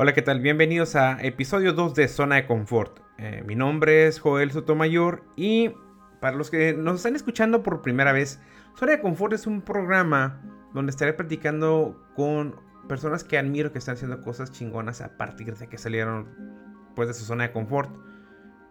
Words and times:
Hola, 0.00 0.14
¿qué 0.14 0.22
tal? 0.22 0.38
Bienvenidos 0.38 0.94
a 0.94 1.20
episodio 1.22 1.72
2 1.72 1.92
de 1.96 2.06
Zona 2.06 2.36
de 2.36 2.46
Confort. 2.46 3.00
Eh, 3.18 3.42
mi 3.44 3.56
nombre 3.56 4.06
es 4.06 4.20
Joel 4.20 4.52
Sotomayor 4.52 5.24
y 5.34 5.72
para 6.20 6.36
los 6.36 6.50
que 6.50 6.72
nos 6.72 6.98
están 6.98 7.16
escuchando 7.16 7.64
por 7.64 7.82
primera 7.82 8.12
vez, 8.12 8.40
Zona 8.78 8.92
de 8.92 9.00
Confort 9.00 9.32
es 9.32 9.48
un 9.48 9.60
programa 9.60 10.40
donde 10.72 10.90
estaré 10.90 11.14
platicando 11.14 12.00
con 12.14 12.54
personas 12.88 13.24
que 13.24 13.38
admiro 13.38 13.72
que 13.72 13.78
están 13.78 13.96
haciendo 13.96 14.22
cosas 14.22 14.52
chingonas 14.52 15.00
a 15.00 15.16
partir 15.16 15.52
de 15.52 15.66
que 15.66 15.78
salieron 15.78 16.28
pues, 16.94 17.08
de 17.08 17.14
su 17.14 17.24
zona 17.24 17.48
de 17.48 17.52
confort. 17.52 17.90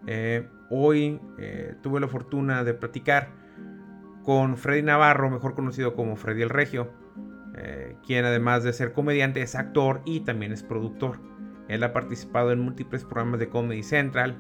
Eh, 0.06 0.48
hoy 0.70 1.20
eh, 1.40 1.76
tuve 1.84 2.00
la 2.00 2.08
fortuna 2.08 2.64
de 2.64 2.74
platicar 2.74 3.32
con 4.24 4.56
Freddy 4.56 4.82
Navarro, 4.82 5.30
mejor 5.30 5.56
conocido 5.56 5.94
como 5.94 6.16
Freddy 6.16 6.44
el 6.44 6.50
Regio 6.50 6.90
eh, 7.58 7.96
quien 8.06 8.26
además 8.26 8.64
de 8.64 8.74
ser 8.74 8.94
comediante 8.94 9.42
es 9.42 9.56
actor 9.56 10.02
y 10.06 10.22
también 10.22 10.52
es 10.52 10.64
productor. 10.64 11.20
Él 11.68 11.84
ha 11.84 11.92
participado 11.92 12.52
en 12.52 12.60
múltiples 12.60 13.04
programas 13.04 13.40
de 13.40 13.50
Comedy 13.50 13.84
Central, 13.84 14.38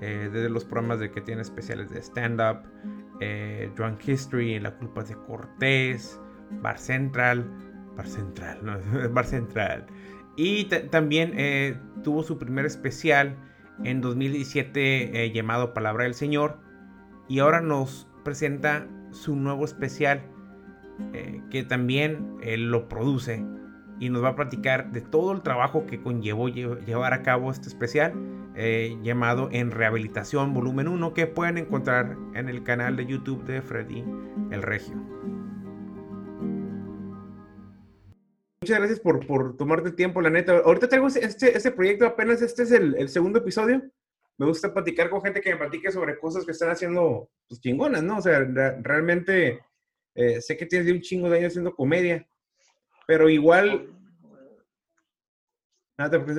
eh, 0.00 0.28
desde 0.32 0.50
los 0.50 0.64
programas 0.64 1.00
de 1.00 1.10
que 1.10 1.20
tiene 1.20 1.42
especiales 1.42 1.90
de 1.90 2.00
stand-up, 2.00 2.58
eh, 3.20 3.70
Drunk 3.76 4.06
History, 4.06 4.58
La 4.60 4.76
culpa 4.76 5.04
de 5.04 5.14
Cortés, 5.14 6.20
Bar 6.60 6.78
Central, 6.78 7.48
Bar 7.96 8.06
Central, 8.06 8.58
no, 8.62 8.78
Bar 9.10 9.24
Central. 9.24 9.86
Y 10.36 10.64
también 10.90 11.32
tuvo 12.02 12.22
su 12.22 12.36
primer 12.36 12.66
especial 12.66 13.38
en 13.84 14.02
2017 14.02 15.32
llamado 15.32 15.72
Palabra 15.72 16.04
del 16.04 16.12
Señor. 16.12 16.58
Y 17.26 17.38
ahora 17.38 17.62
nos 17.62 18.06
presenta 18.22 18.86
su 19.12 19.34
nuevo 19.34 19.64
especial 19.64 20.20
eh, 21.12 21.42
que 21.50 21.62
también 21.62 22.36
él 22.42 22.70
lo 22.70 22.88
produce 22.88 23.44
y 23.98 24.10
nos 24.10 24.22
va 24.22 24.30
a 24.30 24.36
platicar 24.36 24.92
de 24.92 25.00
todo 25.00 25.32
el 25.32 25.42
trabajo 25.42 25.86
que 25.86 26.02
conllevó 26.02 26.48
llevar 26.48 27.14
a 27.14 27.22
cabo 27.22 27.50
este 27.50 27.68
especial 27.68 28.12
eh, 28.54 28.96
llamado 29.02 29.48
En 29.52 29.70
Rehabilitación 29.70 30.52
Volumen 30.52 30.88
1 30.88 31.14
que 31.14 31.26
pueden 31.26 31.58
encontrar 31.58 32.16
en 32.34 32.48
el 32.48 32.62
canal 32.62 32.96
de 32.96 33.06
YouTube 33.06 33.44
de 33.44 33.62
Freddy 33.62 34.04
el 34.50 34.62
Regio. 34.62 34.96
Muchas 38.62 38.78
gracias 38.78 39.00
por, 39.00 39.24
por 39.26 39.56
tomarte 39.56 39.90
el 39.90 39.94
tiempo, 39.94 40.20
la 40.20 40.30
neta. 40.30 40.58
Ahorita 40.58 40.88
traigo 40.88 41.06
este, 41.06 41.56
este 41.56 41.70
proyecto, 41.70 42.06
apenas 42.06 42.42
este 42.42 42.64
es 42.64 42.72
el, 42.72 43.08
segundo 43.08 43.38
episodio. 43.38 43.82
Me 44.38 44.46
gusta 44.46 44.72
platicar 44.72 45.08
con 45.08 45.22
gente 45.22 45.40
que 45.40 45.50
me 45.50 45.56
platique 45.56 45.92
sobre 45.92 46.18
cosas 46.18 46.44
que 46.44 46.52
están 46.52 46.70
haciendo 46.70 47.30
pues, 47.48 47.60
chingonas, 47.60 48.02
¿no? 48.02 48.18
O 48.18 48.22
sea, 48.22 48.40
realmente 48.82 49.60
eh, 50.16 50.40
sé 50.40 50.56
que 50.56 50.66
tienes 50.66 50.90
un 50.92 51.00
chingo 51.00 51.28
de 51.28 51.38
años 51.38 51.52
haciendo 51.52 51.74
comedia, 51.74 52.26
pero 53.06 53.28
igual... 53.28 53.92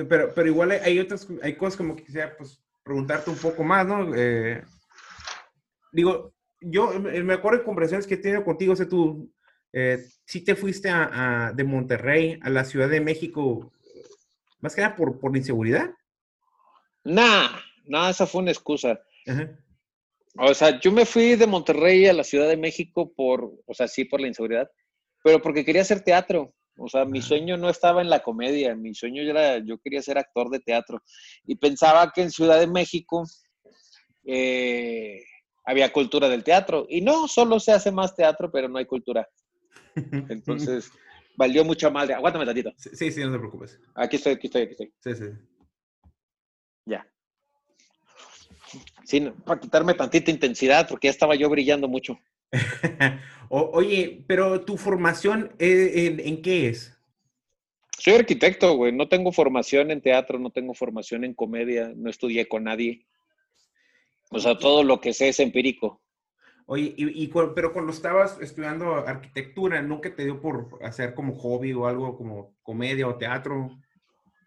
pero, 0.08 0.34
pero 0.34 0.46
igual 0.46 0.72
hay, 0.72 0.98
otras, 0.98 1.26
hay 1.42 1.56
cosas 1.56 1.76
como 1.76 1.96
que 1.96 2.04
quisiera 2.04 2.36
pues, 2.36 2.62
preguntarte 2.82 3.30
un 3.30 3.38
poco 3.38 3.64
más, 3.64 3.86
¿no? 3.86 4.14
Eh, 4.14 4.62
digo, 5.92 6.34
yo 6.60 6.98
me 7.00 7.34
acuerdo 7.34 7.58
de 7.58 7.64
conversaciones 7.64 8.06
que 8.06 8.14
he 8.14 8.18
tenido 8.18 8.44
contigo, 8.44 8.72
o 8.72 8.76
sea, 8.76 8.88
tú, 8.88 9.32
eh, 9.72 10.04
si 10.24 10.44
te 10.44 10.54
fuiste 10.54 10.88
a, 10.90 11.52
de 11.54 11.64
Monterrey 11.64 12.38
a 12.42 12.50
la 12.50 12.64
Ciudad 12.64 12.88
de 12.88 13.00
México, 13.00 13.72
más 14.60 14.74
que 14.74 14.80
nada 14.80 14.96
por, 14.96 15.18
por 15.20 15.32
la 15.32 15.38
inseguridad. 15.38 15.90
Nah, 17.04 17.48
no, 17.84 18.08
esa 18.08 18.26
fue 18.26 18.42
una 18.42 18.50
excusa. 18.50 19.00
Ajá. 19.26 19.50
O 20.36 20.54
sea, 20.54 20.78
yo 20.80 20.92
me 20.92 21.06
fui 21.06 21.36
de 21.36 21.46
Monterrey 21.46 22.06
a 22.06 22.12
la 22.12 22.24
Ciudad 22.24 22.48
de 22.48 22.56
México 22.56 23.12
por, 23.14 23.52
o 23.66 23.74
sea, 23.74 23.88
sí 23.88 24.04
por 24.04 24.20
la 24.20 24.28
inseguridad, 24.28 24.70
pero 25.22 25.40
porque 25.40 25.64
quería 25.64 25.82
hacer 25.82 26.02
teatro. 26.02 26.54
O 26.78 26.88
sea, 26.88 27.04
mi 27.04 27.20
sueño 27.20 27.56
no 27.56 27.68
estaba 27.68 28.02
en 28.02 28.08
la 28.08 28.20
comedia, 28.20 28.76
mi 28.76 28.94
sueño 28.94 29.22
era, 29.22 29.58
yo 29.58 29.78
quería 29.78 30.00
ser 30.00 30.16
actor 30.16 30.48
de 30.48 30.60
teatro. 30.60 31.02
Y 31.44 31.56
pensaba 31.56 32.12
que 32.14 32.22
en 32.22 32.30
Ciudad 32.30 32.60
de 32.60 32.68
México 32.68 33.24
eh, 34.24 35.20
había 35.64 35.92
cultura 35.92 36.28
del 36.28 36.44
teatro. 36.44 36.86
Y 36.88 37.00
no, 37.00 37.26
solo 37.26 37.58
se 37.58 37.72
hace 37.72 37.90
más 37.90 38.14
teatro, 38.14 38.50
pero 38.52 38.68
no 38.68 38.78
hay 38.78 38.86
cultura. 38.86 39.28
Entonces, 40.28 40.90
valió 41.36 41.64
mucha 41.64 41.90
madre. 41.90 42.14
Aguántame 42.14 42.46
tantito. 42.46 42.72
Sí, 42.76 43.10
sí, 43.10 43.20
no 43.22 43.32
te 43.32 43.38
preocupes. 43.38 43.80
Aquí 43.94 44.16
estoy, 44.16 44.34
aquí 44.34 44.46
estoy, 44.46 44.62
aquí 44.62 44.72
estoy. 44.72 44.92
Sí, 45.00 45.14
sí. 45.16 45.30
Ya. 46.86 47.06
Sí, 49.08 49.22
para 49.46 49.58
quitarme 49.58 49.94
tantita 49.94 50.30
intensidad, 50.30 50.86
porque 50.86 51.06
ya 51.06 51.12
estaba 51.12 51.34
yo 51.34 51.48
brillando 51.48 51.88
mucho. 51.88 52.20
oye, 53.48 54.22
pero 54.26 54.60
tu 54.66 54.76
formación, 54.76 55.50
eh, 55.58 56.14
¿en, 56.22 56.42
qué 56.42 56.68
es? 56.68 56.94
Soy 57.98 58.16
arquitecto, 58.16 58.74
güey. 58.74 58.92
No 58.92 59.08
tengo 59.08 59.32
formación 59.32 59.90
en 59.90 60.02
teatro, 60.02 60.38
no 60.38 60.50
tengo 60.50 60.74
formación 60.74 61.24
en 61.24 61.32
comedia, 61.32 61.90
no 61.96 62.10
estudié 62.10 62.48
con 62.48 62.64
nadie. 62.64 63.06
O 64.28 64.40
sea, 64.40 64.58
todo 64.58 64.84
lo 64.84 65.00
que 65.00 65.14
sé 65.14 65.30
es 65.30 65.40
empírico. 65.40 66.02
Oye, 66.66 66.92
y, 66.94 67.28
pero 67.54 67.72
cuando 67.72 67.92
estabas 67.92 68.38
estudiando 68.42 68.94
arquitectura, 68.94 69.80
¿nunca 69.80 70.14
te 70.14 70.24
dio 70.24 70.38
por 70.38 70.80
hacer 70.82 71.14
como 71.14 71.34
hobby 71.34 71.72
o 71.72 71.86
algo 71.86 72.14
como 72.14 72.58
comedia 72.62 73.08
o 73.08 73.16
teatro? 73.16 73.70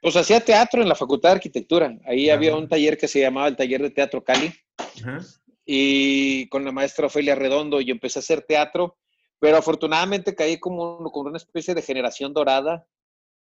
Pues 0.01 0.15
hacía 0.15 0.39
teatro 0.39 0.81
en 0.81 0.89
la 0.89 0.95
Facultad 0.95 1.29
de 1.29 1.35
Arquitectura. 1.35 1.95
Ahí 2.05 2.31
había 2.31 2.55
un 2.55 2.67
taller 2.67 2.97
que 2.97 3.07
se 3.07 3.21
llamaba 3.21 3.47
el 3.47 3.55
Taller 3.55 3.83
de 3.83 3.91
Teatro 3.91 4.23
Cali. 4.23 4.51
Y 5.63 6.49
con 6.49 6.65
la 6.65 6.71
maestra 6.71 7.05
Ofelia 7.05 7.35
Redondo 7.35 7.79
y 7.79 7.91
empecé 7.91 8.17
a 8.17 8.21
hacer 8.21 8.41
teatro, 8.41 8.97
pero 9.39 9.57
afortunadamente 9.57 10.33
caí 10.33 10.59
como, 10.59 11.11
como 11.11 11.29
una 11.29 11.37
especie 11.37 11.75
de 11.75 11.83
generación 11.83 12.33
dorada. 12.33 12.85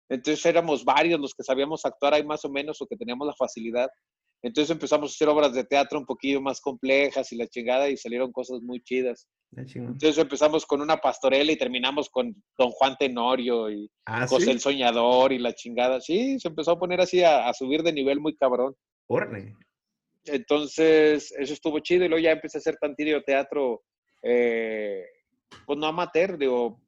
Entonces 0.09 0.47
éramos 0.47 0.85
varios 0.85 1.19
los 1.19 1.35
que 1.35 1.43
sabíamos 1.43 1.85
actuar 1.85 2.15
ahí 2.15 2.25
más 2.25 2.45
o 2.45 2.51
menos 2.51 2.81
o 2.81 2.87
que 2.87 2.97
teníamos 2.97 3.27
la 3.27 3.35
facilidad. 3.35 3.91
Entonces 4.41 4.71
empezamos 4.71 5.11
a 5.11 5.15
hacer 5.15 5.29
obras 5.29 5.55
de 5.55 5.65
teatro 5.65 5.99
un 5.99 6.07
poquillo 6.07 6.41
más 6.41 6.61
complejas 6.61 7.33
y 7.33 7.37
la 7.37 7.49
chingada 7.49 7.89
y 7.89 7.97
salieron 7.97 8.31
cosas 8.31 8.61
muy 8.61 8.81
chidas. 8.81 9.27
Entonces 9.57 10.19
empezamos 10.19 10.67
con 10.67 10.81
una 10.81 10.97
pastorela 10.97 11.53
y 11.53 11.57
terminamos 11.57 12.11
con 12.11 12.35
Don 12.59 12.71
Juan 12.71 12.97
Tenorio 12.99 13.71
y 13.71 13.91
ah, 14.07 14.27
José 14.27 14.51
el 14.51 14.61
Soñador 14.61 15.33
y 15.33 15.39
la 15.39 15.55
chingada. 15.55 16.01
Sí, 16.01 16.39
se 16.41 16.49
empezó 16.49 16.73
a 16.73 16.79
poner 16.79 17.01
así 17.01 17.23
a, 17.23 17.53
subir 17.53 17.83
de 17.83 17.93
nivel 17.93 18.21
muy 18.21 18.35
cabrón. 18.35 18.75
Órale. 19.07 19.55
Entonces, 20.25 21.33
eso 21.39 21.53
estuvo 21.53 21.79
chido 21.81 22.05
y 22.05 22.09
luego 22.09 22.23
ya 22.23 22.33
empecé 22.33 22.59
a 22.59 22.61
hacer 22.61 22.77
tantillo 22.77 23.23
teatro, 23.23 23.83
eh, 24.23 25.05
pues 25.67 25.79
no 25.79 25.87
amateur, 25.87 26.39
digo, 26.39 26.81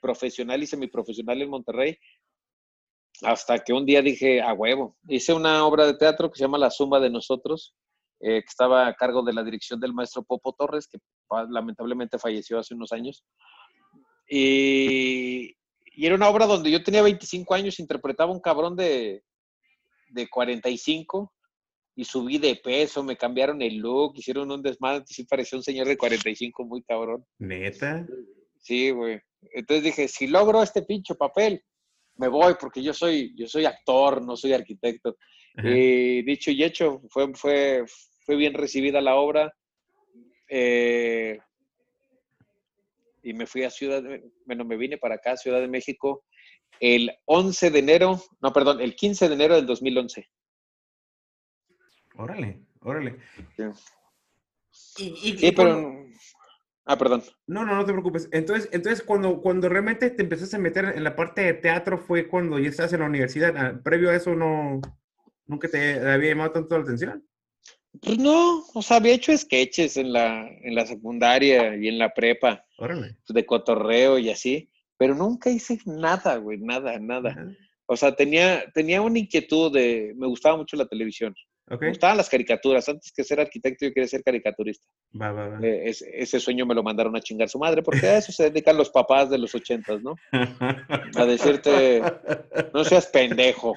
profesional 0.00 0.62
y 0.62 0.66
semiprofesional 0.66 1.40
en 1.42 1.50
Monterrey, 1.50 1.98
hasta 3.22 3.58
que 3.58 3.72
un 3.72 3.86
día 3.86 4.02
dije, 4.02 4.40
a 4.40 4.52
huevo, 4.52 4.96
hice 5.06 5.32
una 5.32 5.64
obra 5.66 5.86
de 5.86 5.96
teatro 5.96 6.30
que 6.30 6.38
se 6.38 6.44
llama 6.44 6.58
La 6.58 6.70
Suma 6.70 6.98
de 6.98 7.10
Nosotros, 7.10 7.74
eh, 8.24 8.40
que 8.40 8.48
estaba 8.48 8.86
a 8.86 8.94
cargo 8.94 9.22
de 9.22 9.32
la 9.32 9.42
dirección 9.42 9.80
del 9.80 9.92
maestro 9.92 10.22
Popo 10.22 10.52
Torres, 10.52 10.86
que 10.86 10.98
lamentablemente 11.50 12.20
falleció 12.20 12.56
hace 12.56 12.72
unos 12.72 12.92
años. 12.92 13.24
Y, 14.28 15.56
era 15.94 16.14
una 16.14 16.28
obra 16.28 16.46
donde 16.46 16.70
yo 16.70 16.82
tenía 16.84 17.02
25 17.02 17.52
años, 17.52 17.80
interpretaba 17.80 18.32
un 18.32 18.40
cabrón 18.40 18.76
de, 18.76 19.24
de 20.08 20.28
45 20.28 21.32
y 21.96 22.04
subí 22.04 22.38
de 22.38 22.54
peso, 22.54 23.02
me 23.02 23.16
cambiaron 23.16 23.60
el 23.60 23.78
look, 23.78 24.12
hicieron 24.14 24.52
un 24.52 24.62
desmadre, 24.62 25.04
sí 25.06 25.24
parecía 25.24 25.58
un 25.58 25.64
señor 25.64 25.88
de 25.88 25.98
45 25.98 26.64
muy 26.64 26.82
cabrón. 26.84 27.26
¿Neta? 27.40 28.06
Sí, 28.60 28.90
güey. 28.90 29.20
Entonces 29.52 29.82
dije, 29.82 30.06
si 30.06 30.28
logro 30.28 30.62
este 30.62 30.82
pinche 30.82 31.16
papel, 31.16 31.62
me 32.16 32.28
voy 32.28 32.54
porque 32.58 32.82
yo 32.82 32.94
soy, 32.94 33.34
yo 33.36 33.48
soy 33.48 33.64
actor, 33.64 34.24
no 34.24 34.36
soy 34.36 34.52
arquitecto. 34.52 35.16
Y 35.62 36.22
dicho 36.22 36.50
y 36.50 36.64
hecho, 36.64 37.02
fue, 37.10 37.34
fue, 37.34 37.84
fue 38.24 38.36
bien 38.36 38.54
recibida 38.54 39.00
la 39.00 39.16
obra. 39.16 39.54
Eh, 40.48 41.38
y 43.22 43.32
me 43.34 43.46
fui 43.46 43.62
a 43.62 43.70
Ciudad, 43.70 44.02
bueno, 44.46 44.64
me 44.64 44.76
vine 44.76 44.98
para 44.98 45.14
acá, 45.14 45.36
Ciudad 45.36 45.60
de 45.60 45.68
México, 45.68 46.24
el 46.80 47.12
11 47.26 47.70
de 47.70 47.78
enero, 47.78 48.20
no, 48.40 48.52
perdón, 48.52 48.80
el 48.80 48.96
15 48.96 49.28
de 49.28 49.34
enero 49.34 49.54
del 49.54 49.66
2011. 49.66 50.28
Órale, 52.16 52.60
órale. 52.80 53.18
Sí, 54.70 55.52
pero... 55.56 56.02
Ah, 56.84 56.98
perdón. 56.98 57.22
No, 57.46 57.64
no, 57.64 57.76
no 57.76 57.84
te 57.84 57.92
preocupes. 57.92 58.28
Entonces, 58.32 58.68
entonces 58.72 59.04
cuando, 59.04 59.40
cuando 59.40 59.68
realmente 59.68 60.10
te 60.10 60.22
empezaste 60.22 60.56
a 60.56 60.58
meter 60.58 60.92
en 60.96 61.04
la 61.04 61.14
parte 61.14 61.42
de 61.42 61.54
teatro 61.54 61.96
fue 61.96 62.26
cuando 62.26 62.58
ya 62.58 62.68
estás 62.68 62.92
en 62.92 63.00
la 63.00 63.06
universidad. 63.06 63.56
Ah, 63.56 63.80
previo 63.82 64.10
a 64.10 64.16
eso 64.16 64.34
no, 64.34 64.80
nunca 65.46 65.68
te 65.68 66.00
había 66.00 66.30
llamado 66.30 66.50
tanto 66.50 66.76
la 66.76 66.82
atención. 66.82 67.24
Pues 68.00 68.18
no, 68.18 68.64
o 68.72 68.82
sea, 68.82 68.96
había 68.96 69.14
hecho 69.14 69.36
sketches 69.36 69.96
en 69.96 70.12
la, 70.12 70.48
en 70.48 70.74
la 70.74 70.86
secundaria 70.86 71.76
y 71.76 71.88
en 71.88 71.98
la 71.98 72.12
prepa. 72.12 72.64
Órale. 72.78 73.16
De 73.28 73.46
cotorreo 73.46 74.18
y 74.18 74.30
así. 74.30 74.70
Pero 74.96 75.14
nunca 75.14 75.50
hice 75.50 75.78
nada, 75.84 76.36
güey, 76.36 76.58
nada, 76.58 76.98
nada. 76.98 77.36
O 77.86 77.96
sea, 77.96 78.14
tenía, 78.14 78.64
tenía 78.72 79.02
una 79.02 79.18
inquietud 79.18 79.72
de, 79.72 80.14
me 80.16 80.26
gustaba 80.26 80.56
mucho 80.56 80.76
la 80.76 80.86
televisión. 80.86 81.34
Me 81.80 81.88
gustaban 81.88 82.16
las 82.16 82.28
caricaturas. 82.28 82.88
Antes 82.88 83.12
que 83.12 83.24
ser 83.24 83.40
arquitecto, 83.40 83.86
yo 83.86 83.92
quería 83.92 84.08
ser 84.08 84.22
caricaturista. 84.22 84.86
Eh, 85.62 85.84
ese 85.86 86.40
sueño 86.40 86.66
me 86.66 86.74
lo 86.74 86.82
mandaron 86.82 87.16
a 87.16 87.20
chingar 87.20 87.48
su 87.48 87.58
madre, 87.58 87.82
porque 87.82 88.06
a 88.06 88.18
eso 88.18 88.32
se 88.32 88.44
dedican 88.44 88.76
los 88.76 88.90
papás 88.90 89.30
de 89.30 89.38
los 89.38 89.54
ochentas, 89.54 90.02
¿no? 90.02 90.16
A 91.16 91.24
decirte, 91.24 92.02
no 92.74 92.84
seas 92.84 93.06
pendejo. 93.06 93.74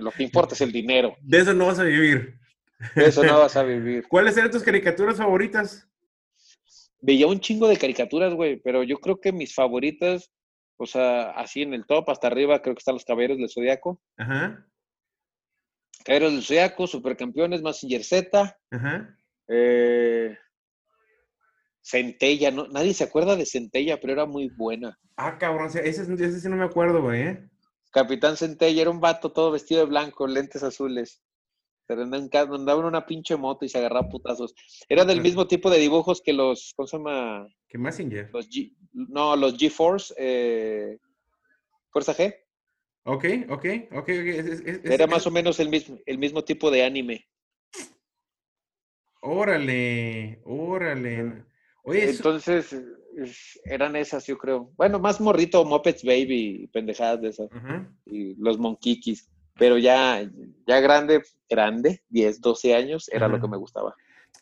lo 0.00 0.10
que 0.10 0.22
importa 0.22 0.54
es 0.54 0.60
el 0.60 0.72
dinero. 0.72 1.16
De 1.20 1.38
eso 1.38 1.54
no 1.54 1.66
vas 1.66 1.78
a 1.78 1.84
vivir. 1.84 2.39
De 2.94 3.06
eso 3.06 3.22
no 3.24 3.38
vas 3.38 3.56
a 3.56 3.62
vivir. 3.64 4.06
¿Cuáles 4.08 4.36
eran 4.36 4.50
tus 4.50 4.62
caricaturas 4.62 5.18
favoritas? 5.18 5.88
Veía 7.00 7.26
un 7.26 7.40
chingo 7.40 7.68
de 7.68 7.76
caricaturas, 7.76 8.34
güey, 8.34 8.60
pero 8.60 8.82
yo 8.82 8.98
creo 8.98 9.20
que 9.20 9.32
mis 9.32 9.54
favoritas, 9.54 10.30
o 10.76 10.86
sea, 10.86 11.30
así 11.30 11.62
en 11.62 11.74
el 11.74 11.86
top, 11.86 12.10
hasta 12.10 12.26
arriba, 12.26 12.60
creo 12.60 12.74
que 12.74 12.80
están 12.80 12.94
los 12.94 13.04
Caballeros 13.04 13.38
del 13.38 13.50
Zodiaco. 13.50 14.00
Ajá. 14.18 14.66
Caballeros 16.04 16.32
del 16.32 16.42
Zodiaco, 16.42 16.86
Supercampeones, 16.86 17.62
Massinger 17.62 18.04
Z. 18.04 18.58
Ajá. 18.70 19.16
Eh, 19.48 20.36
Centella, 21.82 22.50
¿no? 22.50 22.68
nadie 22.68 22.94
se 22.94 23.04
acuerda 23.04 23.36
de 23.36 23.46
Centella, 23.46 23.98
pero 24.00 24.12
era 24.12 24.26
muy 24.26 24.48
buena. 24.48 24.98
Ah, 25.16 25.38
cabrón, 25.38 25.66
ese, 25.68 25.88
ese 25.88 26.40
sí 26.40 26.48
no 26.48 26.56
me 26.56 26.64
acuerdo, 26.64 27.02
güey. 27.02 27.22
¿eh? 27.22 27.50
Capitán 27.90 28.36
Centella 28.36 28.82
era 28.82 28.90
un 28.90 29.00
vato 29.00 29.32
todo 29.32 29.50
vestido 29.50 29.80
de 29.80 29.86
blanco, 29.86 30.26
lentes 30.26 30.62
azules. 30.62 31.22
Andaba 31.92 32.80
en 32.80 32.86
una 32.86 33.06
pinche 33.06 33.36
moto 33.36 33.64
y 33.64 33.68
se 33.68 33.78
agarraba 33.78 34.08
putazos. 34.08 34.54
Era 34.88 35.04
del 35.04 35.20
mismo 35.20 35.46
tipo 35.46 35.70
de 35.70 35.78
dibujos 35.78 36.20
que 36.22 36.32
los, 36.32 36.72
¿cómo 36.76 36.86
se 36.86 36.96
llama? 36.96 37.48
¿Qué 37.68 37.78
Messenger? 37.78 38.30
Los 38.32 38.48
G, 38.48 38.74
no, 38.92 39.36
los 39.36 39.56
G-Force, 39.56 40.14
eh, 40.18 40.98
Fuerza 41.90 42.14
G. 42.14 42.34
Ok, 43.04 43.24
ok, 43.48 43.64
ok. 43.92 44.08
Era 44.84 45.06
más 45.06 45.26
o 45.26 45.30
menos 45.30 45.58
el 45.58 45.68
mismo, 45.68 45.98
el 46.06 46.18
mismo 46.18 46.44
tipo 46.44 46.70
de 46.70 46.84
anime. 46.84 47.26
Órale, 49.22 50.40
órale. 50.44 51.44
Oye, 51.82 52.10
Entonces, 52.10 52.74
eran 53.64 53.96
esas, 53.96 54.26
yo 54.26 54.38
creo. 54.38 54.72
Bueno, 54.76 54.98
más 54.98 55.20
morrito, 55.20 55.64
Muppets 55.64 56.04
Baby, 56.04 56.68
pendejadas 56.72 57.20
de 57.20 57.28
esas. 57.28 57.50
Y 58.06 58.34
los 58.36 58.58
Monkikis. 58.58 59.30
Pero 59.60 59.76
ya, 59.76 60.26
ya 60.66 60.80
grande, 60.80 61.22
grande, 61.46 62.02
10, 62.08 62.40
12 62.40 62.74
años, 62.74 63.10
era 63.12 63.28
lo 63.28 63.38
que 63.38 63.46
me 63.46 63.58
gustaba. 63.58 63.94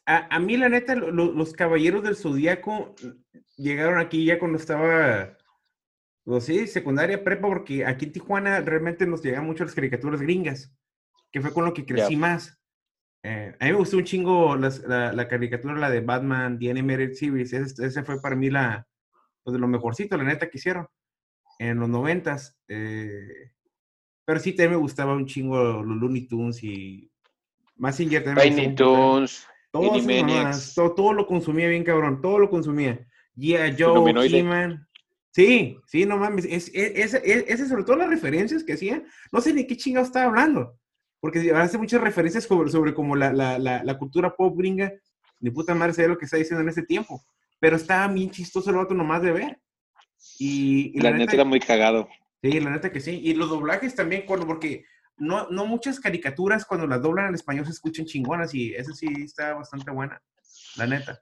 A, 0.06 0.38
mí, 0.38 0.56
la 0.56 0.68
neta, 0.68 0.94
los 0.94 1.52
Caballeros 1.54 2.04
del 2.04 2.14
Zodíaco 2.14 2.94
llegaron 3.56 3.98
aquí 3.98 4.24
ya 4.24 4.38
cuando 4.38 4.58
estaba, 4.58 5.36
pues 6.22 6.44
sí, 6.44 6.68
secundaria, 6.68 7.24
prepa, 7.24 7.48
porque 7.48 7.84
aquí 7.84 8.04
en 8.04 8.12
Tijuana 8.12 8.60
realmente 8.60 9.08
nos 9.08 9.20
llegan 9.20 9.44
mucho 9.44 9.64
las 9.64 9.74
caricaturas 9.74 10.22
gringas, 10.22 10.72
que 11.32 11.40
fue 11.40 11.52
con 11.52 11.64
lo 11.64 11.74
que 11.74 11.84
crecí 11.84 12.14
más. 12.14 12.56
Eh, 13.24 13.56
a 13.58 13.64
mí 13.64 13.72
me 13.72 13.78
gustó 13.78 13.96
un 13.96 14.04
chingo 14.04 14.54
la, 14.54 15.26
caricatura, 15.26 15.74
la 15.74 15.90
de 15.90 16.00
Batman, 16.00 16.60
The 16.60 16.70
Animated 16.70 17.14
Series. 17.14 17.52
Ese, 17.52 18.04
fue 18.04 18.20
para 18.22 18.36
mí 18.36 18.50
la, 18.50 18.86
pues 19.42 19.52
de 19.52 19.58
lo 19.58 19.66
mejorcito, 19.66 20.16
la 20.16 20.22
neta, 20.22 20.48
que 20.48 20.58
hicieron 20.58 20.86
en 21.58 21.80
los 21.80 21.88
noventas. 21.88 22.56
Eh, 22.68 23.50
pero 24.28 24.40
sí, 24.40 24.52
también 24.52 24.72
me 24.72 24.76
gustaba 24.76 25.14
un 25.14 25.24
chingo 25.24 25.82
los 25.82 25.96
Looney 25.96 26.26
Tunes 26.26 26.62
y 26.62 27.10
Massinger 27.76 28.22
también. 28.22 28.50
Looney 28.50 28.74
Tunes, 28.74 29.46
todo, 30.74 30.92
todo, 30.92 31.14
lo 31.14 31.26
consumía 31.26 31.66
bien, 31.66 31.82
cabrón. 31.82 32.20
Todo 32.20 32.38
lo 32.38 32.50
consumía. 32.50 33.08
Yeah, 33.34 33.74
Joe, 33.78 34.28
He-Man. 34.28 34.86
Sí, 35.30 35.78
sí, 35.86 36.04
no 36.04 36.18
mames. 36.18 36.44
Ese 36.44 36.70
es, 36.74 37.14
es, 37.14 37.68
sobre 37.70 37.84
todo 37.84 37.96
las 37.96 38.10
referencias 38.10 38.62
que 38.62 38.74
hacía. 38.74 39.02
No 39.32 39.40
sé 39.40 39.54
ni 39.54 39.66
qué 39.66 39.78
chingado 39.78 40.04
estaba 40.04 40.26
hablando. 40.26 40.78
Porque 41.20 41.50
hace 41.52 41.78
muchas 41.78 42.02
referencias 42.02 42.44
sobre, 42.44 42.70
sobre 42.70 42.92
como 42.92 43.16
la, 43.16 43.32
la, 43.32 43.58
la, 43.58 43.98
cultura 43.98 44.36
pop 44.36 44.54
gringa. 44.58 44.92
Ni 45.40 45.48
puta 45.48 45.74
madre 45.74 45.94
sé 45.94 46.06
lo 46.06 46.18
que 46.18 46.26
está 46.26 46.36
diciendo 46.36 46.60
en 46.60 46.68
ese 46.68 46.82
tiempo. 46.82 47.24
Pero 47.58 47.76
estaba 47.76 48.12
bien 48.12 48.30
chistoso 48.30 48.68
el 48.68 48.76
otro 48.76 48.94
nomás 48.94 49.22
de 49.22 49.32
ver. 49.32 49.58
Y, 50.38 51.00
la, 51.00 51.12
neta 51.12 51.32
era 51.32 51.46
muy 51.46 51.60
cagado. 51.60 52.06
Sí, 52.42 52.60
la 52.60 52.70
neta 52.70 52.92
que 52.92 53.00
sí. 53.00 53.20
Y 53.22 53.34
los 53.34 53.50
doblajes 53.50 53.94
también, 53.94 54.24
cuando, 54.26 54.46
porque 54.46 54.84
no, 55.18 55.48
no 55.50 55.66
muchas 55.66 56.00
caricaturas 56.00 56.64
cuando 56.64 56.86
las 56.86 57.02
doblan 57.02 57.26
al 57.26 57.34
español 57.34 57.66
se 57.66 57.72
escuchan 57.72 58.06
chingonas 58.06 58.54
y 58.54 58.74
eso 58.74 58.92
sí 58.94 59.08
está 59.24 59.54
bastante 59.54 59.90
buena, 59.90 60.22
la 60.76 60.86
neta. 60.86 61.20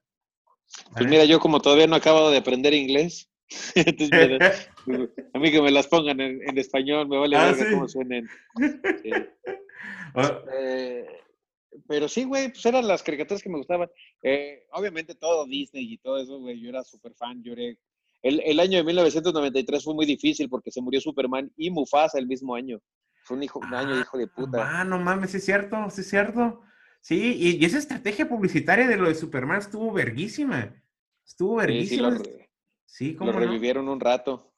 pues 0.92 1.06
mira, 1.06 1.24
yo 1.24 1.40
como 1.40 1.60
todavía 1.60 1.86
no 1.86 1.96
acabo 1.96 2.30
de 2.30 2.38
aprender 2.38 2.74
inglés, 2.74 3.30
a 5.34 5.38
mí 5.38 5.50
que 5.50 5.62
me 5.62 5.70
las 5.70 5.86
pongan 5.86 6.20
en, 6.20 6.58
español, 6.58 7.08
me 7.08 7.18
vale 7.18 7.36
ah, 7.36 7.52
ver 7.52 7.72
cómo 7.72 7.88
suenen. 7.88 8.28
Ah. 10.14 10.42
Eh, 10.58 11.04
pero 11.86 12.08
sí, 12.08 12.24
güey, 12.24 12.48
pues 12.48 12.64
eran 12.64 12.88
las 12.88 13.02
caricaturas 13.02 13.42
que 13.42 13.50
me 13.50 13.58
gustaban. 13.58 13.90
Eh, 14.22 14.64
obviamente 14.72 15.14
todo 15.14 15.44
Disney 15.46 15.92
y 15.92 15.98
todo 15.98 16.18
eso, 16.18 16.38
güey, 16.38 16.58
yo 16.58 16.70
era 16.70 16.82
súper 16.82 17.12
fan, 17.12 17.42
lloré 17.42 17.76
el, 18.26 18.60
año 18.60 18.78
de 18.78 18.84
1993 18.84 19.84
fue 19.84 19.94
muy 19.94 20.06
difícil 20.06 20.48
porque 20.48 20.70
se 20.70 20.80
murió 20.80 21.00
Superman 21.00 21.52
y 21.56 21.70
Mufasa 21.70 22.18
el 22.18 22.26
mismo 22.26 22.54
año. 22.54 22.80
Fue 23.24 23.36
un, 23.36 23.42
hijo, 23.42 23.58
un 23.58 23.74
año 23.74 23.98
hijo 23.98 24.18
de 24.18 24.26
puta. 24.28 24.80
Ah, 24.80 24.84
no 24.84 24.98
mames, 24.98 25.30
sí 25.30 25.38
es 25.38 25.44
cierto, 25.44 25.76
sí 25.90 26.00
es 26.02 26.08
cierto. 26.08 26.62
Sí, 27.00 27.36
y, 27.38 27.64
esa 27.64 27.78
estrategia 27.78 28.28
publicitaria 28.28 28.88
de 28.88 28.96
lo 28.96 29.08
de 29.08 29.14
Superman 29.14 29.58
estuvo 29.58 29.92
verguísima. 29.92 30.74
Estuvo 31.24 31.56
verguísima. 31.56 32.18
Sí, 32.84 33.14
como 33.14 33.32
lo 33.32 33.38
revivieron 33.38 33.88
un 33.88 34.00
rato. 34.00 34.52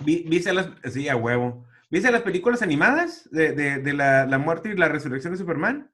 ¿Viste 0.00 0.52
las, 0.52 0.68
sí, 0.92 1.08
a 1.08 1.16
huevo. 1.16 1.64
¿Viste 1.90 2.10
las 2.10 2.22
películas 2.22 2.62
animadas 2.62 3.28
de, 3.30 3.92
la, 3.94 4.38
muerte 4.38 4.70
y 4.70 4.76
la 4.76 4.88
resurrección 4.88 5.34
de 5.34 5.38
Superman? 5.38 5.92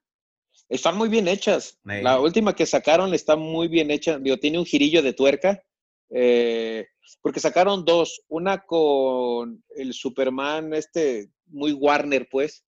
Están 0.69 0.97
muy 0.97 1.09
bien 1.09 1.27
hechas. 1.27 1.79
La 1.83 2.19
última 2.19 2.55
que 2.55 2.65
sacaron 2.65 3.13
está 3.13 3.35
muy 3.35 3.67
bien 3.67 3.91
hecha. 3.91 4.17
Digo, 4.17 4.37
tiene 4.37 4.59
un 4.59 4.65
girillo 4.65 5.01
de 5.01 5.13
tuerca. 5.13 5.61
Eh, 6.09 6.87
porque 7.21 7.39
sacaron 7.39 7.85
dos, 7.85 8.21
una 8.27 8.65
con 8.65 9.63
el 9.75 9.93
Superman, 9.93 10.73
este, 10.73 11.29
muy 11.47 11.73
Warner, 11.73 12.27
pues, 12.29 12.65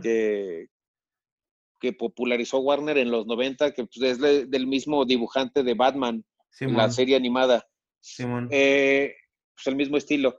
Que, 0.00 0.66
que 1.80 1.92
popularizó 1.92 2.58
Warner 2.58 2.98
en 2.98 3.10
los 3.10 3.26
90, 3.26 3.72
que 3.72 3.84
pues, 3.86 4.12
es 4.12 4.50
del 4.50 4.66
mismo 4.66 5.04
dibujante 5.04 5.62
de 5.62 5.74
Batman, 5.74 6.24
la 6.60 6.90
serie 6.90 7.16
animada. 7.16 7.66
Eh, 8.50 9.14
pues 9.54 9.66
el 9.66 9.76
mismo 9.76 9.96
estilo. 9.96 10.38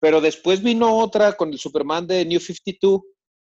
Pero 0.00 0.20
después 0.20 0.62
vino 0.62 0.98
otra 0.98 1.32
con 1.34 1.52
el 1.52 1.58
Superman 1.58 2.06
de 2.06 2.24
New 2.24 2.40
52 2.40 3.00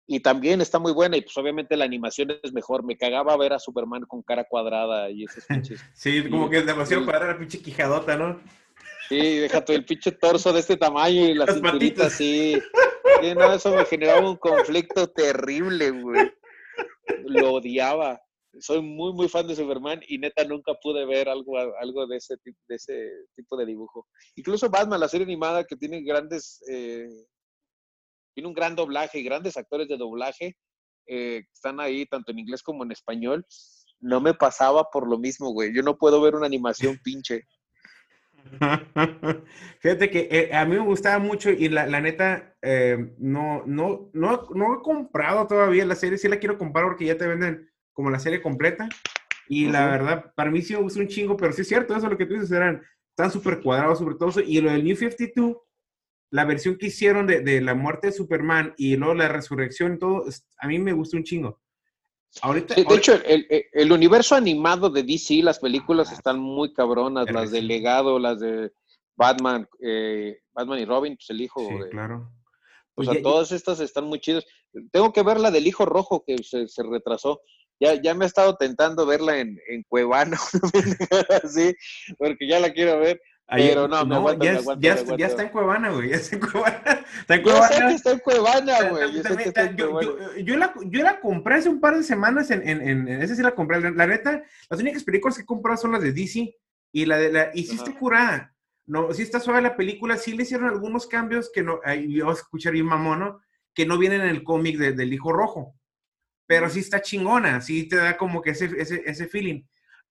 y 0.06 0.20
también 0.20 0.60
está 0.60 0.78
muy 0.78 0.92
buena 0.92 1.16
y 1.16 1.22
pues 1.22 1.36
obviamente 1.36 1.76
la 1.76 1.84
animación 1.84 2.32
es 2.42 2.52
mejor. 2.52 2.84
Me 2.84 2.96
cagaba 2.96 3.36
ver 3.36 3.52
a 3.52 3.58
Superman 3.58 4.02
con 4.02 4.22
cara 4.22 4.44
cuadrada 4.44 5.10
y 5.10 5.24
esos 5.24 5.44
pinches. 5.44 5.80
sí, 5.94 6.28
como 6.28 6.50
que 6.50 6.58
es 6.58 6.66
demasiado 6.66 7.06
para 7.06 7.28
la 7.28 7.38
pinche 7.38 7.60
quijadota, 7.60 8.16
¿no? 8.16 8.40
Sí, 9.08 9.38
déjate 9.38 9.74
el 9.74 9.84
pinche 9.84 10.12
torso 10.12 10.52
de 10.52 10.60
este 10.60 10.76
tamaño 10.76 11.28
y 11.28 11.34
las, 11.34 11.60
las 11.60 12.12
sí. 12.14 12.60
sí. 13.20 13.34
no, 13.34 13.52
eso 13.52 13.74
me 13.74 13.84
generaba 13.84 14.28
un 14.28 14.36
conflicto 14.36 15.08
terrible, 15.08 15.90
güey. 15.90 16.32
Lo 17.24 17.54
odiaba. 17.54 18.20
Soy 18.58 18.82
muy, 18.82 19.12
muy 19.12 19.28
fan 19.28 19.46
de 19.46 19.56
Superman 19.56 20.00
y 20.06 20.18
neta 20.18 20.44
nunca 20.44 20.74
pude 20.74 21.06
ver 21.06 21.28
algo, 21.28 21.58
algo 21.58 22.06
de, 22.06 22.16
ese, 22.16 22.36
de 22.44 22.74
ese 22.74 23.10
tipo 23.34 23.56
de 23.56 23.66
dibujo. 23.66 24.08
Incluso 24.36 24.68
Batman, 24.68 25.00
la 25.00 25.08
serie 25.08 25.24
animada 25.24 25.64
que 25.64 25.76
tiene 25.76 26.02
grandes, 26.02 26.60
eh, 26.70 27.08
tiene 28.34 28.48
un 28.48 28.54
gran 28.54 28.74
doblaje 28.74 29.18
y 29.18 29.22
grandes 29.22 29.56
actores 29.56 29.88
de 29.88 29.96
doblaje 29.96 30.56
eh, 31.06 31.44
están 31.52 31.80
ahí 31.80 32.06
tanto 32.06 32.32
en 32.32 32.38
inglés 32.38 32.62
como 32.62 32.84
en 32.84 32.92
español. 32.92 33.46
No 34.00 34.20
me 34.20 34.34
pasaba 34.34 34.90
por 34.90 35.08
lo 35.08 35.18
mismo, 35.18 35.52
güey. 35.52 35.74
Yo 35.74 35.82
no 35.82 35.96
puedo 35.96 36.20
ver 36.20 36.34
una 36.34 36.46
animación 36.46 36.98
pinche. 37.02 37.46
Fíjate 39.80 40.10
que 40.10 40.28
eh, 40.30 40.54
a 40.54 40.64
mí 40.64 40.74
me 40.74 40.84
gustaba 40.84 41.18
mucho 41.18 41.50
y 41.50 41.68
la, 41.68 41.86
neta, 42.00 42.56
eh, 42.60 43.14
no, 43.18 43.62
no, 43.66 44.10
no, 44.12 44.48
no 44.54 44.74
he 44.74 44.82
comprado 44.82 45.46
todavía 45.46 45.86
la 45.86 45.94
serie, 45.94 46.18
sí 46.18 46.28
la 46.28 46.38
quiero 46.38 46.58
comprar 46.58 46.84
porque 46.86 47.06
ya 47.06 47.16
te 47.16 47.26
venden 47.26 47.70
como 47.92 48.10
la 48.10 48.18
serie 48.18 48.42
completa. 48.42 48.88
Y 49.48 49.66
la 49.66 49.86
verdad, 49.86 50.32
para 50.34 50.50
mí 50.50 50.62
sí 50.62 50.72
me 50.74 50.80
gusta 50.80 51.00
un 51.00 51.08
chingo, 51.08 51.36
pero 51.36 51.52
sí 51.52 51.62
es 51.62 51.68
cierto, 51.68 51.94
eso 51.94 52.06
es 52.06 52.12
lo 52.12 52.18
que 52.18 52.26
tú 52.26 52.34
dices, 52.34 52.50
eran 52.50 52.82
tan 53.14 53.30
súper 53.30 53.60
cuadrados 53.60 53.98
sobre 53.98 54.14
todo. 54.16 54.40
Y 54.40 54.60
lo 54.60 54.70
del 54.70 54.84
New 54.84 54.96
52, 54.96 55.56
la 56.32 56.44
versión 56.44 56.76
que 56.76 56.86
hicieron 56.86 57.28
de, 57.28 57.40
de, 57.40 57.60
la 57.60 57.74
muerte 57.74 58.08
de 58.08 58.12
Superman 58.12 58.74
y 58.76 58.96
luego 58.96 59.14
la 59.14 59.28
resurrección 59.28 59.94
y 59.94 59.98
todo, 59.98 60.24
a 60.58 60.66
mí 60.66 60.78
me 60.80 60.92
gusta 60.92 61.16
un 61.16 61.24
chingo 61.24 61.62
de 62.42 62.96
hecho, 62.96 63.20
el, 63.72 63.92
universo 63.92 64.34
animado 64.34 64.88
de 64.88 65.02
DC, 65.02 65.42
las 65.42 65.58
películas 65.58 66.08
ah, 66.10 66.14
están 66.14 66.38
muy 66.38 66.72
cabronas, 66.72 67.30
las 67.30 67.50
de 67.50 67.60
Legado, 67.60 68.18
las 68.18 68.40
de 68.40 68.72
Batman, 69.16 69.68
eh, 69.80 70.38
Batman 70.52 70.78
y 70.78 70.84
Robin, 70.86 71.14
pues 71.16 71.28
el 71.28 71.42
hijo. 71.42 71.60
Sí, 71.60 71.74
claro. 71.90 72.30
O 72.94 73.04
sea, 73.04 73.20
todas 73.22 73.52
estas 73.52 73.80
están 73.80 74.04
muy 74.04 74.18
chidas. 74.18 74.44
Tengo 74.90 75.12
que 75.12 75.22
ver 75.22 75.40
la 75.40 75.50
del 75.50 75.66
hijo 75.66 75.84
rojo 75.84 76.24
que 76.26 76.36
se, 76.42 76.66
retrasó. 76.82 77.42
Ya, 77.78 78.00
ya 78.00 78.14
me 78.14 78.24
ha 78.24 78.28
estado 78.28 78.56
tentando 78.56 79.04
verla 79.04 79.38
en, 79.38 79.58
en 79.68 79.82
Cuevano, 79.82 80.36
sí, 81.48 81.74
porque 82.16 82.46
ya 82.46 82.60
la 82.60 82.72
quiero 82.72 82.98
ver. 82.98 83.20
Pero 83.56 83.88
no, 83.88 84.04
me 84.06 84.14
aguanto, 84.16 84.44
ya, 84.44 84.56
aguanto, 84.56 84.80
ya, 84.82 85.16
ya 85.16 85.26
está 85.26 85.42
en 85.42 85.48
Cuevana, 85.50 85.90
güey. 85.90 86.10
Ya 86.10 86.16
está 86.16 86.36
en 86.36 86.42
Cuevana. 86.42 86.82
Está 87.20 87.34
en 87.34 87.42
Yo 87.44 87.50
sé 87.50 87.58
Cuevana. 87.58 87.88
que 87.88 87.94
está 87.94 88.10
en 88.12 88.18
Cuevana, 88.20 88.82
güey. 88.90 89.12
Yo 89.12 89.20
está 89.20 89.70
Yo, 89.74 89.90
Cuevana. 89.90 90.06
yo- 90.36 90.36
yo 90.38 90.56
la, 90.56 90.74
yo 90.86 91.02
la 91.04 91.20
compré 91.20 91.54
hace 91.56 91.68
un 91.68 91.80
par 91.80 91.96
de 91.96 92.02
semanas 92.02 92.50
en, 92.50 92.66
en, 92.68 92.80
en, 92.80 93.08
en- 93.08 93.22
esa 93.22 93.34
sí 93.34 93.42
la 93.42 93.54
compré. 93.54 93.80
La, 93.80 93.90
la 93.90 94.06
neta, 94.06 94.42
las 94.70 94.80
únicas 94.80 95.04
películas 95.04 95.36
que 95.36 95.42
he 95.42 95.46
comprado 95.46 95.76
son 95.78 95.92
las 95.92 96.02
de 96.02 96.12
DC 96.12 96.54
y 96.92 97.04
la 97.06 97.18
de 97.18 97.32
la 97.32 97.50
y 97.54 97.64
sí 97.64 97.76
está 97.76 97.92
curada. 97.94 98.54
No, 98.86 99.12
sí 99.12 99.22
está 99.22 99.38
suave 99.40 99.62
la 99.62 99.76
película, 99.76 100.16
sí 100.16 100.32
le 100.36 100.42
hicieron 100.42 100.68
algunos 100.68 101.06
cambios 101.06 101.50
que 101.52 101.62
no, 101.62 101.78
ahí 101.84 102.12
yo 102.14 102.28
a 102.30 102.32
escuchar 102.32 102.72
bien 102.72 102.86
mamón, 102.86 103.20
¿no? 103.20 103.40
Que 103.74 103.86
no 103.86 103.96
vienen 103.98 104.22
en 104.22 104.28
el 104.28 104.42
cómic 104.42 104.76
de- 104.78 104.92
del 104.92 105.12
Hijo 105.12 105.32
Rojo. 105.32 105.74
Pero 106.46 106.68
sí 106.68 106.80
está 106.80 107.00
chingona, 107.00 107.60
sí 107.60 107.88
te 107.88 107.96
da 107.96 108.16
como 108.16 108.42
que 108.42 108.50
ese, 108.50 108.70
ese, 108.76 109.02
ese 109.06 109.26
feeling. 109.28 109.62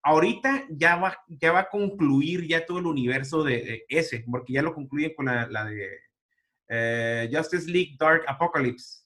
Ahorita 0.04 0.66
ya 0.70 0.96
va, 0.96 1.18
ya 1.28 1.52
va 1.52 1.60
a 1.62 1.70
concluir 1.70 2.48
ya 2.48 2.66
todo 2.66 2.80
el 2.80 2.88
universo 2.88 3.44
de, 3.44 3.54
de 3.64 3.86
ese, 3.90 4.24
porque 4.30 4.54
ya 4.54 4.62
lo 4.64 4.74
concluyen 4.74 5.14
con 5.16 5.26
la, 5.28 5.48
la 5.48 5.66
de 5.66 5.90
eh, 6.70 7.30
Justice 7.32 7.70
League 7.70 7.96
Dark 8.00 8.24
Apocalypse. 8.28 9.04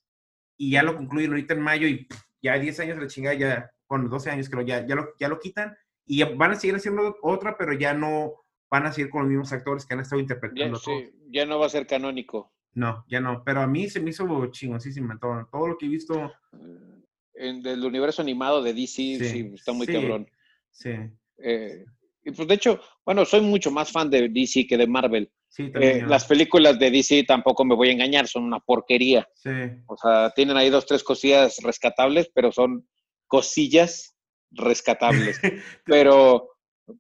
Y 0.58 0.72
ya 0.72 0.84
lo 0.84 0.96
concluyen 0.96 1.32
ahorita 1.32 1.54
en 1.54 1.62
mayo 1.62 1.88
y 1.88 2.06
pff, 2.06 2.22
ya 2.42 2.58
10 2.58 2.80
años 2.80 2.96
de 2.98 3.02
la 3.04 3.08
chingada, 3.10 3.36
ya, 3.36 3.72
bueno, 3.90 4.08
12 4.08 4.30
años 4.32 4.50
creo, 4.50 4.62
ya, 4.66 4.86
ya, 4.88 4.96
lo, 4.96 5.10
ya 5.20 5.28
lo 5.28 5.40
quitan. 5.40 5.75
Y 6.06 6.20
ya 6.20 6.30
van 6.36 6.52
a 6.52 6.56
seguir 6.56 6.75
haciendo 6.75 7.18
otra, 7.24 7.58
pero 7.58 7.74
ya 7.74 7.94
no 7.94 8.34
van 8.70 8.86
a 8.86 8.94
seguir 8.94 9.10
con 9.10 9.24
los 9.24 9.30
mismos 9.30 9.52
actores 9.52 9.86
que 9.86 9.96
han 9.96 10.00
estado 10.02 10.20
Ya, 10.20 10.24
interpretando. 10.24 10.80
todo. 10.80 10.98
sí, 11.00 11.12
ya 11.30 11.46
no 11.46 11.60
va 11.60 11.66
a 11.66 11.70
ser 11.70 11.88
canónico. 11.88 12.54
No, 12.74 13.04
ya 13.10 13.20
no. 13.20 13.44
Pero 13.44 13.62
a 13.62 13.68
mí 13.68 13.90
se 13.90 14.00
me 14.00 14.12
hizo 14.12 14.46
chingoncísima 14.52 15.18
todo. 15.20 15.48
Todo 15.52 15.68
lo 15.68 15.78
que 15.78 15.88
he 15.88 15.90
visto, 15.90 16.32
En, 17.34 17.62
del 17.64 17.84
universo 17.84 18.22
animado 18.22 18.62
de 18.62 18.74
DC, 18.74 18.88
sí, 18.96 19.20
Sí, 19.20 19.52
está 19.56 19.72
muy 19.74 19.88
sí. 19.88 19.94
cabrón. 19.94 20.30
Sí. 20.75 20.91
Eh, 21.38 21.86
y 22.24 22.32
pues 22.32 22.48
de 22.48 22.53
hecho, 22.55 22.79
bueno, 23.05 23.24
soy 23.24 23.41
mucho 23.41 23.70
más 23.72 23.91
fan 23.91 24.10
de 24.10 24.29
DC 24.29 24.65
que 24.67 24.77
de 24.77 24.88
Marvel. 24.88 25.32
Sí, 25.48 25.70
también. 25.72 25.98
Eh, 25.98 26.01
yo. 26.01 26.08
las 26.08 26.25
películas 26.25 26.77
de 26.79 26.91
DC 26.91 27.24
tampoco 27.24 27.63
me 27.63 27.75
voy 27.75 27.89
a 27.89 27.94
engañar, 27.94 28.27
son 28.27 28.44
una 28.44 28.60
porquería. 28.60 29.27
Sí. 29.36 29.50
O 29.88 29.96
sea, 29.96 30.32
tienen 30.36 30.58
ahí 30.58 30.70
dos, 30.70 30.86
tres 30.86 31.03
cosillas 31.03 31.58
rescatables, 31.63 32.29
pero 32.34 32.51
son 32.51 32.88
cosillas 33.27 34.15
rescatables. 34.51 35.39
pero, 35.86 36.50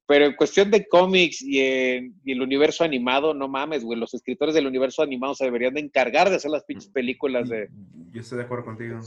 pero 0.05 0.25
en 0.25 0.35
cuestión 0.35 0.69
de 0.71 0.87
cómics 0.87 1.41
y, 1.41 1.59
y 1.59 2.31
el 2.31 2.41
universo 2.41 2.83
animado, 2.83 3.33
no 3.33 3.47
mames, 3.47 3.83
güey. 3.83 3.99
Los 3.99 4.13
escritores 4.13 4.53
del 4.55 4.67
universo 4.67 5.01
animado 5.01 5.33
se 5.35 5.45
deberían 5.45 5.73
de 5.73 5.81
encargar 5.81 6.29
de 6.29 6.35
hacer 6.37 6.51
las 6.51 6.63
pinches 6.65 6.89
películas 6.91 7.49
de. 7.49 7.67
Yo 8.13 8.21
estoy 8.21 8.37
de 8.37 8.43
acuerdo 8.45 8.65
contigo. 8.65 8.99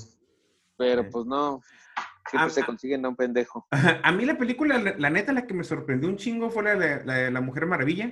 Pero 0.77 1.03
Sí. 1.05 1.09
pues 1.13 1.27
no. 1.27 1.61
Siempre 2.31 2.47
Ah, 2.47 2.51
se 2.51 2.65
consiguen 2.65 3.05
a 3.05 3.09
un 3.09 3.17
pendejo. 3.17 3.67
A 3.71 4.13
mí 4.13 4.25
la 4.25 4.37
película, 4.39 4.79
la, 4.79 4.95
la 4.99 5.11
neta, 5.11 5.33
la 5.33 5.47
que 5.47 5.55
me 5.55 5.65
sorprendió 5.65 6.09
un 6.09 6.17
chingo 6.17 6.51
fue 6.51 6.63
la 6.65 6.75
de 6.77 7.31
la, 7.31 7.41
Mujer 7.41 7.67
Maravilla. 7.67 8.07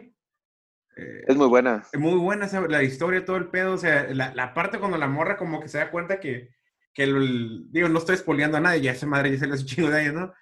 Eh, 0.97 1.25
Es 1.27 1.37
muy 1.37 1.47
buena. 1.49 1.83
muy 1.99 2.19
buena 2.19 2.47
esa- 2.47 2.67
la 2.69 2.83
historia, 2.83 3.25
todo 3.25 3.37
el 3.37 3.49
pedo. 3.51 3.75
O 3.75 3.79
sea, 3.79 4.07
la, 4.15 4.35
la 4.35 4.55
parte 4.55 4.79
cuando 4.79 4.97
la 4.99 5.09
morra 5.09 5.37
como 5.37 5.61
que 5.61 5.69
se 5.69 5.79
da 5.79 5.91
cuenta 5.91 6.21
que, 6.21 6.51
que 6.95 7.03
el, 7.05 7.67
digo, 7.71 7.89
no 7.89 7.99
estoy 7.99 8.15
espoleando 8.15 8.57
a 8.57 8.61
nadie, 8.61 8.81
ya 8.81 8.93
esa 8.93 9.07
madre 9.07 9.33
ya 9.33 9.39
se 9.39 9.47
le 9.47 9.55
hace 9.55 9.63
un 9.63 9.69
chingo 9.69 9.91
de 9.91 10.01
años, 10.01 10.15
¿no? 10.15 10.33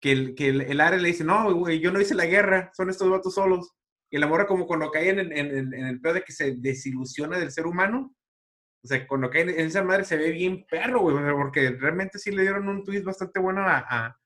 Que 0.00 0.12
el, 0.12 0.34
que 0.34 0.48
el, 0.48 0.60
el 0.62 0.80
Ares 0.80 1.02
le 1.02 1.08
dice, 1.08 1.24
no, 1.24 1.52
güey, 1.54 1.80
yo 1.80 1.90
no 1.92 2.00
hice 2.00 2.14
la 2.14 2.26
guerra, 2.26 2.70
son 2.74 2.88
estos 2.88 3.10
vatos 3.10 3.34
solos. 3.34 3.74
Y 4.10 4.16
la 4.18 4.26
morra 4.26 4.46
como 4.46 4.66
cuando 4.66 4.90
cae 4.90 5.10
en, 5.10 5.18
en, 5.18 5.32
en- 5.32 5.74
en 5.74 5.86
el 5.86 6.00
pedo 6.00 6.14
de 6.14 6.22
que 6.22 6.32
se 6.32 6.54
desilusiona 6.56 7.38
del 7.38 7.50
ser 7.50 7.66
humano. 7.66 8.14
O 8.82 8.86
sea, 8.86 9.06
cuando 9.06 9.28
cae 9.30 9.42
en, 9.42 9.50
en 9.50 9.66
esa 9.66 9.82
madre 9.82 10.04
se 10.04 10.16
ve 10.16 10.30
bien 10.30 10.64
perro, 10.70 11.00
güey, 11.00 11.16
o 11.16 11.20
sea, 11.20 11.32
porque 11.32 11.70
realmente 11.70 12.18
sí 12.18 12.30
le 12.30 12.42
dieron 12.42 12.68
un 12.68 12.84
twist 12.84 13.04
bastante 13.04 13.40
bueno 13.40 13.62
a, 13.62 13.78
a, 13.88 14.18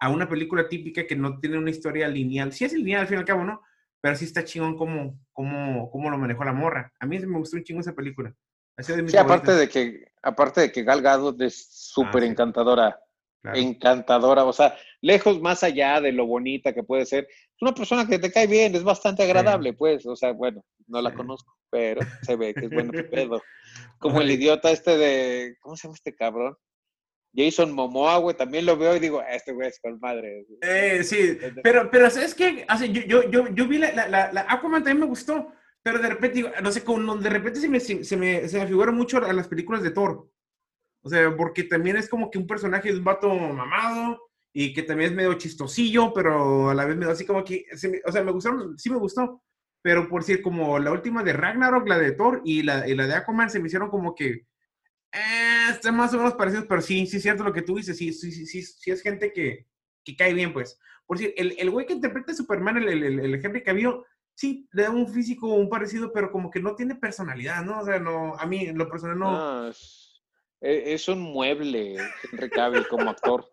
a 0.00 0.08
una 0.08 0.28
película 0.28 0.68
típica 0.68 1.06
que 1.06 1.16
no 1.16 1.38
tiene 1.38 1.58
una 1.58 1.70
historia 1.70 2.08
lineal. 2.08 2.52
Sí 2.52 2.64
es 2.64 2.72
lineal 2.72 3.02
al 3.02 3.06
fin 3.06 3.16
y 3.16 3.20
al 3.20 3.26
cabo, 3.26 3.44
¿no? 3.44 3.60
Pero 4.00 4.16
sí 4.16 4.24
está 4.24 4.42
chingón 4.44 4.76
cómo, 4.78 5.20
cómo, 5.32 5.90
cómo 5.90 6.08
lo 6.10 6.16
manejó 6.16 6.44
la 6.44 6.54
morra. 6.54 6.92
A 6.98 7.06
mí 7.06 7.18
me 7.18 7.38
gustó 7.38 7.56
un 7.58 7.64
chingo 7.64 7.80
esa 7.80 7.94
película. 7.94 8.34
Ha 8.78 8.82
sido 8.82 8.96
de 8.96 9.02
mis 9.02 9.12
Sí, 9.12 9.18
aparte 9.18 9.52
de 9.52 9.68
que, 9.68 10.06
aparte 10.22 10.62
de 10.62 10.72
que 10.72 10.82
Gal 10.84 11.02
Gadot 11.02 11.38
es 11.42 11.66
súper 11.70 12.22
Ah, 12.22 12.26
sí. 12.26 12.30
encantadora. 12.32 12.98
Claro. 13.42 13.58
Encantadora. 13.58 14.44
O 14.44 14.52
sea, 14.54 14.74
lejos 15.02 15.38
más 15.42 15.62
allá 15.62 16.00
de 16.00 16.12
lo 16.12 16.26
bonita 16.26 16.72
que 16.72 16.82
puede 16.82 17.04
ser. 17.04 17.28
Es 17.60 17.62
una 17.62 17.74
persona 17.74 18.08
que 18.08 18.18
te 18.18 18.32
cae 18.32 18.46
bien, 18.46 18.74
es 18.74 18.82
bastante 18.82 19.22
agradable, 19.22 19.74
pues. 19.74 20.06
O 20.06 20.16
sea, 20.16 20.32
bueno, 20.32 20.64
no 20.86 21.02
la 21.02 21.10
Sí. 21.10 21.16
conozco, 21.16 21.54
pero 21.68 22.00
se 22.22 22.34
ve 22.34 22.54
que 22.54 22.64
es 22.64 22.70
bueno 22.70 22.90
pedo. 23.10 23.42
Como 23.98 24.22
el 24.22 24.30
idiota 24.30 24.70
este 24.70 24.96
de. 24.96 25.56
¿Cómo 25.60 25.76
se 25.76 25.82
llama 25.86 25.94
este 25.96 26.14
cabrón? 26.14 26.56
Jason 27.36 27.70
Momoa, 27.72 28.16
güey, 28.16 28.34
también 28.34 28.64
lo 28.64 28.78
veo 28.78 28.96
y 28.96 28.98
digo, 28.98 29.20
"Ah, 29.20 29.34
este 29.34 29.52
güey 29.52 29.68
es 29.68 29.78
con 29.78 30.00
madre. 30.00 30.46
Eh, 30.62 31.04
sí, 31.04 31.38
pero, 31.62 31.90
pero 31.90 32.08
¿sabes 32.08 32.34
qué? 32.34 32.66
O 32.72 32.76
sea, 32.78 32.86
yo, 32.86 33.02
yo, 33.02 33.30
yo, 33.30 33.46
yo 33.54 33.68
vi 33.68 33.76
la, 33.76 33.92
la, 33.92 34.08
la, 34.08 34.32
la 34.32 34.46
Aquaman 34.48 34.82
también 34.82 35.00
me 35.00 35.06
gustó, 35.06 35.52
pero 35.82 35.98
de 35.98 36.08
repente, 36.08 36.36
digo, 36.36 36.48
no 36.62 36.72
sé, 36.72 36.82
como 36.82 37.14
de 37.16 37.28
repente 37.28 37.60
se 37.60 37.68
me, 37.68 37.78
se, 37.78 38.02
se 38.04 38.16
me, 38.16 38.48
se 38.48 38.58
me 38.58 38.66
figuran 38.66 38.94
mucho 38.96 39.18
a 39.18 39.32
las 39.34 39.48
películas 39.48 39.82
de 39.82 39.90
Thor. 39.90 40.28
O 41.02 41.08
sea, 41.10 41.36
porque 41.36 41.64
también 41.64 41.96
es 41.98 42.08
como 42.08 42.30
que 42.30 42.38
un 42.38 42.46
personaje 42.46 42.90
de 42.90 42.98
un 42.98 43.04
vato 43.04 43.28
mamado 43.32 44.29
y 44.52 44.72
que 44.72 44.82
también 44.82 45.10
es 45.10 45.16
medio 45.16 45.34
chistosillo, 45.34 46.12
pero 46.12 46.70
a 46.70 46.74
la 46.74 46.84
vez 46.84 46.96
medio 46.96 47.12
así 47.12 47.24
como 47.24 47.44
que, 47.44 47.64
se 47.76 47.88
me- 47.88 48.00
o 48.04 48.10
sea, 48.12 48.22
me 48.24 48.32
gustaron, 48.32 48.78
sí 48.78 48.90
me 48.90 48.96
gustó, 48.98 49.42
pero 49.82 50.08
por 50.08 50.22
decir, 50.22 50.42
como 50.42 50.78
la 50.78 50.92
última 50.92 51.22
de 51.22 51.32
Ragnarok, 51.32 51.88
la 51.88 51.98
de 51.98 52.12
Thor 52.12 52.42
y 52.44 52.62
la, 52.62 52.88
y 52.88 52.94
la 52.94 53.06
de 53.06 53.14
Aquaman 53.14 53.48
se 53.50 53.60
me 53.60 53.66
hicieron 53.68 53.88
como 53.90 54.14
que, 54.14 54.46
eh, 55.12 55.66
están 55.70 55.96
más 55.96 56.12
o 56.14 56.18
menos 56.18 56.34
parecidos, 56.34 56.66
pero 56.68 56.80
sí, 56.82 57.06
sí 57.06 57.16
es 57.16 57.22
cierto 57.22 57.44
lo 57.44 57.52
que 57.52 57.62
tú 57.62 57.76
dices, 57.76 57.96
sí, 57.96 58.12
sí, 58.12 58.30
sí, 58.32 58.46
sí, 58.46 58.62
sí 58.62 58.90
es 58.90 59.02
gente 59.02 59.32
que, 59.32 59.66
que 60.04 60.16
cae 60.16 60.34
bien, 60.34 60.52
pues. 60.52 60.78
Por 61.06 61.18
decir, 61.18 61.34
el, 61.36 61.54
el 61.58 61.70
güey 61.70 61.86
que 61.86 61.92
interpreta 61.94 62.32
a 62.32 62.34
Superman, 62.36 62.76
el, 62.76 62.88
el, 62.88 63.18
el, 63.20 63.44
Henry 63.44 63.62
Cavill, 63.64 63.94
sí, 64.34 64.68
le 64.72 64.84
da 64.84 64.90
un 64.90 65.08
físico 65.08 65.48
un 65.48 65.68
parecido, 65.68 66.12
pero 66.12 66.30
como 66.30 66.50
que 66.50 66.60
no 66.60 66.74
tiene 66.76 66.94
personalidad, 66.94 67.64
¿no? 67.64 67.80
O 67.80 67.84
sea, 67.84 67.98
no, 67.98 68.36
a 68.36 68.46
mí 68.46 68.66
en 68.66 68.78
lo 68.78 68.88
personal 68.88 69.18
no. 69.18 69.32
E- 70.60 70.92
es 70.94 71.08
un 71.08 71.20
mueble, 71.20 71.96
Henry 72.30 72.50
Cavill, 72.50 72.86
como 72.86 73.10
actor. 73.10 73.44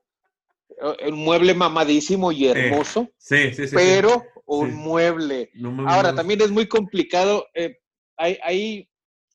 Un 1.08 1.16
mueble 1.16 1.54
mamadísimo 1.54 2.32
y 2.32 2.48
hermoso, 2.48 3.10
Sí, 3.18 3.54
sí, 3.54 3.68
sí. 3.68 3.76
pero 3.76 4.24
un 4.46 4.74
mueble. 4.76 5.50
No 5.56 5.88
Ahora, 5.90 6.14
también 6.14 6.42
es 6.42 6.52
muy 6.52 6.68
complicado. 6.68 7.48
eh, 7.54 7.78
hay, 8.18 8.38
hay 8.44 8.90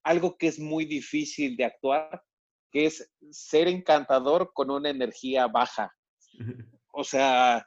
algo 0.04 0.36
que 0.36 0.48
es 0.48 0.58
muy 0.58 0.84
difícil 0.84 1.56
de 1.56 1.64
actuar, 1.64 2.22
que 2.70 2.86
es 2.86 3.10
ser 3.30 3.68
encantador 3.68 4.52
con 4.54 4.70
una 4.70 4.90
energía 4.90 5.46
baja. 5.46 5.90
O 6.94 7.04
sea, 7.04 7.66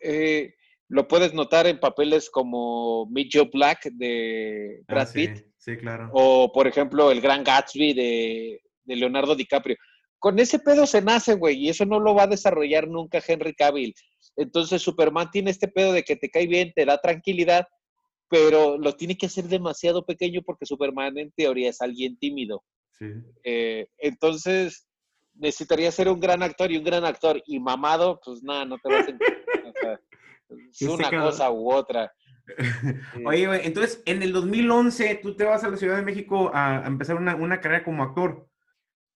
eh, 0.00 0.54
lo 0.88 1.08
puedes 1.08 1.34
notar 1.34 1.66
en 1.66 1.80
papeles 1.80 2.30
como 2.30 3.06
Meet 3.10 3.30
Joe 3.32 3.50
Black 3.52 3.90
de 3.92 4.82
Ah, 4.86 4.94
Brad 4.94 5.12
Pitt 5.12 5.46
sí, 5.58 5.76
claro. 5.78 6.10
o, 6.12 6.52
por 6.52 6.68
ejemplo, 6.68 7.10
El 7.10 7.20
Gran 7.20 7.42
Gatsby 7.42 7.92
de, 7.92 8.60
de 8.84 8.96
Leonardo 8.96 9.34
DiCaprio. 9.34 9.76
Con 10.22 10.38
ese 10.38 10.60
pedo 10.60 10.86
se 10.86 11.02
nace, 11.02 11.34
güey, 11.34 11.56
y 11.56 11.68
eso 11.68 11.84
no 11.84 11.98
lo 11.98 12.14
va 12.14 12.22
a 12.22 12.26
desarrollar 12.28 12.86
nunca 12.86 13.20
Henry 13.26 13.54
Cavill. 13.54 13.92
Entonces, 14.36 14.80
Superman 14.80 15.28
tiene 15.32 15.50
este 15.50 15.66
pedo 15.66 15.92
de 15.92 16.04
que 16.04 16.14
te 16.14 16.30
cae 16.30 16.46
bien, 16.46 16.72
te 16.76 16.84
da 16.84 16.98
tranquilidad, 16.98 17.66
pero 18.30 18.78
lo 18.78 18.94
tiene 18.94 19.18
que 19.18 19.26
hacer 19.26 19.44
demasiado 19.48 20.06
pequeño 20.06 20.40
porque 20.46 20.64
Superman 20.64 21.18
en 21.18 21.32
teoría 21.32 21.70
es 21.70 21.82
alguien 21.82 22.16
tímido. 22.18 22.62
Sí. 22.92 23.06
Eh, 23.42 23.88
entonces, 23.98 24.86
necesitaría 25.34 25.90
ser 25.90 26.08
un 26.08 26.20
gran 26.20 26.40
actor 26.44 26.70
y 26.70 26.76
un 26.76 26.84
gran 26.84 27.04
actor 27.04 27.42
y 27.44 27.58
mamado, 27.58 28.20
pues 28.24 28.44
nada, 28.44 28.64
no 28.64 28.78
te 28.78 28.88
vas 28.88 29.08
a. 29.08 29.10
O 29.10 29.72
sea, 29.80 29.92
es 29.94 30.00
Sí, 30.70 30.86
una 30.86 31.10
cosa 31.10 31.50
u 31.50 31.72
otra. 31.72 32.12
Oye, 33.26 33.48
güey, 33.48 33.60
entonces 33.66 34.00
en 34.06 34.22
el 34.22 34.32
2011 34.32 35.16
tú 35.16 35.34
te 35.34 35.42
vas 35.42 35.64
a 35.64 35.68
la 35.68 35.76
Ciudad 35.76 35.96
de 35.96 36.02
México 36.04 36.48
a, 36.54 36.84
a 36.84 36.86
empezar 36.86 37.16
una, 37.16 37.34
una 37.34 37.60
carrera 37.60 37.82
como 37.82 38.04
actor. 38.04 38.46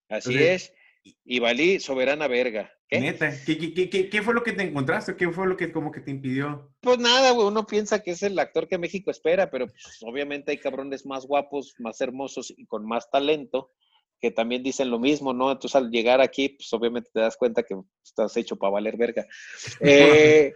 Así 0.09 0.33
Entonces- 0.33 0.71
es. 0.71 0.76
Y 1.25 1.39
valí 1.41 1.81
soberana 1.81 2.27
verga. 2.29 2.73
¿Qué? 2.89 3.01
Neta. 3.01 3.33
¿Qué, 3.45 3.59
qué, 3.59 3.75
qué, 3.75 3.91
qué- 3.91 4.09
qué 4.09 4.23
fue 4.23 4.33
lo 4.35 4.43
que 4.43 4.53
te 4.53 4.63
encontraste? 4.63 5.17
¿Qué 5.17 5.29
fue 5.31 5.47
lo 5.47 5.57
que 5.57 5.73
como 5.73 5.91
que 5.91 6.01
te 6.01 6.11
impidió? 6.11 6.73
Pues 6.81 6.99
nada, 6.99 7.33
güey, 7.33 7.47
uno 7.49 7.67
piensa 7.67 8.03
que 8.03 8.13
es 8.13 8.23
el 8.23 8.39
actor 8.39 8.69
que 8.69 8.79
México 8.79 9.11
espera, 9.11 9.51
pero 9.51 9.67
pues, 9.67 9.99
obviamente 10.03 10.53
hay 10.53 10.59
cabrones 10.59 11.05
más 11.05 11.27
guapos, 11.27 11.75
más 11.79 12.01
hermosos 12.01 12.53
y 12.57 12.67
con 12.67 12.87
más 12.87 13.11
talento 13.11 13.73
que 14.21 14.31
también 14.31 14.63
dicen 14.63 14.89
lo 14.91 14.99
mismo, 14.99 15.35
¿no? 15.35 15.53
Entonces 15.53 15.77
al 15.77 15.91
llegar 15.91 16.21
aquí, 16.23 16.49
pues 16.51 16.73
obviamente 16.73 17.11
te 17.13 17.21
das 17.21 17.37
cuenta 17.37 17.63
que 17.63 17.77
estás 18.03 18.35
hecho 18.37 18.57
para 18.57 18.73
valer 18.73 18.97
verga. 18.97 19.27
Eh, 19.81 20.53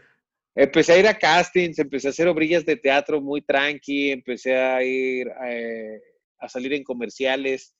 empecé 0.54 0.92
a 0.94 0.98
ir 0.98 1.06
a 1.06 1.18
castings, 1.18 1.78
empecé 1.78 2.06
a 2.08 2.10
hacer 2.10 2.26
obrillas 2.28 2.64
de 2.64 2.76
teatro 2.76 3.20
muy 3.20 3.42
tranqui, 3.42 4.10
empecé 4.12 4.56
a 4.56 4.82
ir 4.82 5.28
eh, 5.46 6.00
a 6.38 6.48
salir 6.48 6.72
en 6.72 6.84
comerciales 6.84 7.74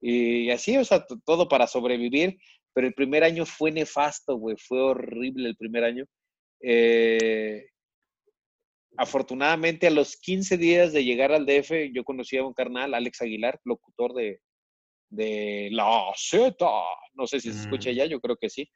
y 0.00 0.50
así, 0.50 0.76
o 0.76 0.84
sea, 0.84 1.04
todo 1.24 1.48
para 1.48 1.66
sobrevivir, 1.66 2.38
pero 2.72 2.86
el 2.86 2.94
primer 2.94 3.24
año 3.24 3.46
fue 3.46 3.72
nefasto, 3.72 4.36
güey, 4.36 4.56
fue 4.58 4.80
horrible 4.80 5.48
el 5.48 5.56
primer 5.56 5.84
año. 5.84 6.04
Eh, 6.60 7.66
afortunadamente, 8.96 9.86
a 9.86 9.90
los 9.90 10.16
15 10.16 10.56
días 10.56 10.92
de 10.92 11.04
llegar 11.04 11.32
al 11.32 11.46
DF, 11.46 11.92
yo 11.92 12.04
conocí 12.04 12.36
a 12.36 12.44
un 12.44 12.54
carnal, 12.54 12.94
Alex 12.94 13.22
Aguilar, 13.22 13.60
locutor 13.64 14.14
de, 14.14 14.40
de 15.10 15.68
La 15.72 16.12
Z. 16.16 16.56
No 17.14 17.26
sé 17.26 17.40
si 17.40 17.52
se 17.52 17.60
escucha 17.60 17.90
Mm. 17.90 17.94
ya, 17.94 18.06
yo 18.06 18.20
creo 18.20 18.36
que 18.36 18.50
sí. 18.50 18.68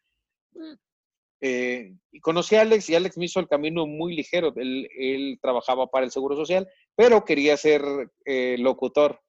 Eh, 1.42 1.94
y 2.12 2.20
conocí 2.20 2.54
a 2.54 2.62
Alex 2.62 2.90
y 2.90 2.94
Alex 2.94 3.16
me 3.16 3.24
hizo 3.24 3.40
el 3.40 3.48
camino 3.48 3.86
muy 3.86 4.14
ligero. 4.14 4.52
Él, 4.56 5.38
trabajaba 5.40 5.86
para 5.88 6.04
el 6.04 6.10
Seguro 6.10 6.36
Social, 6.36 6.68
pero 6.94 7.24
quería 7.24 7.56
ser 7.56 7.82
eh, 8.24 8.56
locutor. 8.58 9.20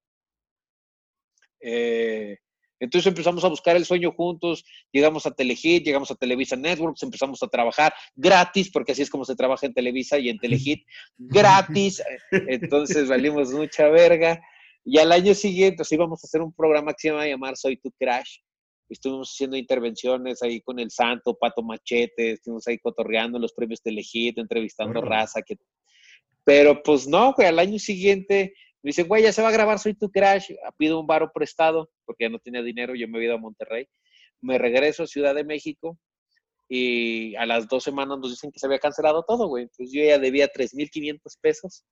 Eh, 1.61 2.37
entonces 2.81 3.07
empezamos 3.07 3.43
a 3.43 3.47
buscar 3.47 3.75
el 3.75 3.85
sueño 3.85 4.11
juntos, 4.11 4.65
llegamos 4.91 5.27
a 5.27 5.31
Telehit, 5.31 5.85
llegamos 5.85 6.09
a 6.09 6.15
Televisa 6.15 6.55
Networks, 6.55 7.03
empezamos 7.03 7.41
a 7.43 7.47
trabajar 7.47 7.93
gratis, 8.15 8.71
porque 8.71 8.93
así 8.93 9.03
es 9.03 9.09
como 9.09 9.23
se 9.23 9.35
trabaja 9.35 9.67
en 9.67 9.73
Televisa 9.75 10.17
y 10.17 10.29
en 10.29 10.39
Telehit, 10.39 10.83
gratis. 11.17 12.01
Entonces 12.31 13.07
valimos 13.07 13.51
mucha 13.51 13.87
verga. 13.87 14.41
Y 14.83 14.97
al 14.97 15.11
año 15.11 15.35
siguiente, 15.35 15.77
pues, 15.77 15.91
íbamos 15.91 16.23
a 16.23 16.25
hacer 16.25 16.41
un 16.41 16.51
programa 16.53 16.93
que 16.93 17.01
se 17.01 17.07
iba 17.09 17.21
a 17.21 17.27
llamar 17.27 17.55
Soy 17.55 17.77
tu 17.77 17.91
Crash. 17.91 18.39
Estuvimos 18.89 19.29
haciendo 19.31 19.55
intervenciones 19.55 20.41
ahí 20.41 20.59
con 20.61 20.79
el 20.79 20.89
Santo, 20.89 21.37
Pato 21.37 21.61
Machete, 21.61 22.31
estuvimos 22.31 22.67
ahí 22.67 22.79
cotorreando 22.79 23.37
los 23.37 23.53
premios 23.53 23.81
Telehit, 23.83 24.39
entrevistando 24.39 25.01
raza. 25.01 25.43
Que... 25.43 25.55
Pero 26.43 26.81
pues 26.81 27.07
no, 27.07 27.33
güey, 27.33 27.47
al 27.47 27.59
año 27.59 27.77
siguiente 27.77 28.55
me 28.83 28.89
dicen, 28.89 29.07
güey, 29.07 29.23
ya 29.23 29.31
se 29.31 29.41
va 29.41 29.49
a 29.49 29.51
grabar 29.51 29.79
Soy 29.79 29.93
tu 29.93 30.09
Crash. 30.09 30.51
Pido 30.77 30.99
un 30.99 31.07
baro 31.07 31.31
prestado 31.31 31.89
porque 32.05 32.25
ya 32.25 32.29
no 32.29 32.39
tenía 32.39 32.63
dinero, 32.63 32.95
yo 32.95 33.07
me 33.07 33.19
he 33.19 33.25
ido 33.25 33.35
a 33.35 33.37
Monterrey. 33.37 33.87
Me 34.41 34.57
regreso 34.57 35.03
a 35.03 35.07
Ciudad 35.07 35.35
de 35.35 35.43
México 35.43 35.99
y 36.67 37.35
a 37.35 37.45
las 37.45 37.67
dos 37.67 37.83
semanas 37.83 38.17
nos 38.17 38.31
dicen 38.31 38.51
que 38.51 38.57
se 38.57 38.65
había 38.65 38.79
cancelado 38.79 39.23
todo, 39.27 39.47
güey. 39.47 39.63
Entonces 39.63 39.91
yo 39.93 40.03
ya 40.03 40.17
debía 40.17 40.47
3.500 40.51 41.19
pesos, 41.39 41.83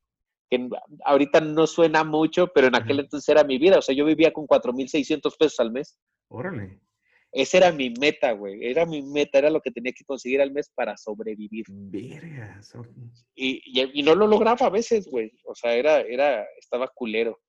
que 0.49 0.67
ahorita 1.05 1.41
no 1.41 1.67
suena 1.67 2.03
mucho, 2.03 2.47
pero 2.47 2.67
en 2.67 2.75
aquel 2.75 3.01
entonces 3.01 3.27
era 3.29 3.43
mi 3.43 3.59
vida. 3.59 3.77
O 3.77 3.81
sea, 3.81 3.93
yo 3.93 4.05
vivía 4.05 4.33
con 4.33 4.47
4.600 4.47 5.37
pesos 5.37 5.59
al 5.59 5.71
mes. 5.71 5.97
Órale. 6.29 6.79
Esa 7.31 7.57
era 7.57 7.71
mi 7.71 7.91
meta, 7.91 8.31
güey. 8.31 8.65
Era 8.65 8.85
mi 8.85 9.01
meta, 9.01 9.37
era 9.37 9.49
lo 9.49 9.61
que 9.61 9.71
tenía 9.71 9.93
que 9.93 10.03
conseguir 10.03 10.41
al 10.41 10.51
mes 10.51 10.71
para 10.73 10.97
sobrevivir. 10.97 11.65
Vergas. 11.69 12.73
Y, 13.35 13.61
y, 13.65 14.03
no 14.03 14.15
lo 14.15 14.25
lograba 14.25 14.65
a 14.65 14.69
veces, 14.69 15.07
güey. 15.07 15.31
O 15.45 15.53
sea, 15.53 15.75
era, 15.75 16.01
era, 16.01 16.45
estaba 16.57 16.87
culero. 16.87 17.39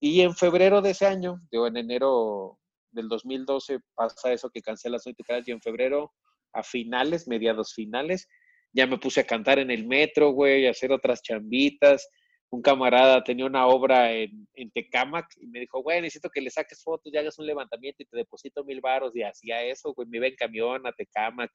Y 0.00 0.20
en 0.20 0.34
febrero 0.34 0.82
de 0.82 0.90
ese 0.90 1.06
año, 1.06 1.40
digo, 1.50 1.66
en 1.66 1.76
enero 1.76 2.58
del 2.90 3.08
2012 3.08 3.78
pasa 3.94 4.32
eso 4.32 4.50
que 4.50 4.60
cancela 4.60 4.98
Soy 4.98 5.14
y 5.46 5.50
en 5.50 5.60
febrero, 5.60 6.12
a 6.52 6.62
finales, 6.62 7.28
mediados 7.28 7.74
finales, 7.74 8.26
ya 8.72 8.86
me 8.86 8.98
puse 8.98 9.20
a 9.20 9.26
cantar 9.26 9.58
en 9.58 9.70
el 9.70 9.86
metro, 9.86 10.30
güey, 10.30 10.66
a 10.66 10.70
hacer 10.70 10.92
otras 10.92 11.22
chambitas 11.22 12.08
un 12.56 12.62
camarada 12.62 13.22
tenía 13.22 13.44
una 13.44 13.66
obra 13.66 14.12
en, 14.12 14.70
Tecamac 14.72 15.26
y 15.38 15.46
me 15.46 15.60
dijo, 15.60 15.82
güey, 15.82 16.00
necesito 16.00 16.30
que 16.30 16.40
le 16.40 16.50
saques 16.50 16.82
fotos 16.82 17.12
y 17.12 17.16
hagas 17.16 17.38
un 17.38 17.46
levantamiento 17.46 18.02
y 18.02 18.06
te 18.06 18.16
deposito 18.16 18.64
mil 18.64 18.80
baros. 18.80 19.14
Y 19.14 19.22
hacía 19.22 19.62
eso, 19.62 19.92
güey, 19.92 20.08
me 20.08 20.16
iba 20.16 20.26
en 20.26 20.36
camión 20.36 20.86
a 20.86 20.92
Tecamac 20.92 21.52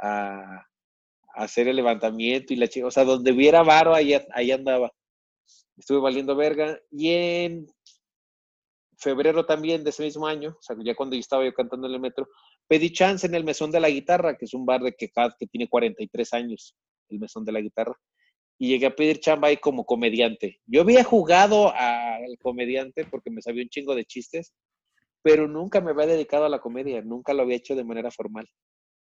a, 0.00 0.64
hacer 1.34 1.68
el 1.68 1.76
levantamiento 1.76 2.54
y 2.54 2.56
la 2.56 2.68
chica, 2.68 2.86
o 2.86 2.90
sea, 2.90 3.04
donde 3.04 3.32
hubiera 3.32 3.62
varo, 3.62 3.94
ahí, 3.94 4.14
ahí 4.32 4.50
andaba. 4.52 4.90
Estuve 5.76 5.98
valiendo 6.00 6.34
verga. 6.34 6.78
Y 6.90 7.10
en 7.10 7.66
febrero 8.96 9.44
también 9.44 9.84
de 9.84 9.90
ese 9.90 10.04
mismo 10.04 10.26
año, 10.26 10.56
o 10.58 10.62
sea, 10.62 10.76
ya 10.82 10.94
cuando 10.94 11.14
yo 11.16 11.20
estaba 11.20 11.44
yo 11.44 11.52
cantando 11.52 11.88
en 11.88 11.94
el 11.94 12.00
metro, 12.00 12.28
pedí 12.66 12.90
chance 12.92 13.26
en 13.26 13.34
el 13.34 13.44
Mesón 13.44 13.70
de 13.70 13.80
la 13.80 13.90
Guitarra, 13.90 14.36
que 14.38 14.46
es 14.46 14.54
un 14.54 14.64
bar 14.64 14.80
de 14.80 14.94
Quecat 14.94 15.34
que 15.38 15.46
tiene 15.46 15.68
43 15.68 16.32
años, 16.32 16.74
el 17.10 17.18
Mesón 17.18 17.44
de 17.44 17.52
la 17.52 17.60
Guitarra 17.60 17.98
y 18.58 18.68
llegué 18.68 18.86
a 18.86 18.96
pedir 18.96 19.20
chamba 19.20 19.48
ahí 19.48 19.58
como 19.58 19.84
comediante. 19.84 20.60
Yo 20.66 20.82
había 20.82 21.04
jugado 21.04 21.72
al 21.74 22.38
comediante 22.40 23.04
porque 23.04 23.30
me 23.30 23.42
sabía 23.42 23.62
un 23.62 23.68
chingo 23.68 23.94
de 23.94 24.04
chistes, 24.04 24.54
pero 25.22 25.46
nunca 25.46 25.80
me 25.80 25.90
había 25.90 26.06
dedicado 26.06 26.46
a 26.46 26.48
la 26.48 26.60
comedia, 26.60 27.02
nunca 27.02 27.34
lo 27.34 27.42
había 27.42 27.56
hecho 27.56 27.74
de 27.74 27.84
manera 27.84 28.10
formal. 28.10 28.48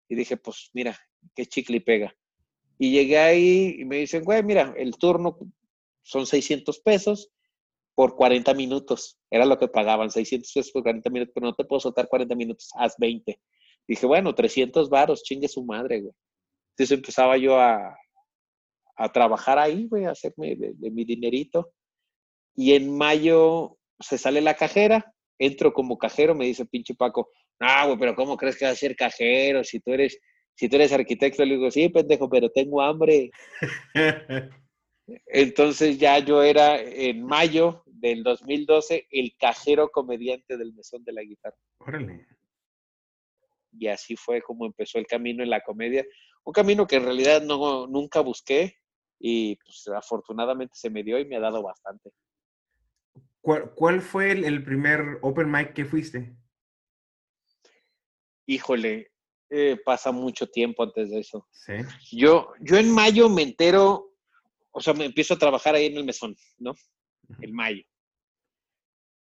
Y 0.08 0.16
dije, 0.16 0.36
pues 0.36 0.70
mira, 0.72 0.98
qué 1.34 1.46
chicle 1.46 1.76
y 1.76 1.80
pega. 1.80 2.14
Y 2.78 2.90
llegué 2.90 3.18
ahí 3.18 3.76
y 3.78 3.84
me 3.84 3.98
dicen, 3.98 4.24
güey, 4.24 4.42
mira, 4.42 4.74
el 4.76 4.96
turno 4.96 5.38
son 6.02 6.26
600 6.26 6.80
pesos 6.80 7.30
por 7.94 8.16
40 8.16 8.52
minutos. 8.54 9.18
Era 9.30 9.46
lo 9.46 9.58
que 9.58 9.68
pagaban, 9.68 10.10
600 10.10 10.52
pesos 10.52 10.72
por 10.72 10.82
40 10.82 11.08
minutos, 11.10 11.32
pero 11.34 11.46
no 11.46 11.54
te 11.54 11.64
puedo 11.64 11.80
soltar 11.80 12.08
40 12.08 12.34
minutos, 12.34 12.70
haz 12.76 12.96
20. 12.98 13.40
Dije, 13.86 14.06
bueno, 14.06 14.34
300 14.34 14.88
varos, 14.88 15.22
chingue 15.22 15.46
su 15.46 15.64
madre, 15.64 16.00
güey. 16.00 16.12
Entonces 16.70 16.96
empezaba 16.96 17.36
yo 17.36 17.58
a, 17.58 17.96
a 18.96 19.10
trabajar 19.10 19.58
ahí, 19.58 19.86
güey, 19.88 20.04
a 20.04 20.10
hacerme 20.10 20.56
de, 20.56 20.90
mi 20.90 21.04
dinerito. 21.04 21.72
Y 22.54 22.74
en 22.74 22.96
mayo 22.96 23.78
se 23.98 24.18
sale 24.18 24.40
la 24.40 24.54
cajera, 24.54 25.12
entro 25.38 25.72
como 25.72 25.98
cajero, 25.98 26.34
me 26.34 26.46
dice 26.46 26.66
pinche 26.66 26.94
Paco, 26.94 27.30
no, 27.60 27.86
güey, 27.86 27.98
pero 27.98 28.14
¿cómo 28.14 28.36
crees 28.36 28.56
que 28.56 28.64
vas 28.64 28.74
a 28.74 28.76
ser 28.76 28.96
cajero 28.96 29.64
si 29.64 29.80
tú 29.80 29.92
eres, 29.92 30.18
si 30.54 30.68
tú 30.68 30.76
eres 30.76 30.92
arquitecto? 30.92 31.44
Le 31.44 31.54
digo, 31.54 31.70
sí, 31.70 31.88
pendejo, 31.88 32.28
pero 32.28 32.50
tengo 32.50 32.82
hambre. 32.82 33.30
Entonces 35.26 35.98
ya 35.98 36.18
yo 36.18 36.42
era 36.42 36.80
en 36.80 37.22
mayo 37.24 37.82
del 37.86 38.22
2012 38.22 39.06
el 39.10 39.34
cajero 39.38 39.90
comediante 39.90 40.56
del 40.56 40.72
Mesón 40.72 41.04
de 41.04 41.12
la 41.12 41.22
Guitarra. 41.22 41.56
Órale. 41.78 42.26
Y 43.72 43.88
así 43.88 44.16
fue 44.16 44.40
como 44.40 44.66
empezó 44.66 44.98
el 44.98 45.06
camino 45.06 45.42
en 45.42 45.50
la 45.50 45.60
comedia. 45.60 46.04
Un 46.44 46.52
camino 46.52 46.86
que 46.86 46.96
en 46.96 47.04
realidad 47.04 47.42
no, 47.42 47.86
nunca 47.86 48.20
busqué, 48.20 48.76
y 49.26 49.56
pues 49.56 49.88
afortunadamente 49.88 50.74
se 50.76 50.90
me 50.90 51.02
dio 51.02 51.18
y 51.18 51.24
me 51.24 51.36
ha 51.36 51.40
dado 51.40 51.62
bastante. 51.62 52.12
¿Cuál, 53.40 54.02
fue 54.02 54.32
el, 54.32 54.62
primer 54.62 55.18
open 55.22 55.50
mic 55.50 55.72
que 55.72 55.86
fuiste? 55.86 56.36
Híjole, 58.44 59.12
eh, 59.48 59.80
pasa 59.82 60.12
mucho 60.12 60.46
tiempo 60.46 60.82
antes 60.82 61.10
de 61.10 61.20
eso. 61.20 61.48
¿Sí? 61.52 61.72
Yo, 62.12 62.52
yo 62.60 62.76
en 62.76 62.90
mayo 62.90 63.30
me 63.30 63.40
entero, 63.40 64.12
o 64.70 64.80
sea, 64.82 64.92
me 64.92 65.06
empiezo 65.06 65.32
a 65.32 65.38
trabajar 65.38 65.74
ahí 65.74 65.86
en 65.86 65.96
el 65.96 66.04
mesón, 66.04 66.36
¿no? 66.58 66.74
En 67.40 67.54
mayo. 67.54 67.82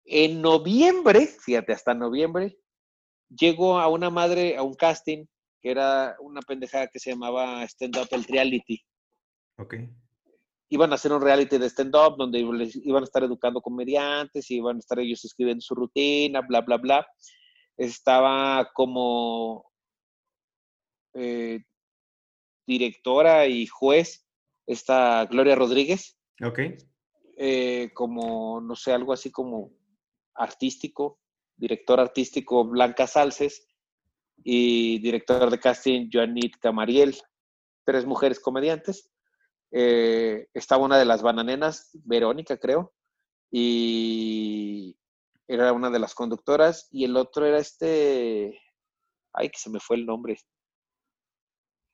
En 0.07 0.43
noviembre, 0.43 1.29
fíjate, 1.29 1.73
hasta 1.73 1.95
noviembre, 1.95 2.59
llego 3.29 3.79
a 3.79 3.87
una 3.87 4.11
madre, 4.11 4.57
a 4.57 4.63
un 4.65 4.75
casting, 4.75 5.25
que 5.63 5.71
era 5.71 6.17
una 6.19 6.41
pendejada 6.41 6.89
que 6.89 6.99
se 6.99 7.11
llamaba 7.11 7.63
Stand 7.63 7.97
Up 7.97 8.09
el 8.11 8.25
Reality. 8.25 8.85
Ok. 9.57 9.75
Iban 10.71 10.93
a 10.93 10.95
hacer 10.97 11.13
un 11.13 11.23
reality 11.23 11.59
de 11.59 11.67
stand-up 11.69 12.17
donde 12.17 12.41
iban 12.41 13.03
a 13.03 13.05
estar 13.05 13.23
educando 13.23 13.61
comediantes, 13.61 14.51
y 14.51 14.57
iban 14.57 14.77
a 14.77 14.79
estar 14.81 14.99
ellos 14.99 15.25
escribiendo 15.25 15.61
su 15.61 15.75
rutina, 15.75 16.41
bla, 16.41 16.63
bla, 16.63 16.79
bla. 16.79 17.07
Estaba 17.77 18.71
como 18.73 19.71
eh, 21.15 21.61
directora 22.67 23.47
y 23.47 23.67
juez 23.67 24.27
esta 24.67 25.27
Gloria 25.27 25.55
Rodríguez. 25.55 26.19
Ok. 26.43 26.61
Eh, 27.37 27.91
como, 27.95 28.61
no 28.61 28.75
sé, 28.75 28.93
algo 28.93 29.13
así 29.13 29.31
como 29.31 29.73
artístico, 30.35 31.21
director 31.57 32.01
artístico 32.01 32.65
Blanca 32.65 33.07
Salces 33.07 33.69
y 34.43 34.99
director 34.99 35.51
de 35.51 35.59
casting 35.59 36.09
Joanit 36.13 36.57
Camariel, 36.59 37.17
tres 37.85 38.05
mujeres 38.07 38.41
comediantes. 38.41 39.11
Eh, 39.77 40.47
estaba 40.55 40.85
una 40.85 40.97
de 40.99 41.05
las 41.05 41.21
bananenas, 41.21 41.91
Verónica 42.05 42.57
creo, 42.59 42.95
y 43.51 44.97
era 45.49 45.73
una 45.73 45.91
de 45.91 45.99
las 45.99 46.15
conductoras, 46.15 46.87
y 46.93 47.03
el 47.05 47.17
otro 47.17 47.45
era 47.45 47.59
este, 47.59 48.57
ay, 49.33 49.51
que 49.51 49.59
se 49.59 49.71
me 49.71 49.81
fue 49.81 49.97
el 49.97 50.07
nombre, 50.07 50.39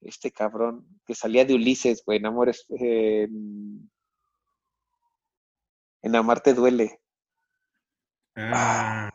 este 0.02 0.30
cabrón, 0.30 0.86
que 1.06 1.14
salía 1.14 1.46
de 1.46 1.54
Ulises, 1.54 2.04
güey, 2.04 2.18
en 2.18 2.26
Amores, 2.26 2.66
en 2.68 3.90
Amarte 6.02 6.52
Duele. 6.52 7.00
Ah, 8.36 9.10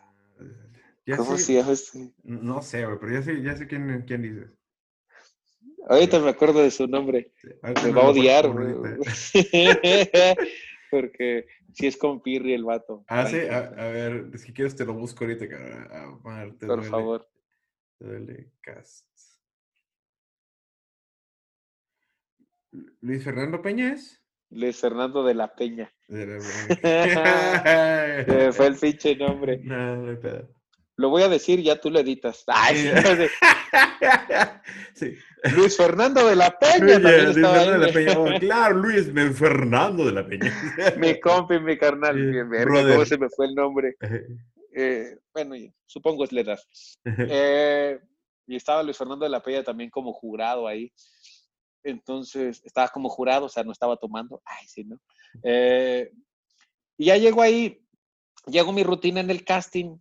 ¿Cómo 1.15 1.37
se 1.37 1.53
llama 1.53 1.73
este? 1.73 2.15
No 2.23 2.63
sé, 2.63 2.83
güey, 2.83 2.97
pero 2.99 3.13
ya 3.13 3.21
sé, 3.21 3.43
ya 3.43 3.55
sé 3.55 3.67
quién, 3.67 4.05
quién 4.07 4.23
dices. 4.23 4.49
Ahorita 5.87 6.19
me 6.19 6.29
acuerdo 6.29 6.61
de 6.61 6.71
su 6.71 6.87
nombre. 6.87 7.31
me 7.61 7.91
va 7.91 8.03
a 8.03 8.09
odiar, 8.09 8.45
Porque 10.91 11.47
si 11.73 11.87
es 11.87 11.97
con 11.97 12.21
Pirri 12.21 12.53
el 12.53 12.63
vato. 12.63 13.03
Ah, 13.07 13.25
sí, 13.25 13.39
a, 13.49 13.69
ver, 13.89 14.29
si 14.37 14.53
quieres 14.53 14.75
te 14.75 14.85
lo 14.85 14.93
busco 14.93 15.25
ahorita, 15.25 15.45
Por 16.65 16.83
favor. 16.85 17.27
Te 17.99 18.05
duele 18.05 18.51
cast. 18.61 19.05
¿Luis 23.01 23.23
Fernando 23.23 23.61
Peña 23.61 23.93
es? 23.93 24.21
Luis 24.49 24.79
Fernando 24.79 25.23
de 25.23 25.33
la 25.33 25.55
Peña. 25.55 25.91
De 26.07 26.25
la 26.25 26.39
Fue 28.53 28.67
el 28.67 28.75
pinche 28.75 29.15
nombre. 29.15 29.57
No, 29.63 29.97
no 29.97 30.09
hay 30.09 30.17
pedo. 30.17 30.54
Lo 30.97 31.09
voy 31.09 31.23
a 31.23 31.29
decir, 31.29 31.61
ya 31.61 31.75
tú 31.79 31.91
lo 31.91 31.99
editas. 31.99 32.45
Luis 35.55 35.75
Fernando 35.75 36.25
de 36.25 36.35
la 36.35 36.57
Peña. 36.57 36.99
Luis, 36.99 37.35
Fernando 37.35 37.71
de 37.71 37.77
la 37.77 37.93
Peña. 37.93 38.17
Oh, 38.17 38.39
claro, 38.39 38.75
Luis 38.75 39.11
Fernando 39.37 40.05
de 40.05 40.11
la 40.13 40.25
Peña. 40.25 40.95
mi 40.97 41.19
compi, 41.19 41.59
mi 41.59 41.77
carnal. 41.77 42.15
¿Cómo 42.65 43.05
se 43.05 43.17
me 43.17 43.29
fue 43.29 43.47
el 43.47 43.55
nombre? 43.55 43.95
Eh, 44.77 45.19
bueno, 45.33 45.55
supongo 45.85 46.25
es 46.25 46.33
la 46.33 46.41
edad. 46.41 46.59
Eh, 47.05 47.97
Y 48.45 48.57
estaba 48.57 48.83
Luis 48.83 48.97
Fernando 48.97 49.23
de 49.23 49.29
la 49.29 49.41
Peña 49.41 49.63
también 49.63 49.89
como 49.89 50.11
jurado 50.11 50.67
ahí. 50.67 50.91
Entonces, 51.81 52.61
estaba 52.65 52.89
como 52.89 53.07
jurado, 53.07 53.45
o 53.45 53.49
sea, 53.49 53.63
no 53.63 53.71
estaba 53.71 53.95
tomando. 53.95 54.41
Ay, 54.43 54.67
sí, 54.67 54.83
¿no? 54.83 54.99
Eh, 55.43 56.11
y 56.97 57.05
ya 57.05 57.15
llego 57.15 57.41
ahí, 57.41 57.85
llego 58.47 58.73
mi 58.73 58.83
rutina 58.83 59.21
en 59.21 59.29
el 59.29 59.45
casting 59.45 59.97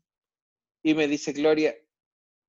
y 0.85 0.95
me 0.95 1.09
dice 1.09 1.33
Gloria, 1.33 1.75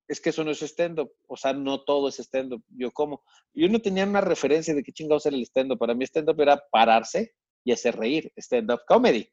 es 0.06 0.20
que 0.20 0.30
eso 0.30 0.44
no 0.44 0.52
es 0.52 0.62
stand-up, 0.62 1.10
o 1.26 1.36
sea, 1.36 1.52
no 1.52 1.82
todo 1.82 2.08
es 2.08 2.20
stand-up. 2.20 2.62
Yo 2.68 2.92
como, 2.92 3.24
yo 3.54 3.68
no 3.68 3.80
tenía 3.80 4.04
una 4.04 4.20
referencia 4.20 4.74
de 4.74 4.84
qué 4.84 4.92
chingados 4.92 5.26
era 5.26 5.34
el 5.34 5.42
stand-up. 5.42 5.78
Para 5.78 5.94
mí 5.94 6.04
stand-up 6.04 6.40
era 6.40 6.62
pararse 6.70 7.34
y 7.64 7.72
hacer 7.72 7.96
reír, 7.96 8.32
stand-up 8.36 8.80
comedy. 8.86 9.28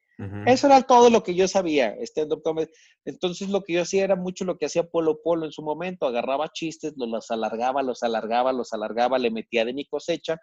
Eso 0.46 0.68
era 0.68 0.82
todo 0.84 1.10
lo 1.10 1.22
que 1.22 1.36
yo 1.36 1.48
sabía, 1.48 1.96
stand-up 2.02 2.42
comedy. 2.44 2.72
Entonces 3.04 3.50
lo 3.50 3.64
que 3.64 3.74
yo 3.74 3.82
hacía 3.82 4.06
era 4.06 4.16
mucho 4.16 4.46
lo 4.46 4.58
que 4.58 4.68
hacía 4.68 4.90
Polo 4.90 5.22
Polo 5.22 5.46
en 5.46 5.52
su 5.52 5.62
momento, 5.62 6.08
agarraba 6.08 6.52
chistes, 6.54 6.94
los 6.96 7.30
alargaba, 7.30 7.84
los 7.84 8.04
alargaba, 8.04 8.54
los 8.54 8.72
alargaba, 8.74 9.20
le 9.20 9.32
metía 9.32 9.66
de 9.66 9.74
mi 9.74 9.86
cosecha 9.86 10.40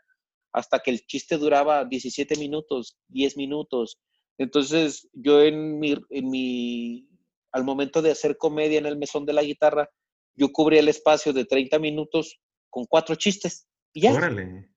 hasta 0.53 0.81
que 0.81 0.91
el 0.91 1.01
chiste 1.07 1.39
duraba 1.39 1.85
17 1.85 2.37
minutos, 2.37 2.99
10 3.09 3.37
minutos. 3.37 4.01
Entonces 4.39 5.09
yo 5.13 5.43
en 5.43 5.79
mi, 5.79 5.97
en 6.11 6.31
mi, 6.31 7.09
al 7.53 7.65
momento 7.65 8.03
de 8.03 8.11
hacer 8.11 8.37
comedia 8.37 8.79
en 8.79 8.87
el 8.87 8.99
mesón 8.99 9.27
de 9.27 9.33
la 9.33 9.43
guitarra, 9.43 9.89
yo 10.37 10.53
cubría 10.53 10.81
el 10.81 10.89
espacio 10.89 11.33
de 11.33 11.45
30 11.45 11.79
minutos 11.79 12.41
con 12.71 12.85
cuatro 12.87 13.15
chistes 13.17 13.67
y 13.93 14.03
ya. 14.03 14.13
Órale. 14.13 14.71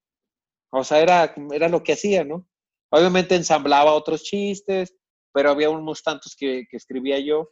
O 0.72 0.84
sea, 0.84 1.02
era, 1.02 1.36
era 1.52 1.70
lo 1.70 1.84
que 1.84 1.94
hacía, 1.94 2.24
¿no? 2.24 2.48
Obviamente 2.90 3.36
ensamblaba 3.36 3.94
otros 3.94 4.24
chistes, 4.24 4.96
pero 5.32 5.52
había 5.52 5.70
unos 5.70 6.02
tantos 6.04 6.36
que, 6.36 6.66
escribía 6.72 7.20
yo. 7.20 7.50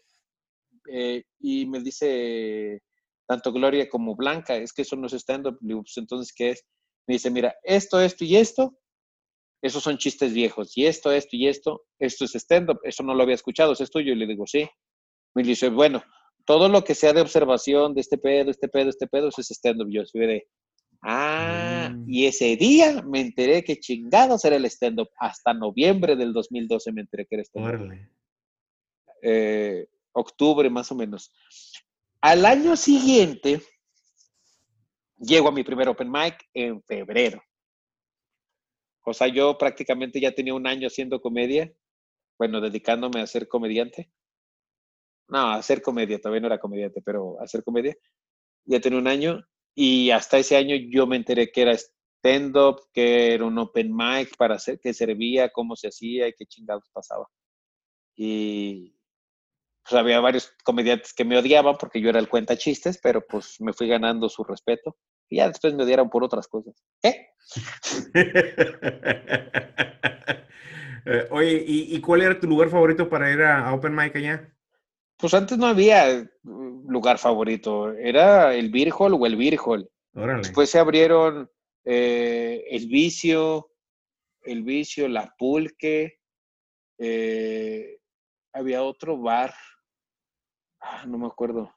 Eh, 0.91 1.23
y 1.39 1.67
me 1.67 1.79
dice 1.79 2.81
tanto 3.27 3.51
Gloria 3.53 3.87
como 3.87 4.15
Blanca, 4.15 4.55
es 4.55 4.73
que 4.73 4.81
eso 4.81 4.95
no 4.95 5.07
es 5.07 5.13
stand-up. 5.13 5.57
Pues, 5.59 5.97
entonces, 5.97 6.33
¿qué 6.35 6.51
es? 6.51 6.65
Me 7.07 7.15
dice, 7.15 7.29
mira, 7.31 7.55
esto, 7.63 8.01
esto 8.01 8.25
y 8.25 8.35
esto, 8.35 8.77
esos 9.63 9.83
son 9.83 9.97
chistes 9.97 10.33
viejos. 10.33 10.75
Y 10.75 10.85
esto, 10.85 11.11
esto 11.11 11.35
y 11.35 11.47
esto, 11.47 11.83
esto 11.99 12.25
es 12.25 12.35
stand-up. 12.35 12.79
Eso 12.83 13.03
no 13.03 13.13
lo 13.13 13.23
había 13.23 13.35
escuchado, 13.35 13.73
¿es 13.73 13.89
tuyo? 13.89 14.13
Y 14.13 14.15
le 14.17 14.27
digo, 14.27 14.45
sí. 14.47 14.67
Me 15.33 15.43
dice, 15.43 15.69
bueno, 15.69 16.03
todo 16.45 16.69
lo 16.69 16.83
que 16.83 16.95
sea 16.95 17.13
de 17.13 17.21
observación 17.21 17.93
de 17.93 18.01
este 18.01 18.17
pedo, 18.17 18.51
este 18.51 18.67
pedo, 18.67 18.89
este 18.89 19.07
pedo, 19.07 19.29
eso 19.29 19.41
es 19.41 19.51
stand-up. 19.51 19.87
Yo 19.89 20.05
soy 20.05 20.27
de, 20.27 20.47
ah, 21.01 21.91
mm. 21.93 22.05
y 22.07 22.25
ese 22.25 22.55
día 22.57 23.01
me 23.03 23.21
enteré 23.21 23.63
que 23.63 23.79
chingados 23.79 24.43
era 24.45 24.55
el 24.55 24.65
stand-up. 24.65 25.09
Hasta 25.17 25.53
noviembre 25.53 26.15
del 26.15 26.33
2012 26.33 26.91
me 26.91 27.01
enteré 27.01 27.25
que 27.25 27.35
era 27.35 27.43
stand-up. 27.43 27.93
Eh, 29.21 29.87
octubre 30.13 30.69
más 30.69 30.91
o 30.91 30.95
menos. 30.95 31.31
Al 32.21 32.45
año 32.45 32.75
siguiente, 32.75 33.61
llego 35.17 35.47
a 35.47 35.51
mi 35.51 35.63
primer 35.63 35.87
open 35.89 36.11
mic 36.11 36.37
en 36.53 36.81
febrero. 36.83 37.41
O 39.03 39.13
sea, 39.13 39.27
yo 39.27 39.57
prácticamente 39.57 40.19
ya 40.19 40.31
tenía 40.31 40.53
un 40.53 40.67
año 40.67 40.87
haciendo 40.87 41.21
comedia, 41.21 41.73
bueno, 42.37 42.61
dedicándome 42.61 43.21
a 43.21 43.27
ser 43.27 43.47
comediante. 43.47 44.11
No, 45.31 45.51
hacer 45.51 45.81
comedia, 45.81 46.19
todavía 46.19 46.41
no 46.41 46.47
era 46.47 46.59
comediante, 46.59 47.01
pero 47.01 47.39
hacer 47.41 47.63
comedia. 47.63 47.95
Ya 48.65 48.81
tenía 48.81 48.99
un 48.99 49.07
año 49.07 49.41
y 49.73 50.11
hasta 50.11 50.37
ese 50.37 50.57
año 50.57 50.75
yo 50.89 51.07
me 51.07 51.15
enteré 51.15 51.51
que 51.51 51.61
era 51.61 51.73
stand-up, 51.73 52.81
que 52.93 53.33
era 53.33 53.45
un 53.45 53.57
open 53.57 53.95
mic 53.95 54.35
para 54.37 54.55
hacer, 54.55 54.79
que 54.81 54.93
servía, 54.93 55.49
cómo 55.49 55.77
se 55.77 55.87
hacía 55.87 56.27
y 56.27 56.33
qué 56.37 56.45
chingados 56.45 56.89
pasaba. 56.91 57.27
Y 58.13 58.93
pues 59.83 59.93
había 59.99 60.19
varios 60.19 60.53
comediantes 60.65 61.13
que 61.13 61.23
me 61.23 61.37
odiaban 61.37 61.77
porque 61.79 62.01
yo 62.01 62.09
era 62.09 62.19
el 62.19 62.27
cuenta 62.27 62.57
chistes, 62.57 62.99
pero 63.01 63.25
pues 63.25 63.55
me 63.61 63.71
fui 63.71 63.87
ganando 63.87 64.27
su 64.27 64.43
respeto. 64.43 64.97
Y 65.29 65.37
ya 65.37 65.47
después 65.47 65.73
me 65.73 65.83
odiaron 65.83 66.09
por 66.09 66.25
otras 66.25 66.49
cosas. 66.49 66.75
¿Eh? 67.03 67.27
oye, 71.31 71.63
¿y, 71.65 72.01
cuál 72.01 72.21
era 72.21 72.37
tu 72.39 72.47
lugar 72.47 72.69
favorito 72.69 73.09
para 73.09 73.31
ir 73.31 73.41
a 73.41 73.73
Open 73.73 73.95
Mic 73.95 74.13
allá? 74.17 74.53
Pues 75.21 75.35
antes 75.35 75.55
no 75.59 75.67
había 75.67 76.27
mm, 76.41 76.89
lugar 76.89 77.19
favorito, 77.19 77.93
era 77.93 78.55
el 78.55 78.71
Beer 78.71 78.91
o 78.97 79.25
el 79.25 79.35
Beer 79.35 79.59
Después 80.41 80.69
se 80.69 80.79
abrieron 80.79 81.49
eh, 81.85 82.65
el 82.69 82.87
Vicio, 82.87 83.69
el 84.41 84.63
Vicio, 84.63 85.07
la 85.07 85.33
Pulque, 85.37 86.17
eh, 86.97 87.99
había 88.51 88.83
otro 88.83 89.17
bar, 89.17 89.53
ah, 90.81 91.05
no 91.05 91.19
me 91.19 91.27
acuerdo, 91.27 91.71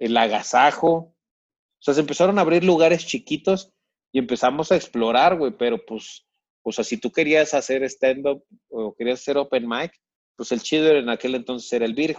el 0.00 0.16
Agasajo. 0.16 0.90
O 0.92 1.82
sea, 1.82 1.94
se 1.94 2.00
empezaron 2.00 2.38
a 2.38 2.42
abrir 2.42 2.64
lugares 2.64 3.06
chiquitos 3.06 3.72
y 4.12 4.18
empezamos 4.18 4.72
a 4.72 4.76
explorar, 4.76 5.38
güey, 5.38 5.56
pero 5.56 5.78
pues, 5.86 6.26
o 6.62 6.72
sea, 6.72 6.84
si 6.84 6.98
tú 6.98 7.12
querías 7.12 7.54
hacer 7.54 7.84
stand-up 7.84 8.44
o 8.68 8.94
querías 8.94 9.20
hacer 9.20 9.38
open 9.38 9.66
mic, 9.66 9.92
pues 10.36 10.50
el 10.52 10.60
chido 10.60 10.90
en 10.90 11.08
aquel 11.08 11.36
entonces 11.36 11.72
era 11.72 11.86
el 11.86 11.94
Beer 11.94 12.14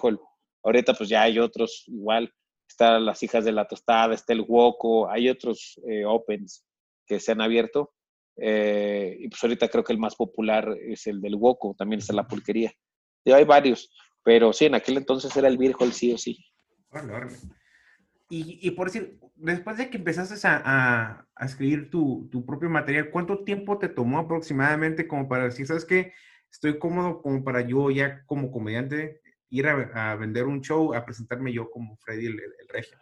Ahorita 0.63 0.93
pues 0.93 1.09
ya 1.09 1.23
hay 1.23 1.39
otros 1.39 1.83
igual, 1.87 2.31
están 2.67 3.05
las 3.05 3.21
hijas 3.23 3.45
de 3.45 3.51
la 3.51 3.67
tostada, 3.67 4.13
está 4.13 4.33
el 4.33 4.45
Woco, 4.47 5.09
hay 5.09 5.29
otros 5.29 5.79
eh, 5.89 6.05
Opens 6.05 6.65
que 7.05 7.19
se 7.19 7.31
han 7.31 7.41
abierto. 7.41 7.93
Eh, 8.37 9.17
y 9.19 9.27
pues 9.27 9.43
ahorita 9.43 9.67
creo 9.67 9.83
que 9.83 9.93
el 9.93 9.99
más 9.99 10.15
popular 10.15 10.75
es 10.81 11.05
el 11.07 11.21
del 11.21 11.35
Woco, 11.35 11.75
también 11.77 11.99
está 11.99 12.13
la 12.13 12.27
pulquería. 12.27 12.71
Y 13.23 13.31
hay 13.31 13.43
varios, 13.43 13.91
pero 14.23 14.53
sí, 14.53 14.65
en 14.65 14.75
aquel 14.75 14.97
entonces 14.97 15.35
era 15.35 15.47
el 15.47 15.57
viejo 15.57 15.83
el 15.83 15.93
sí 15.93 16.13
o 16.13 16.17
sí. 16.17 16.37
Y, 18.29 18.59
y, 18.65 18.71
por 18.71 18.87
decir, 18.87 19.19
después 19.35 19.77
de 19.77 19.89
que 19.89 19.97
empezaste 19.97 20.47
a, 20.47 21.27
a, 21.35 21.45
escribir 21.45 21.89
tu, 21.89 22.29
tu, 22.31 22.45
propio 22.45 22.69
material, 22.69 23.09
¿cuánto 23.11 23.43
tiempo 23.43 23.77
te 23.77 23.89
tomó 23.89 24.19
aproximadamente 24.19 25.05
como 25.05 25.27
para 25.27 25.43
decir, 25.45 25.67
sabes 25.67 25.83
que 25.83 26.13
estoy 26.49 26.79
cómodo 26.79 27.21
como 27.21 27.43
para 27.43 27.61
yo 27.61 27.91
ya 27.91 28.25
como 28.25 28.51
comediante 28.51 29.20
ir 29.51 29.67
a, 29.67 30.15
vender 30.15 30.45
un 30.45 30.61
show, 30.61 30.93
a 30.93 31.05
presentarme 31.05 31.53
yo 31.53 31.69
como 31.69 31.97
Freddy 31.97 32.25
el, 32.25 32.33
el, 32.33 32.67
regio. 32.69 32.97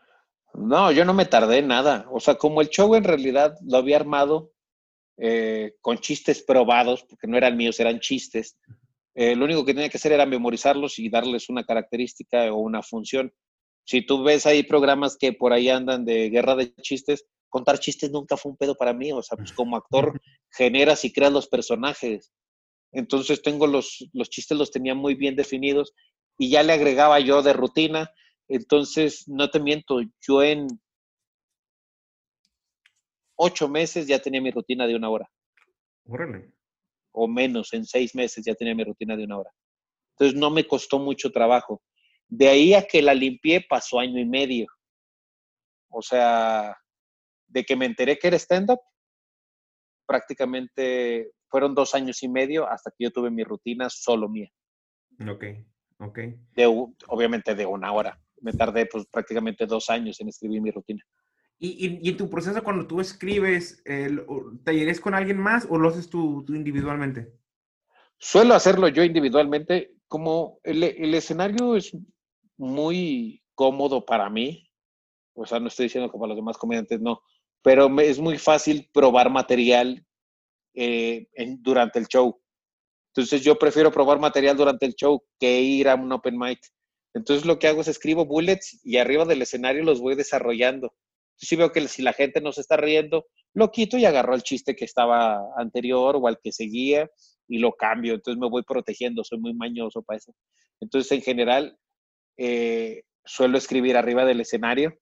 No, 0.56 0.92
yo 0.92 1.06
no 1.06 1.14
me 1.14 1.26
tardé 1.26 1.62
nada. 1.62 2.08
O 2.12 2.20
sea, 2.20 2.36
como 2.36 2.62
el 2.62 2.70
show 2.70 2.96
en 2.96 3.04
realidad 3.04 3.56
lo 3.66 3.78
había 3.78 3.98
armado 3.98 4.52
eh, 5.18 5.76
con 5.82 6.00
chistes 6.00 6.42
probados, 6.42 7.04
porque 7.04 7.28
no 7.28 7.38
eran 7.38 7.56
míos, 7.56 7.80
eran 7.80 8.00
chistes. 8.00 8.58
Eh, 9.14 9.36
lo 9.36 9.46
único 9.46 9.64
que 9.64 9.74
tenía 9.74 9.90
que 9.90 9.98
hacer 9.98 10.12
era 10.12 10.26
memorizarlos 10.26 10.98
y 10.98 11.10
darles 11.10 11.50
una 11.50 11.64
característica 11.64 12.52
o 12.52 12.58
una 12.58 12.82
función. 12.82 13.32
Si 13.86 14.02
tú 14.02 14.24
ves 14.24 14.46
ahí 14.46 14.64
programas 14.64 15.18
que 15.18 15.34
por 15.34 15.54
ahí 15.54 15.70
andan 15.70 16.04
de 16.04 16.30
guerra 16.30 16.56
de 16.56 16.74
chistes, 16.76 17.26
contar 17.48 17.80
chistes 17.80 18.12
nunca 18.12 18.38
fue 18.38 18.52
un 18.52 18.58
pedo 18.58 18.76
para 18.76 18.94
mí. 18.94 19.12
O 19.12 19.22
sea, 19.22 19.38
pues 19.38 19.54
como 19.54 19.78
actor 19.78 20.20
generas 20.52 21.06
y 21.06 21.14
creas 21.14 21.32
los 21.32 21.48
personajes. 21.48 22.32
Entonces 22.92 23.44
tengo 23.44 23.68
los, 23.68 24.10
los 24.14 24.30
chistes, 24.30 24.58
los 24.58 24.72
tenía 24.72 24.96
muy 24.96 25.14
bien 25.14 25.36
definidos 25.36 25.94
y 26.40 26.50
ya 26.50 26.64
le 26.64 26.74
agregaba 26.74 27.20
yo 27.20 27.44
de 27.44 27.54
rutina. 27.54 28.10
Entonces, 28.48 29.28
no 29.28 29.52
te 29.52 29.60
miento, 29.60 30.00
yo 30.26 30.42
en 30.42 30.68
ocho 33.36 33.68
meses 33.68 34.08
ya 34.08 34.20
tenía 34.20 34.42
mi 34.42 34.50
rutina 34.50 34.88
de 34.88 34.96
una 34.96 35.10
hora. 35.10 35.30
Órale. 36.06 36.52
O 37.12 37.28
menos, 37.28 37.74
en 37.74 37.86
seis 37.86 38.16
meses 38.16 38.44
ya 38.46 38.56
tenía 38.56 38.74
mi 38.74 38.86
rutina 38.86 39.16
de 39.18 39.26
una 39.26 39.38
hora. 39.40 39.52
Entonces, 40.14 40.40
no 40.40 40.50
me 40.50 40.66
costó 40.66 40.98
mucho 40.98 41.30
trabajo. 41.30 41.84
De 42.28 42.48
ahí 42.48 42.74
a 42.74 42.88
que 42.88 43.02
la 43.02 43.14
limpié 43.14 43.66
pasó 43.68 44.00
año 44.00 44.20
y 44.20 44.26
medio. 44.26 44.68
O 45.90 46.02
sea, 46.02 46.76
de 47.48 47.64
que 47.66 47.76
me 47.76 47.86
enteré 47.86 48.18
que 48.18 48.28
era 48.28 48.38
stand-up, 48.38 48.80
prácticamente 50.08 51.34
fueron 51.50 51.76
dos 51.76 51.94
años 51.96 52.24
y 52.24 52.30
medio 52.30 52.70
hasta 52.70 52.92
que 52.92 53.04
yo 53.04 53.12
tuve 53.12 53.30
mi 53.30 53.44
rutina 53.44 53.90
solo 53.90 54.30
mía. 54.30 54.50
Ok. 55.28 55.44
Ok. 56.00 56.20
De, 56.56 56.66
obviamente 57.08 57.56
de 57.56 57.66
una 57.66 57.92
hora. 57.92 58.20
Me 58.42 58.54
tardé 58.54 58.86
pues 58.86 59.06
prácticamente 59.06 59.66
dos 59.66 59.90
años 59.90 60.20
en 60.22 60.30
escribir 60.30 60.62
mi 60.62 60.72
rutina. 60.72 61.04
¿Y, 61.62 62.00
y, 62.02 62.10
en 62.10 62.18
tu 62.18 62.30
proceso 62.30 62.64
cuando 62.64 62.88
tú 62.88 63.02
escribes, 63.02 63.82
el, 63.84 64.26
talleres 64.64 65.02
con 65.02 65.14
alguien 65.14 65.38
más 65.38 65.68
o 65.70 65.78
lo 65.78 65.90
haces 65.90 66.10
tú, 66.10 66.44
tú, 66.46 66.56
individualmente? 66.56 67.34
Suelo 68.18 68.54
hacerlo 68.54 68.88
yo 68.88 69.04
individualmente. 69.04 69.94
Como 70.08 70.60
el, 70.64 70.84
el, 70.84 71.14
escenario 71.14 71.76
es 71.76 71.96
muy 72.56 73.44
cómodo 73.56 74.06
para 74.06 74.30
mí, 74.30 74.72
o 75.34 75.46
sea, 75.46 75.60
no 75.60 75.68
estoy 75.68 75.86
diciendo 75.86 76.10
como 76.10 76.28
los 76.28 76.36
demás 76.36 76.58
comediantes, 76.58 77.02
no, 77.02 77.22
pero 77.62 77.90
me, 77.90 78.08
es 78.08 78.20
muy 78.20 78.38
fácil 78.38 78.90
probar 78.94 79.30
material 79.30 80.06
eh, 80.74 81.28
en, 81.34 81.62
durante 81.62 82.00
el 82.00 82.08
show. 82.08 82.42
Entonces 83.20 83.44
yo 83.44 83.58
prefiero 83.60 83.92
probar 83.92 84.20
material 84.20 84.58
durante 84.58 84.86
el 84.86 84.96
show 84.96 85.24
que 85.40 85.62
ir 85.62 85.90
a 85.90 85.96
un 85.96 86.12
open 86.12 86.38
mic. 86.38 86.60
Entonces 87.14 87.46
lo 87.46 87.60
que 87.60 87.68
hago 87.68 87.82
es 87.82 87.88
escribo 87.88 88.26
bullets 88.26 88.80
y 88.84 88.98
arriba 88.98 89.26
del 89.26 89.42
escenario 89.42 89.84
los 89.84 90.00
voy 90.00 90.16
desarrollando. 90.16 90.94
Si 91.36 91.56
veo 91.56 91.72
que 91.72 91.88
si 91.88 92.02
la 92.02 92.14
gente 92.14 92.42
no 92.42 92.52
se 92.52 92.62
está 92.62 92.78
riendo, 92.78 93.26
lo 93.54 93.72
quito 93.72 93.98
y 93.98 94.06
agarro 94.06 94.36
el 94.36 94.44
chiste 94.44 94.76
que 94.76 94.86
estaba 94.86 95.42
anterior 95.58 96.16
o 96.16 96.28
al 96.28 96.40
que 96.42 96.52
seguía 96.52 97.10
y 97.48 97.60
lo 97.60 97.74
cambio. 97.74 98.14
Entonces 98.16 98.40
me 98.40 98.50
voy 98.50 98.64
protegiendo, 98.64 99.24
soy 99.24 99.40
muy 99.40 99.54
mañoso 99.54 100.02
para 100.04 100.18
eso. 100.18 100.34
Entonces 100.82 101.12
en 101.12 101.22
general 101.22 101.78
eh, 102.38 103.04
suelo 103.26 103.58
escribir 103.58 103.98
arriba 103.98 104.26
del 104.26 104.42
escenario 104.42 104.98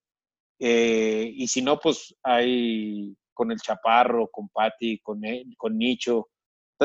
Eh, 0.60 1.32
y 1.36 1.48
si 1.48 1.62
no, 1.62 1.80
pues 1.80 2.16
hay 2.24 3.16
con 3.34 3.52
el 3.52 3.60
Chaparro, 3.60 4.30
con 4.32 4.50
Patti, 4.50 5.00
con, 5.00 5.22
con 5.58 5.78
Nicho. 5.78 6.30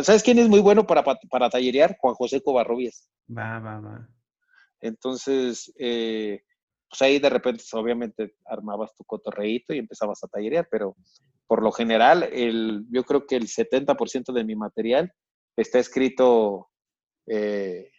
¿Sabes 0.00 0.22
quién 0.22 0.38
es 0.38 0.48
muy 0.48 0.60
bueno 0.60 0.86
para, 0.86 1.04
para 1.04 1.50
tallerear? 1.50 1.96
Juan 1.98 2.14
José 2.14 2.40
Covarrubias. 2.42 3.10
Va, 3.28 3.58
va, 3.58 3.80
va. 3.80 4.08
Entonces, 4.80 5.72
eh, 5.78 6.42
pues 6.88 7.02
ahí 7.02 7.18
de 7.18 7.30
repente, 7.30 7.62
obviamente, 7.72 8.34
armabas 8.46 8.94
tu 8.94 9.04
cotorreíto 9.04 9.74
y 9.74 9.78
empezabas 9.78 10.22
a 10.24 10.28
tallerear, 10.28 10.68
pero 10.70 10.96
por 11.46 11.62
lo 11.62 11.72
general, 11.72 12.22
el, 12.32 12.86
yo 12.90 13.04
creo 13.04 13.26
que 13.26 13.36
el 13.36 13.46
70% 13.46 14.32
de 14.32 14.44
mi 14.44 14.56
material 14.56 15.12
está 15.56 15.78
escrito 15.78 16.70
eh, 17.26 17.90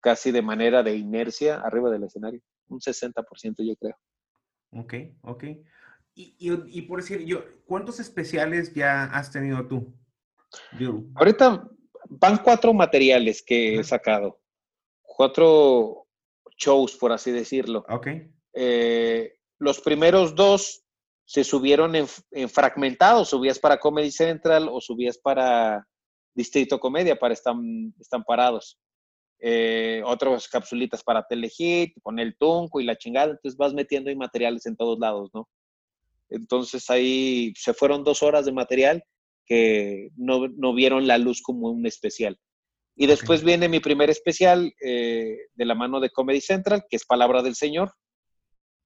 casi 0.00 0.32
de 0.32 0.42
manera 0.42 0.82
de 0.82 0.96
inercia 0.96 1.60
arriba 1.60 1.90
del 1.90 2.04
escenario. 2.04 2.40
Un 2.68 2.80
60% 2.80 3.64
yo 3.64 3.76
creo. 3.76 3.96
Ok, 4.70 4.94
ok. 5.22 5.44
Y, 6.16 6.82
por 6.82 7.00
decir, 7.00 7.24
yo, 7.24 7.44
¿cuántos 7.64 7.98
especiales 7.98 8.72
ya 8.72 9.04
has 9.04 9.32
tenido 9.32 9.66
tú? 9.66 9.92
Ahorita 11.14 11.68
van 12.08 12.38
cuatro 12.38 12.72
materiales 12.72 13.42
que 13.42 13.76
he 13.76 13.84
sacado. 13.84 14.40
Cuatro 15.02 16.06
shows, 16.56 16.96
por 16.96 17.12
así 17.12 17.30
decirlo. 17.30 17.84
Ok. 17.88 18.08
Eh, 18.52 19.34
los 19.58 19.80
primeros 19.80 20.34
dos 20.34 20.82
se 21.24 21.44
subieron 21.44 21.94
en, 21.96 22.06
en, 22.32 22.48
fragmentados. 22.48 23.30
Subías 23.30 23.58
para 23.58 23.78
Comedy 23.78 24.10
Central 24.10 24.68
o 24.70 24.80
subías 24.80 25.18
para 25.18 25.86
Distrito 26.34 26.78
Comedia, 26.78 27.16
para 27.16 27.34
Están, 27.34 27.94
están 27.98 28.24
Parados. 28.24 28.78
Eh, 29.40 30.02
otras 30.06 30.48
capsulitas 30.48 31.02
para 31.02 31.26
Telehit, 31.26 31.94
con 32.02 32.18
el 32.18 32.36
Tunco 32.36 32.80
y 32.80 32.84
la 32.84 32.96
chingada. 32.96 33.32
Entonces 33.32 33.56
vas 33.56 33.74
metiendo 33.74 34.10
ahí 34.10 34.16
materiales 34.16 34.66
en 34.66 34.76
todos 34.76 34.98
lados, 34.98 35.30
¿no? 35.34 35.48
Entonces 36.30 36.88
ahí 36.90 37.52
se 37.56 37.74
fueron 37.74 38.02
dos 38.02 38.22
horas 38.22 38.46
de 38.46 38.52
material 38.52 39.04
que 39.46 40.10
no, 40.16 40.74
vieron 40.74 41.06
la 41.06 41.18
luz 41.18 41.42
como 41.42 41.70
un 41.70 41.86
especial. 41.86 42.38
Y 42.96 43.06
después 43.06 43.42
viene 43.42 43.68
mi 43.68 43.80
primer 43.80 44.10
especial 44.10 44.72
eh, 44.80 45.36
de 45.54 45.64
la 45.64 45.74
mano 45.74 46.00
de 46.00 46.10
Comedy 46.10 46.40
Central, 46.40 46.84
que 46.88 46.96
es 46.96 47.04
Palabra 47.04 47.42
del 47.42 47.56
Señor, 47.56 47.92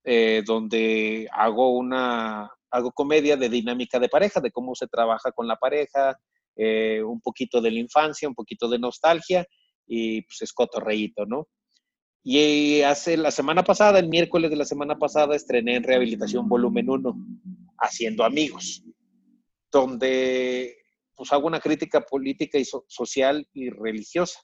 eh, 0.04 0.42
donde 0.46 1.28
hago 1.32 1.76
una 1.76 2.50
hago 2.70 2.92
comedia 2.92 3.36
de 3.36 3.48
dinámica 3.48 3.98
de 3.98 4.08
pareja, 4.08 4.40
de 4.40 4.50
cómo 4.50 4.74
se 4.74 4.86
trabaja 4.86 5.32
con 5.32 5.46
la 5.46 5.56
pareja, 5.56 6.18
eh, 6.56 7.02
un 7.02 7.20
poquito 7.20 7.60
de 7.60 7.70
la 7.70 7.78
infancia, 7.78 8.28
un 8.28 8.34
poquito 8.34 8.68
de 8.68 8.78
nostalgia 8.78 9.46
y 9.86 10.22
pues 10.22 10.42
es 10.42 10.52
cotorreíto, 10.52 11.24
¿no? 11.24 11.48
Y 12.22 12.82
hace 12.82 13.16
la 13.16 13.30
semana 13.30 13.62
pasada, 13.62 13.98
el 13.98 14.08
miércoles 14.08 14.50
de 14.50 14.56
la 14.56 14.64
semana 14.64 14.98
pasada, 14.98 15.34
estrené 15.34 15.76
en 15.76 15.84
Rehabilitación 15.84 16.48
Volumen 16.48 16.90
1, 16.90 17.16
Haciendo 17.78 18.24
Amigos, 18.24 18.82
donde 19.70 20.76
pues 21.14 21.32
hago 21.32 21.46
una 21.46 21.60
crítica 21.60 22.00
política 22.02 22.58
y 22.58 22.64
social 22.64 23.46
y 23.52 23.70
religiosa. 23.70 24.40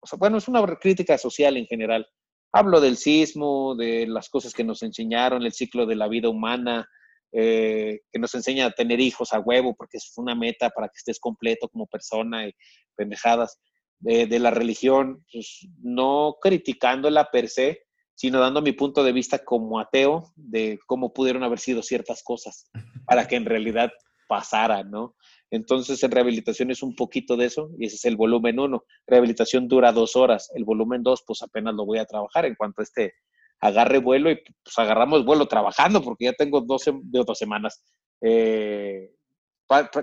O 0.00 0.06
sea, 0.06 0.18
bueno, 0.18 0.38
es 0.38 0.46
una 0.46 0.64
crítica 0.76 1.18
social 1.18 1.56
en 1.56 1.66
general. 1.66 2.06
Hablo 2.52 2.80
del 2.80 2.96
sismo, 2.96 3.74
de 3.74 4.06
las 4.06 4.28
cosas 4.28 4.52
que 4.52 4.62
nos 4.62 4.82
enseñaron, 4.82 5.42
el 5.42 5.52
ciclo 5.52 5.84
de 5.84 5.96
la 5.96 6.06
vida 6.06 6.28
humana, 6.28 6.88
eh, 7.32 8.00
que 8.12 8.18
nos 8.18 8.34
enseña 8.34 8.66
a 8.66 8.70
tener 8.70 9.00
hijos 9.00 9.32
a 9.32 9.40
huevo, 9.40 9.74
porque 9.74 9.96
es 9.96 10.12
una 10.16 10.34
meta 10.34 10.70
para 10.70 10.88
que 10.88 10.98
estés 10.98 11.18
completo 11.18 11.68
como 11.68 11.86
persona 11.86 12.46
y 12.46 12.52
pendejadas 12.94 13.58
de, 13.98 14.38
la 14.38 14.50
religión, 14.50 15.24
pues, 15.32 15.66
no 15.80 16.36
criticándola 16.40 17.30
per 17.30 17.48
se, 17.48 17.84
sino 18.14 18.40
dando 18.40 18.60
mi 18.60 18.72
punto 18.72 19.04
de 19.04 19.12
vista 19.12 19.44
como 19.44 19.78
ateo 19.78 20.32
de 20.36 20.78
cómo 20.86 21.12
pudieron 21.12 21.42
haber 21.44 21.60
sido 21.60 21.82
ciertas 21.82 22.22
cosas 22.22 22.70
para 23.06 23.26
que 23.26 23.36
en 23.36 23.46
realidad 23.46 23.92
pasara, 24.32 24.82
¿no? 24.82 25.14
Entonces, 25.50 26.02
en 26.02 26.10
rehabilitación 26.10 26.70
es 26.70 26.82
un 26.82 26.96
poquito 26.96 27.36
de 27.36 27.44
eso, 27.44 27.68
y 27.78 27.84
ese 27.84 27.96
es 27.96 28.04
el 28.06 28.16
volumen 28.16 28.58
uno. 28.58 28.84
Rehabilitación 29.06 29.68
dura 29.68 29.92
dos 29.92 30.16
horas. 30.16 30.50
El 30.54 30.64
volumen 30.64 31.02
dos, 31.02 31.22
pues 31.26 31.42
apenas 31.42 31.74
lo 31.74 31.84
voy 31.84 31.98
a 31.98 32.06
trabajar 32.06 32.46
en 32.46 32.54
cuanto 32.54 32.80
este 32.80 33.12
agarre 33.60 33.98
vuelo, 33.98 34.30
y 34.30 34.36
pues 34.36 34.78
agarramos 34.78 35.26
vuelo 35.26 35.46
trabajando, 35.46 36.02
porque 36.02 36.24
ya 36.24 36.32
tengo 36.32 36.62
dos, 36.62 36.84
dos 37.02 37.38
semanas, 37.38 37.84
eh, 38.22 39.12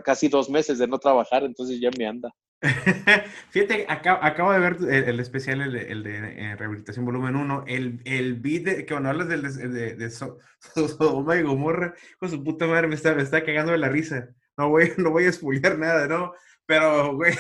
casi 0.06 0.28
dos 0.28 0.48
meses 0.48 0.78
de 0.78 0.88
no 0.88 1.00
trabajar, 1.00 1.44
entonces 1.44 1.80
ya 1.82 1.90
me 1.98 2.06
anda. 2.06 2.30
Fíjate, 3.52 3.86
acabo, 3.88 4.52
de 4.52 4.60
ver 4.60 4.78
el, 4.90 5.20
especial, 5.22 5.62
el, 5.62 6.04
de 6.04 6.18
eh, 6.18 6.56
Rehabilitación 6.58 7.06
Volumen 7.06 7.38
1, 7.38 7.64
el, 7.68 8.02
el 8.04 8.36
beat 8.36 8.64
de, 8.64 8.76
que 8.86 8.94
cuando 8.94 9.10
hablas 9.10 9.30
del, 9.30 9.44
de, 9.44 9.96
de, 9.96 10.10
Sodoma 10.10 11.38
y 11.38 11.44
Gomorra, 11.44 11.94
con 12.20 12.30
su 12.30 12.44
puta 12.44 12.68
madre 12.68 12.88
me 12.88 12.96
está, 12.96 13.16
me 13.16 13.24
está 13.24 13.46
cagando 13.46 13.72
de 13.72 13.78
la 13.78 13.90
risa. 13.90 14.30
No 14.58 14.70
voy, 14.70 14.92
no 14.98 15.12
voy 15.12 15.26
a 15.26 15.32
spoilear 15.32 15.78
nada, 15.78 16.08
¿no? 16.08 16.34
Pero, 16.66 17.16
güey, 17.16 17.34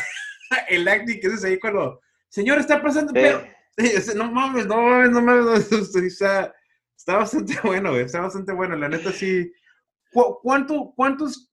el 0.69 0.88
acting 0.88 1.19
que 1.19 1.27
es 1.27 1.43
ahí 1.43 1.60
cuando, 1.60 1.99
señor, 2.29 2.60
está 2.60 2.82
pasando, 2.82 3.12
pero, 3.12 3.43
no 4.15 4.32
mames, 4.32 4.67
no 4.67 4.82
mames, 4.82 5.10
no 5.12 5.21
mames, 5.21 5.71
está, 5.71 6.53
está 6.95 7.17
bastante 7.17 7.60
bueno, 7.63 7.91
güey, 7.91 8.03
está 8.03 8.21
bastante 8.21 8.53
bueno, 8.53 8.75
la 8.75 8.88
neta 8.88 9.12
sí. 9.12 9.51
¿Cuánto, 10.41 10.93
¿Cuántos 10.95 11.48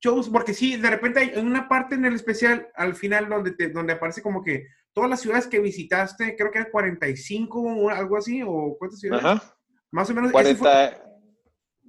shows, 0.00 0.28
porque 0.28 0.54
sí, 0.54 0.76
de 0.76 0.90
repente 0.90 1.20
hay 1.20 1.38
una 1.38 1.68
parte 1.68 1.94
en 1.94 2.04
el 2.04 2.14
especial 2.14 2.68
al 2.74 2.94
final 2.94 3.28
donde, 3.28 3.52
te, 3.52 3.68
donde 3.68 3.92
aparece 3.92 4.22
como 4.22 4.42
que 4.42 4.66
todas 4.92 5.10
las 5.10 5.20
ciudades 5.20 5.46
que 5.46 5.60
visitaste, 5.60 6.36
creo 6.36 6.50
que 6.50 6.58
eran 6.58 6.70
45 6.72 7.60
o 7.60 7.90
algo 7.90 8.16
así, 8.16 8.42
o 8.44 8.76
cuántas 8.78 9.00
ciudades. 9.00 9.24
Ajá. 9.24 9.56
Más 9.92 10.08
o 10.10 10.14
menos. 10.14 10.32
40, 10.32 11.10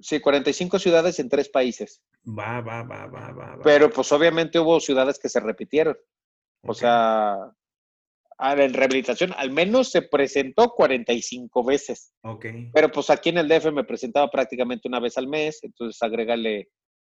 Sí, 0.02 0.20
45 0.20 0.80
ciudades 0.80 1.20
en 1.20 1.28
tres 1.28 1.48
países. 1.48 2.02
Va, 2.26 2.60
va, 2.60 2.82
va, 2.82 3.06
va, 3.06 3.30
va. 3.32 3.58
Pero 3.62 3.88
pues 3.88 4.10
obviamente 4.10 4.58
hubo 4.58 4.80
ciudades 4.80 5.18
que 5.18 5.28
se 5.28 5.38
repitieron. 5.38 5.96
O 6.62 6.74
sea, 6.74 7.36
en 8.40 8.74
rehabilitación 8.74 9.32
al 9.36 9.50
menos 9.52 9.90
se 9.90 10.02
presentó 10.02 10.70
45 10.70 11.64
veces. 11.64 12.12
Ok. 12.22 12.46
Pero 12.74 12.90
pues 12.90 13.10
aquí 13.10 13.28
en 13.28 13.38
el 13.38 13.48
DF 13.48 13.72
me 13.72 13.84
presentaba 13.84 14.28
prácticamente 14.28 14.88
una 14.88 14.98
vez 14.98 15.16
al 15.18 15.28
mes, 15.28 15.60
entonces 15.62 16.02
agrégale 16.02 16.68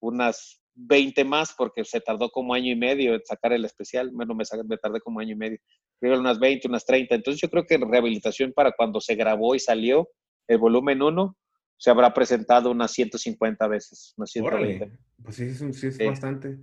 unas 0.00 0.62
20 0.74 1.24
más 1.24 1.54
porque 1.56 1.85
se 1.85 2.00
tardó 2.00 2.30
como 2.30 2.54
año 2.54 2.72
y 2.72 2.76
medio 2.76 3.14
en 3.14 3.24
sacar 3.24 3.52
el 3.52 3.64
especial. 3.64 4.11
Bueno, 4.12 4.35
me, 4.35 4.44
me 4.64 4.76
tardé 4.78 5.00
como 5.00 5.20
año 5.20 5.32
y 5.32 5.37
medio. 5.37 5.58
Creo 6.00 6.18
unas 6.18 6.38
20, 6.38 6.68
unas 6.68 6.85
30. 6.85 7.14
Entonces 7.14 7.40
yo 7.40 7.48
creo 7.50 7.64
que 7.66 7.74
en 7.74 7.90
rehabilitación 7.90 8.52
para 8.52 8.72
cuando 8.72 9.00
se 9.00 9.14
grabó 9.14 9.54
y 9.54 9.61
salió 9.61 10.08
el 10.48 10.58
volumen 10.58 11.02
1, 11.02 11.37
se 11.76 11.90
habrá 11.90 12.14
presentado 12.14 12.70
unas 12.70 12.92
150 12.92 13.66
veces. 13.68 14.14
Unas 14.16 14.30
120. 14.30 14.98
pues 15.22 15.37
sí, 15.37 15.44
es, 15.44 15.98
bastante. 15.98 16.58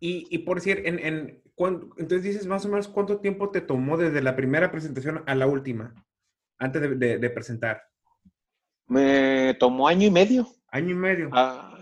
Y, 0.00 0.26
y, 0.30 0.38
por 0.38 0.56
decir, 0.56 0.82
en, 0.84 0.98
en, 0.98 1.42
entonces 1.56 2.22
dices 2.22 2.46
más 2.46 2.64
o 2.66 2.68
menos 2.68 2.88
cuánto 2.88 3.20
tiempo 3.20 3.50
te 3.50 3.60
tomó 3.60 3.96
desde 3.96 4.20
la 4.20 4.34
primera 4.34 4.70
presentación 4.70 5.22
a 5.26 5.34
la 5.34 5.46
última, 5.46 5.94
antes 6.58 6.98
de, 6.98 7.18
de, 7.18 7.30
presentar. 7.30 7.82
Me 8.88 9.54
tomó 9.60 9.86
año 9.88 10.08
y 10.08 10.10
medio. 10.10 10.48
Año 10.68 10.90
y 10.90 10.94
medio. 10.94 11.30
Ah, 11.32 11.73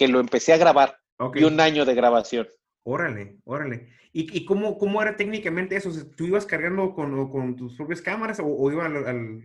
que 0.00 0.08
lo 0.08 0.18
empecé 0.18 0.54
a 0.54 0.56
grabar. 0.56 0.98
Y 1.34 1.44
un 1.44 1.60
año 1.60 1.84
de 1.84 1.94
grabación. 1.94 2.48
Órale, 2.84 3.36
órale. 3.44 3.90
¿Y, 4.14 4.34
y 4.34 4.46
cómo, 4.46 4.78
cómo, 4.78 5.02
era 5.02 5.14
técnicamente 5.14 5.76
eso? 5.76 5.90
¿Tú 6.16 6.24
ibas 6.24 6.46
cargando 6.46 6.94
con, 6.94 7.30
con 7.30 7.54
tus 7.54 7.76
propias 7.76 8.00
cámaras 8.00 8.40
o, 8.40 8.46
o 8.46 8.72
iba 8.72 8.86
al, 8.86 9.44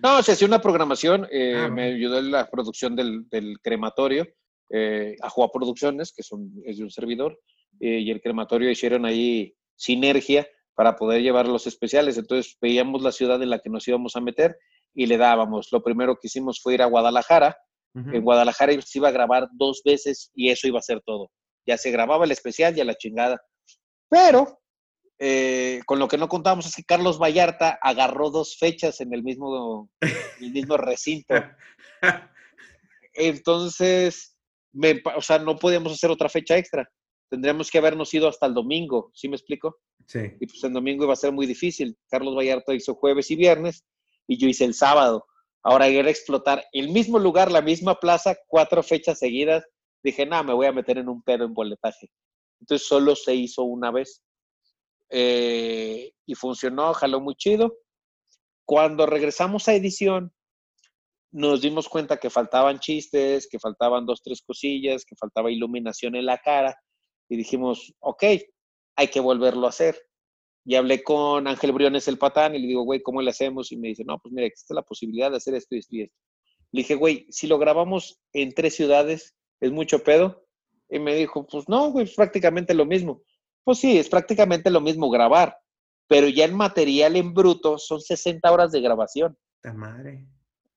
No, 0.00 0.22
se 0.22 0.30
hacía 0.30 0.46
una 0.46 0.62
programación. 0.62 1.26
Eh, 1.32 1.56
ah, 1.56 1.68
me 1.68 1.94
ayudó 1.94 2.20
en 2.20 2.30
la 2.30 2.48
producción 2.48 2.94
del, 2.94 3.28
del 3.28 3.58
crematorio, 3.60 4.28
eh, 4.68 5.16
a 5.20 5.28
Juá 5.28 5.50
Producciones, 5.50 6.12
que 6.12 6.22
son, 6.22 6.52
es 6.64 6.78
de 6.78 6.84
un 6.84 6.90
servidor, 6.92 7.40
eh, 7.80 7.98
y 7.98 8.12
el 8.12 8.20
crematorio 8.20 8.70
hicieron 8.70 9.04
ahí 9.04 9.56
sinergia 9.74 10.46
para 10.76 10.94
poder 10.94 11.22
llevar 11.22 11.48
los 11.48 11.66
especiales. 11.66 12.16
Entonces 12.18 12.56
veíamos 12.60 13.02
la 13.02 13.10
ciudad 13.10 13.42
en 13.42 13.50
la 13.50 13.58
que 13.58 13.68
nos 13.68 13.88
íbamos 13.88 14.14
a 14.14 14.20
meter 14.20 14.56
y 14.94 15.06
le 15.06 15.16
dábamos. 15.16 15.72
Lo 15.72 15.82
primero 15.82 16.14
que 16.14 16.28
hicimos 16.28 16.60
fue 16.62 16.74
ir 16.74 16.82
a 16.82 16.86
Guadalajara 16.86 17.56
en 17.94 18.22
Guadalajara 18.22 18.80
se 18.82 18.98
iba 18.98 19.08
a 19.08 19.12
grabar 19.12 19.48
dos 19.52 19.82
veces 19.84 20.30
y 20.34 20.50
eso 20.50 20.68
iba 20.68 20.78
a 20.78 20.82
ser 20.82 21.00
todo. 21.04 21.30
Ya 21.66 21.76
se 21.76 21.90
grababa 21.90 22.24
el 22.24 22.30
especial 22.30 22.76
y 22.76 22.80
a 22.80 22.84
la 22.84 22.94
chingada. 22.94 23.40
Pero 24.08 24.60
eh, 25.22 25.80
con 25.84 25.98
lo 25.98 26.08
que 26.08 26.16
no 26.16 26.28
contábamos 26.28 26.66
es 26.66 26.74
que 26.74 26.84
Carlos 26.84 27.18
Vallarta 27.18 27.78
agarró 27.82 28.30
dos 28.30 28.56
fechas 28.56 29.00
en 29.02 29.12
el 29.12 29.22
mismo, 29.22 29.90
el 30.40 30.50
mismo 30.50 30.78
recinto. 30.78 31.34
Entonces, 33.12 34.36
o 35.14 35.20
sea, 35.20 35.38
no 35.38 35.56
podíamos 35.56 35.92
hacer 35.92 36.10
otra 36.10 36.30
fecha 36.30 36.56
extra. 36.56 36.88
Tendríamos 37.28 37.70
que 37.70 37.78
habernos 37.78 38.12
ido 38.14 38.28
hasta 38.28 38.46
el 38.46 38.54
domingo, 38.54 39.10
¿sí 39.14 39.28
me 39.28 39.36
explico? 39.36 39.78
Sí. 40.06 40.20
Y 40.40 40.46
pues 40.46 40.64
el 40.64 40.72
domingo 40.72 41.04
iba 41.04 41.12
a 41.12 41.16
ser 41.16 41.32
muy 41.32 41.46
difícil. 41.46 41.96
Carlos 42.08 42.34
Vallarta 42.34 42.74
hizo 42.74 42.94
jueves 42.94 43.30
y 43.30 43.36
viernes 43.36 43.84
y 44.26 44.38
yo 44.38 44.48
hice 44.48 44.64
el 44.64 44.74
sábado. 44.74 45.26
Ahora 45.62 45.88
ir 45.88 46.06
a 46.06 46.10
explotar 46.10 46.64
el 46.72 46.88
mismo 46.90 47.18
lugar, 47.18 47.50
la 47.50 47.62
misma 47.62 47.98
plaza, 48.00 48.36
cuatro 48.46 48.82
fechas 48.82 49.18
seguidas. 49.18 49.64
Dije, 50.02 50.24
nada, 50.24 50.42
me 50.42 50.54
voy 50.54 50.66
a 50.66 50.72
meter 50.72 50.98
en 50.98 51.08
un 51.08 51.22
pedo 51.22 51.44
en 51.44 51.52
boletaje. 51.52 52.10
Entonces 52.60 52.86
solo 52.86 53.14
se 53.14 53.34
hizo 53.34 53.64
una 53.64 53.90
vez. 53.90 54.22
Eh, 55.10 56.12
y 56.24 56.34
funcionó, 56.34 56.94
jaló 56.94 57.20
muy 57.20 57.34
chido. 57.34 57.76
Cuando 58.64 59.04
regresamos 59.06 59.68
a 59.68 59.74
edición, 59.74 60.32
nos 61.32 61.60
dimos 61.60 61.88
cuenta 61.88 62.18
que 62.18 62.30
faltaban 62.30 62.80
chistes, 62.80 63.48
que 63.48 63.58
faltaban 63.58 64.06
dos, 64.06 64.22
tres 64.22 64.42
cosillas, 64.42 65.04
que 65.04 65.16
faltaba 65.16 65.50
iluminación 65.50 66.16
en 66.16 66.26
la 66.26 66.38
cara 66.38 66.76
y 67.28 67.36
dijimos, 67.36 67.94
ok, 68.00 68.24
hay 68.96 69.08
que 69.08 69.20
volverlo 69.20 69.66
a 69.66 69.70
hacer. 69.70 69.96
Y 70.64 70.74
hablé 70.74 71.02
con 71.02 71.46
Ángel 71.46 71.72
Briones, 71.72 72.06
el 72.08 72.18
patán, 72.18 72.54
y 72.54 72.58
le 72.58 72.68
digo, 72.68 72.82
güey, 72.82 73.02
¿cómo 73.02 73.22
le 73.22 73.30
hacemos? 73.30 73.72
Y 73.72 73.76
me 73.76 73.88
dice, 73.88 74.04
no, 74.04 74.18
pues 74.18 74.32
mira, 74.32 74.46
existe 74.46 74.74
la 74.74 74.82
posibilidad 74.82 75.30
de 75.30 75.38
hacer 75.38 75.54
esto 75.54 75.74
y 75.74 75.78
esto 75.78 75.96
y 75.96 76.02
esto. 76.02 76.16
Le 76.72 76.80
dije, 76.82 76.94
güey, 76.94 77.26
si 77.30 77.46
lo 77.46 77.58
grabamos 77.58 78.20
en 78.32 78.54
tres 78.54 78.74
ciudades, 78.74 79.34
¿es 79.60 79.72
mucho 79.72 80.02
pedo? 80.02 80.44
Y 80.88 80.98
me 80.98 81.14
dijo, 81.14 81.46
pues 81.46 81.68
no, 81.68 81.90
güey, 81.90 82.04
es 82.04 82.14
prácticamente 82.14 82.74
lo 82.74 82.84
mismo. 82.84 83.22
Pues 83.64 83.78
sí, 83.78 83.98
es 83.98 84.08
prácticamente 84.08 84.70
lo 84.70 84.80
mismo 84.80 85.10
grabar, 85.10 85.56
pero 86.08 86.28
ya 86.28 86.44
en 86.44 86.56
material 86.56 87.16
en 87.16 87.34
bruto 87.34 87.78
son 87.78 88.00
60 88.00 88.50
horas 88.50 88.72
de 88.72 88.80
grabación. 88.80 89.36
La 89.62 89.72
madre. 89.72 90.26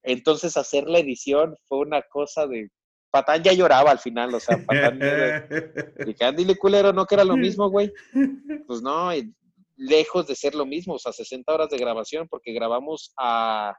Entonces 0.03 0.57
hacer 0.57 0.87
la 0.87 0.99
edición 0.99 1.57
fue 1.65 1.79
una 1.79 2.01
cosa 2.03 2.45
de... 2.47 2.69
Patán 3.09 3.43
ya 3.43 3.53
lloraba 3.53 3.91
al 3.91 3.99
final, 3.99 4.33
o 4.33 4.39
sea, 4.39 4.57
Patán... 4.65 4.99
dije, 6.05 6.31
dile 6.35 6.55
culero, 6.55 6.91
¿no 6.93 7.05
que 7.05 7.15
era 7.15 7.23
lo 7.23 7.37
mismo, 7.37 7.69
güey? 7.69 7.91
Pues 8.67 8.81
no, 8.81 9.11
lejos 9.75 10.27
de 10.27 10.35
ser 10.35 10.55
lo 10.55 10.65
mismo, 10.65 10.95
o 10.95 10.99
sea, 10.99 11.11
60 11.11 11.51
horas 11.53 11.69
de 11.69 11.77
grabación, 11.77 12.27
porque 12.27 12.53
grabamos 12.53 13.13
a, 13.17 13.75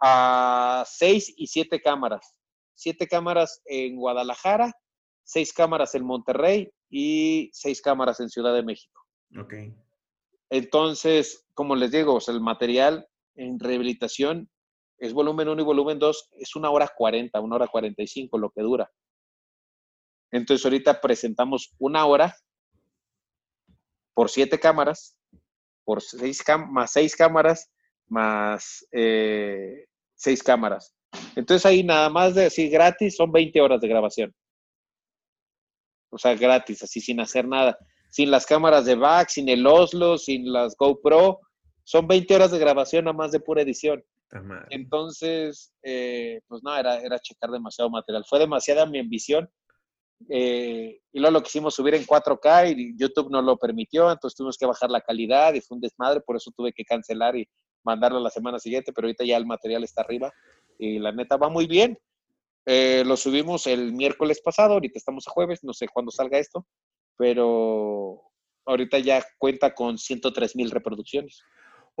a 0.00 0.84
6 0.86 1.34
y 1.36 1.46
7 1.46 1.80
cámaras. 1.80 2.34
7 2.74 3.06
cámaras 3.08 3.60
en 3.64 3.96
Guadalajara, 3.96 4.72
6 5.24 5.52
cámaras 5.52 5.94
en 5.94 6.04
Monterrey 6.04 6.70
y 6.88 7.50
6 7.52 7.82
cámaras 7.82 8.20
en 8.20 8.28
Ciudad 8.28 8.54
de 8.54 8.62
México. 8.62 9.02
Ok. 9.38 9.54
Entonces, 10.50 11.46
como 11.54 11.76
les 11.76 11.90
digo, 11.90 12.14
o 12.14 12.20
sea, 12.20 12.34
el 12.34 12.40
material 12.40 13.06
en 13.34 13.58
rehabilitación 13.58 14.48
es 14.98 15.12
volumen 15.12 15.48
1 15.48 15.60
y 15.60 15.64
volumen 15.64 15.98
2, 15.98 16.30
es 16.38 16.56
una 16.56 16.70
hora 16.70 16.88
40, 16.96 17.40
una 17.40 17.56
hora 17.56 17.68
45 17.68 18.38
lo 18.38 18.50
que 18.50 18.62
dura. 18.62 18.90
Entonces, 20.30 20.64
ahorita 20.64 21.00
presentamos 21.00 21.74
una 21.78 22.06
hora 22.06 22.36
por 24.18 24.30
siete 24.30 24.58
cámaras, 24.58 25.16
por 25.84 26.02
seis 26.02 26.42
más 26.70 26.90
seis 26.90 27.14
cámaras, 27.14 27.70
más 28.08 28.84
eh, 28.90 29.86
seis 30.16 30.42
cámaras. 30.42 30.92
Entonces 31.36 31.64
ahí 31.64 31.84
nada 31.84 32.10
más 32.10 32.34
de 32.34 32.46
así 32.46 32.68
gratis 32.68 33.14
son 33.14 33.30
20 33.30 33.60
horas 33.60 33.80
de 33.80 33.86
grabación. 33.86 34.34
O 36.10 36.18
sea, 36.18 36.34
gratis, 36.34 36.82
así 36.82 37.00
sin 37.00 37.20
hacer 37.20 37.46
nada. 37.46 37.78
Sin 38.10 38.32
las 38.32 38.44
cámaras 38.44 38.86
de 38.86 38.96
back, 38.96 39.28
sin 39.28 39.48
el 39.48 39.64
Oslo, 39.64 40.18
sin 40.18 40.52
las 40.52 40.74
GoPro. 40.76 41.38
Son 41.84 42.08
20 42.08 42.34
horas 42.34 42.50
de 42.50 42.58
grabación 42.58 43.04
nada 43.04 43.16
más 43.16 43.30
de 43.30 43.38
pura 43.38 43.62
edición. 43.62 44.02
Entonces, 44.70 45.72
eh, 45.84 46.40
pues 46.48 46.60
no, 46.64 46.76
era, 46.76 46.96
era 47.02 47.20
checar 47.20 47.52
demasiado 47.52 47.88
material. 47.88 48.24
Fue 48.28 48.40
demasiada 48.40 48.84
mi 48.84 48.98
ambición 48.98 49.48
eh, 50.28 51.00
y 51.12 51.20
luego 51.20 51.32
lo 51.34 51.42
quisimos 51.42 51.74
subir 51.74 51.94
en 51.94 52.04
4K 52.04 52.74
y 52.76 52.96
YouTube 52.98 53.30
no 53.30 53.40
lo 53.40 53.56
permitió, 53.56 54.10
entonces 54.10 54.36
tuvimos 54.36 54.58
que 54.58 54.66
bajar 54.66 54.90
la 54.90 55.00
calidad 55.00 55.54
y 55.54 55.60
fue 55.60 55.76
un 55.76 55.80
desmadre, 55.80 56.20
por 56.20 56.36
eso 56.36 56.50
tuve 56.56 56.72
que 56.72 56.84
cancelar 56.84 57.36
y 57.36 57.48
mandarlo 57.84 58.20
la 58.20 58.30
semana 58.30 58.58
siguiente, 58.58 58.92
pero 58.92 59.06
ahorita 59.06 59.24
ya 59.24 59.36
el 59.36 59.46
material 59.46 59.84
está 59.84 60.02
arriba 60.02 60.32
y 60.78 60.98
la 60.98 61.12
neta 61.12 61.36
va 61.36 61.48
muy 61.48 61.66
bien. 61.66 61.98
Eh, 62.66 63.02
lo 63.06 63.16
subimos 63.16 63.66
el 63.66 63.92
miércoles 63.92 64.40
pasado, 64.42 64.74
ahorita 64.74 64.98
estamos 64.98 65.26
a 65.26 65.30
jueves, 65.30 65.60
no 65.62 65.72
sé 65.72 65.88
cuándo 65.88 66.10
salga 66.10 66.38
esto, 66.38 66.66
pero 67.16 68.20
ahorita 68.66 68.98
ya 68.98 69.24
cuenta 69.38 69.74
con 69.74 69.96
103 69.96 70.56
mil 70.56 70.70
reproducciones. 70.70 71.42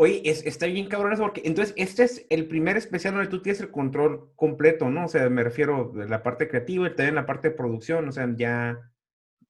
Oye, 0.00 0.22
está 0.24 0.66
bien 0.66 0.86
cabrón 0.86 1.12
eso, 1.12 1.22
porque 1.22 1.42
entonces 1.44 1.74
este 1.76 2.04
es 2.04 2.24
el 2.30 2.46
primer 2.46 2.76
especial 2.76 3.14
donde 3.14 3.28
tú 3.28 3.42
tienes 3.42 3.60
el 3.60 3.72
control 3.72 4.30
completo, 4.36 4.88
¿no? 4.88 5.06
O 5.06 5.08
sea, 5.08 5.28
me 5.28 5.42
refiero 5.42 5.90
de 5.92 6.08
la 6.08 6.22
parte 6.22 6.46
creativa 6.46 6.86
y 6.86 6.94
también 6.94 7.16
la 7.16 7.26
parte 7.26 7.48
de 7.48 7.56
producción, 7.56 8.06
o 8.08 8.12
sea, 8.12 8.32
ya, 8.36 8.78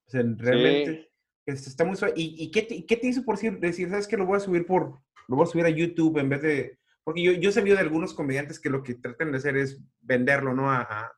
o 0.07 0.09
sea, 0.09 0.23
realmente 0.37 1.11
está 1.45 1.85
muy 1.85 1.95
suave. 1.97 2.15
¿Y, 2.17 2.49
qué, 2.49 2.63
te, 2.63 2.83
qué, 2.83 2.97
te, 2.97 3.05
hizo 3.05 3.23
por 3.23 3.37
decir, 3.37 3.91
sabes 3.91 4.07
que 4.07 4.17
lo 4.17 4.25
voy 4.25 4.37
a 4.37 4.39
subir 4.39 4.65
por, 4.65 4.99
lo 5.27 5.35
voy 5.35 5.43
a 5.43 5.51
subir 5.51 5.65
a 5.67 5.69
YouTube 5.69 6.17
en 6.17 6.29
vez 6.29 6.41
de, 6.41 6.79
porque 7.03 7.21
yo, 7.21 7.33
yo 7.33 7.51
he 7.51 7.53
sabido 7.53 7.75
de 7.75 7.83
algunos 7.83 8.15
comediantes 8.15 8.59
que 8.59 8.71
lo 8.71 8.81
que 8.81 8.95
tratan 8.95 9.31
de 9.31 9.37
hacer 9.37 9.55
es 9.55 9.79
venderlo, 10.01 10.55
¿no? 10.55 10.71
A, 10.71 11.13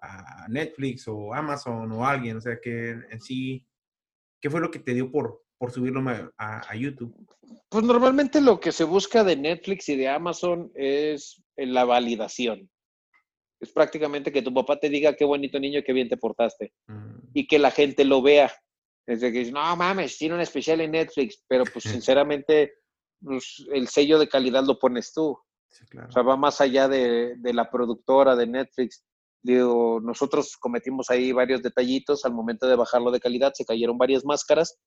a 0.00 0.46
Netflix 0.48 1.08
o 1.08 1.34
Amazon 1.34 1.90
o 1.90 2.06
alguien, 2.06 2.36
o 2.36 2.40
sea, 2.40 2.60
que 2.60 2.90
en 2.90 3.20
sí, 3.20 3.66
¿qué 4.40 4.48
fue 4.48 4.60
lo 4.60 4.70
que 4.70 4.78
te 4.78 4.94
dio 4.94 5.10
por, 5.10 5.42
por 5.58 5.72
subirlo 5.72 6.02
a, 6.38 6.76
YouTube? 6.76 7.14
Pues 7.68 7.84
normalmente 7.84 8.40
lo 8.40 8.60
que 8.60 8.72
se 8.72 8.84
busca 8.84 9.24
de 9.24 9.36
Netflix 9.36 9.88
y 9.88 9.96
de 9.96 10.08
Amazon 10.08 10.70
es 10.74 11.42
la 11.56 11.84
validación. 11.84 12.70
Es 13.60 13.72
prácticamente 13.72 14.30
que 14.30 14.42
tu 14.42 14.54
papá 14.54 14.78
te 14.78 14.88
diga 14.88 15.14
qué 15.14 15.24
bonito 15.24 15.58
niño, 15.58 15.82
qué 15.84 15.92
bien 15.92 16.08
te 16.08 16.16
portaste. 16.16 16.72
Mm. 16.86 17.18
Y 17.34 17.46
que 17.48 17.58
la 17.58 17.72
gente 17.72 18.04
lo 18.04 18.22
vea. 18.22 18.52
Desde 19.04 19.32
que 19.32 19.40
dices, 19.40 19.54
no 19.54 19.74
mames, 19.74 20.16
tiene 20.16 20.36
un 20.36 20.40
especial 20.40 20.80
en 20.80 20.92
Netflix, 20.92 21.42
pero 21.48 21.64
pues 21.64 21.84
sinceramente 22.02 22.74
pues, 23.20 23.66
el 23.72 23.88
sello 23.88 24.18
de 24.18 24.28
calidad 24.28 24.64
lo 24.64 24.78
pones 24.78 25.12
tú. 25.12 25.30
O 25.30 26.12
sea, 26.12 26.22
va 26.22 26.36
más 26.36 26.60
allá 26.60 26.88
de, 26.88 27.34
de, 27.36 27.52
la 27.52 27.68
productora 27.68 28.36
de 28.36 28.46
Netflix. 28.46 29.04
Digo, 29.42 30.00
nosotros 30.02 30.56
cometimos 30.56 31.10
ahí 31.10 31.32
varios 31.32 31.62
detallitos 31.62 32.24
al 32.24 32.32
momento 32.32 32.66
de 32.66 32.76
bajarlo 32.76 33.10
de 33.10 33.20
calidad, 33.20 33.52
se 33.54 33.64
cayeron 33.64 33.98
varias 33.98 34.24
máscaras 34.24 34.78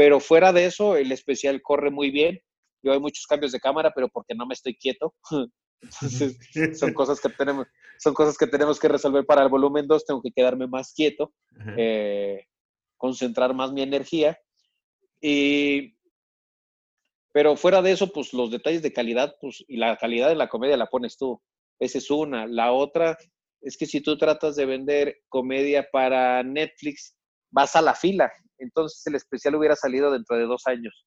pero 0.00 0.18
fuera 0.18 0.50
de 0.50 0.64
eso, 0.64 0.96
el 0.96 1.12
especial 1.12 1.60
corre 1.60 1.90
muy 1.90 2.10
bien. 2.10 2.40
Yo 2.82 2.90
hay 2.92 2.98
muchos 2.98 3.26
cambios 3.26 3.52
de 3.52 3.60
cámara, 3.60 3.92
pero 3.94 4.08
porque 4.08 4.34
no 4.34 4.46
me 4.46 4.54
estoy 4.54 4.74
quieto. 4.74 5.14
son 6.74 6.94
cosas 6.94 7.20
que 7.20 7.28
tenemos, 7.28 7.66
son 7.98 8.14
cosas 8.14 8.38
que 8.38 8.46
tenemos 8.46 8.80
que 8.80 8.88
resolver 8.88 9.26
para 9.26 9.42
el 9.42 9.50
volumen 9.50 9.86
2. 9.86 10.06
Tengo 10.06 10.22
que 10.22 10.32
quedarme 10.34 10.66
más 10.66 10.94
quieto, 10.94 11.34
eh, 11.76 12.46
concentrar 12.96 13.52
más 13.52 13.72
mi 13.72 13.82
energía. 13.82 14.38
Y, 15.20 15.98
pero 17.30 17.54
fuera 17.56 17.82
de 17.82 17.92
eso, 17.92 18.10
pues 18.10 18.32
los 18.32 18.50
detalles 18.50 18.80
de 18.80 18.94
calidad, 18.94 19.36
pues, 19.38 19.62
y 19.68 19.76
la 19.76 19.98
calidad 19.98 20.30
de 20.30 20.34
la 20.34 20.48
comedia 20.48 20.78
la 20.78 20.86
pones 20.86 21.18
tú. 21.18 21.42
Esa 21.78 21.98
es 21.98 22.10
una. 22.10 22.46
La 22.46 22.72
otra 22.72 23.18
es 23.60 23.76
que 23.76 23.84
si 23.84 24.00
tú 24.00 24.16
tratas 24.16 24.56
de 24.56 24.64
vender 24.64 25.18
comedia 25.28 25.86
para 25.92 26.42
Netflix, 26.42 27.14
vas 27.50 27.76
a 27.76 27.82
la 27.82 27.94
fila 27.94 28.32
entonces 28.60 29.06
el 29.06 29.14
especial 29.16 29.54
hubiera 29.56 29.76
salido 29.76 30.10
dentro 30.10 30.36
de 30.36 30.44
dos 30.44 30.66
años. 30.66 31.06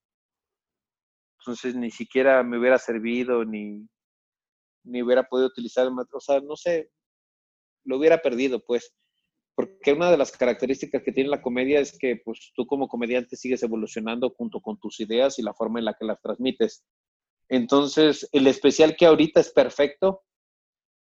Entonces 1.40 1.76
ni 1.76 1.92
siquiera 1.92 2.44
me 2.44 2.58
hubiera 2.58 2.78
servido, 2.78 3.44
ni, 3.46 3.88
ni 4.86 5.02
hubiera 5.02 5.24
podido 5.24 5.48
utilizar, 5.48 5.88
o 5.88 6.20
sea, 6.20 6.40
no 6.42 6.56
sé, 6.56 6.90
lo 7.86 7.98
hubiera 7.98 8.22
perdido, 8.22 8.64
pues. 8.66 8.94
Porque 9.56 9.94
una 9.94 10.10
de 10.10 10.18
las 10.18 10.32
características 10.32 11.04
que 11.04 11.12
tiene 11.12 11.30
la 11.30 11.42
comedia 11.42 11.80
es 11.80 11.98
que 11.98 12.20
pues, 12.24 12.52
tú 12.56 12.66
como 12.66 12.88
comediante 12.88 13.36
sigues 13.36 13.62
evolucionando 13.62 14.32
junto 14.32 14.60
con 14.62 14.80
tus 14.80 15.00
ideas 15.00 15.38
y 15.38 15.44
la 15.44 15.54
forma 15.54 15.80
en 15.80 15.86
la 15.86 15.94
que 15.94 16.06
las 16.06 16.20
transmites. 16.22 16.84
Entonces, 17.50 18.28
el 18.32 18.48
especial 18.48 18.96
que 18.96 19.06
ahorita 19.06 19.42
es 19.42 19.52
perfecto, 19.52 20.24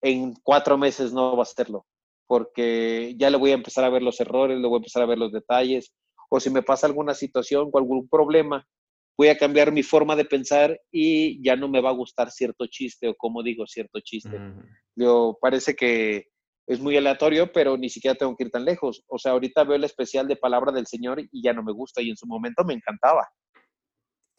en 0.01 0.33
cuatro 0.41 0.77
meses 0.77 1.13
no 1.13 1.35
va 1.35 1.43
a 1.43 1.45
serlo, 1.45 1.85
porque 2.27 3.15
ya 3.17 3.29
le 3.29 3.37
voy 3.37 3.51
a 3.51 3.55
empezar 3.55 3.83
a 3.83 3.89
ver 3.89 4.01
los 4.01 4.19
errores, 4.19 4.57
le 4.57 4.67
voy 4.67 4.77
a 4.77 4.79
empezar 4.79 5.03
a 5.03 5.07
ver 5.07 5.17
los 5.17 5.31
detalles, 5.31 5.93
o 6.29 6.39
si 6.39 6.49
me 6.49 6.61
pasa 6.61 6.87
alguna 6.87 7.13
situación 7.13 7.69
o 7.71 7.77
algún 7.77 8.07
problema, 8.07 8.65
voy 9.17 9.27
a 9.27 9.37
cambiar 9.37 9.71
mi 9.71 9.83
forma 9.83 10.15
de 10.15 10.25
pensar 10.25 10.79
y 10.91 11.43
ya 11.43 11.55
no 11.55 11.67
me 11.67 11.81
va 11.81 11.89
a 11.89 11.93
gustar 11.93 12.31
cierto 12.31 12.67
chiste 12.67 13.09
o 13.09 13.15
como 13.15 13.43
digo 13.43 13.67
cierto 13.67 13.99
chiste. 13.99 14.39
Yo 14.95 15.37
parece 15.41 15.75
que 15.75 16.27
es 16.67 16.79
muy 16.79 16.95
aleatorio, 16.95 17.51
pero 17.51 17.75
ni 17.77 17.89
siquiera 17.89 18.15
tengo 18.15 18.35
que 18.37 18.45
ir 18.45 18.51
tan 18.51 18.63
lejos. 18.63 19.03
O 19.07 19.17
sea, 19.17 19.31
ahorita 19.33 19.63
veo 19.63 19.75
el 19.75 19.83
especial 19.83 20.27
de 20.27 20.35
Palabra 20.35 20.71
del 20.71 20.87
Señor 20.87 21.19
y 21.19 21.41
ya 21.41 21.51
no 21.51 21.63
me 21.63 21.73
gusta 21.73 22.01
y 22.01 22.11
en 22.11 22.15
su 22.15 22.27
momento 22.27 22.63
me 22.63 22.75
encantaba. 22.75 23.27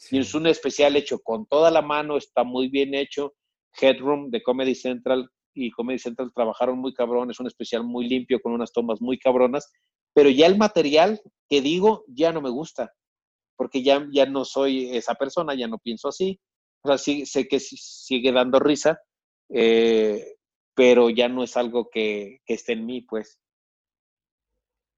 Y 0.09 0.17
es 0.17 0.33
un 0.33 0.47
especial 0.47 0.95
hecho 0.95 1.19
con 1.19 1.45
toda 1.45 1.69
la 1.69 1.81
mano, 1.81 2.17
está 2.17 2.43
muy 2.43 2.69
bien 2.69 2.95
hecho. 2.95 3.33
Headroom 3.79 4.31
de 4.31 4.41
Comedy 4.41 4.73
Central 4.73 5.29
y 5.53 5.69
Comedy 5.71 5.99
Central 5.99 6.31
trabajaron 6.33 6.79
muy 6.79 6.93
cabrón, 6.93 7.29
es 7.29 7.39
un 7.39 7.47
especial 7.47 7.83
muy 7.83 8.07
limpio 8.07 8.39
con 8.41 8.53
unas 8.53 8.71
tomas 8.71 9.01
muy 9.01 9.19
cabronas 9.19 9.69
pero 10.13 10.29
ya 10.29 10.45
el 10.45 10.57
material 10.57 11.21
que 11.51 11.61
digo 11.61 12.05
ya 12.07 12.31
no 12.31 12.41
me 12.41 12.49
gusta, 12.49 12.95
porque 13.57 13.83
ya, 13.83 14.07
ya 14.09 14.25
no 14.25 14.45
soy 14.45 14.95
esa 14.95 15.15
persona, 15.15 15.53
ya 15.53 15.67
no 15.67 15.79
pienso 15.79 16.07
así. 16.07 16.39
O 16.81 16.87
sea, 16.87 16.97
sí, 16.97 17.25
sé 17.25 17.49
que 17.49 17.59
sigue 17.59 18.31
dando 18.31 18.57
risa, 18.57 19.01
eh, 19.49 20.37
pero 20.73 21.09
ya 21.09 21.27
no 21.27 21.43
es 21.43 21.57
algo 21.57 21.89
que, 21.91 22.39
que 22.45 22.53
esté 22.53 22.71
en 22.71 22.85
mí, 22.85 23.01
pues. 23.01 23.37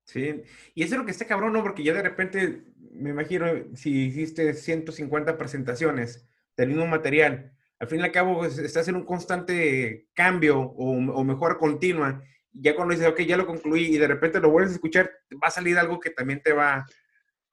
Sí, 0.05 0.43
y 0.75 0.83
eso 0.83 0.93
es 0.93 0.99
lo 0.99 1.05
que 1.05 1.11
está 1.11 1.25
cabrón, 1.25 1.53
¿no? 1.53 1.63
Porque 1.63 1.83
ya 1.83 1.93
de 1.93 2.03
repente, 2.03 2.65
me 2.91 3.09
imagino, 3.09 3.47
si 3.75 4.05
hiciste 4.05 4.53
150 4.53 5.39
presentaciones 5.39 6.29
del 6.55 6.69
mismo 6.69 6.85
material, 6.85 7.57
al 7.79 7.87
fin 7.87 8.01
y 8.01 8.03
al 8.03 8.11
cabo 8.11 8.45
estás 8.45 8.87
en 8.87 8.95
un 8.95 9.05
constante 9.05 10.07
cambio 10.13 10.59
o, 10.59 10.91
o 10.91 11.23
mejora 11.23 11.57
continua 11.57 12.21
ya 12.53 12.75
cuando 12.75 12.93
dices, 12.93 13.09
ok, 13.09 13.21
ya 13.21 13.37
lo 13.37 13.45
concluí 13.45 13.95
y 13.95 13.97
de 13.97 14.07
repente 14.07 14.39
lo 14.39 14.51
vuelves 14.51 14.73
a 14.73 14.75
escuchar, 14.75 15.11
va 15.31 15.47
a 15.47 15.51
salir 15.51 15.77
algo 15.77 15.99
que 15.99 16.11
también 16.11 16.41
te 16.41 16.53
va, 16.53 16.85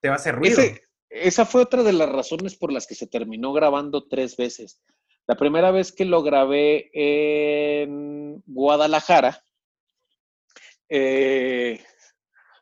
te 0.01 0.09
va 0.09 0.15
a 0.15 0.17
hacer 0.17 0.35
ruido. 0.35 0.61
esa 1.09 1.47
fue 1.47 1.63
otra 1.63 1.83
de 1.83 1.93
las 1.93 2.09
razones 2.09 2.57
por 2.57 2.73
las 2.73 2.87
que 2.87 2.95
se 2.95 3.07
terminó 3.07 3.53
grabando 3.53 4.07
tres 4.07 4.37
veces. 4.37 4.81
La 5.27 5.37
primera 5.37 5.71
vez 5.71 5.93
que 5.93 6.05
lo 6.05 6.23
grabé 6.23 6.91
en 6.93 8.43
Guadalajara, 8.47 9.43
eh, 10.89 11.83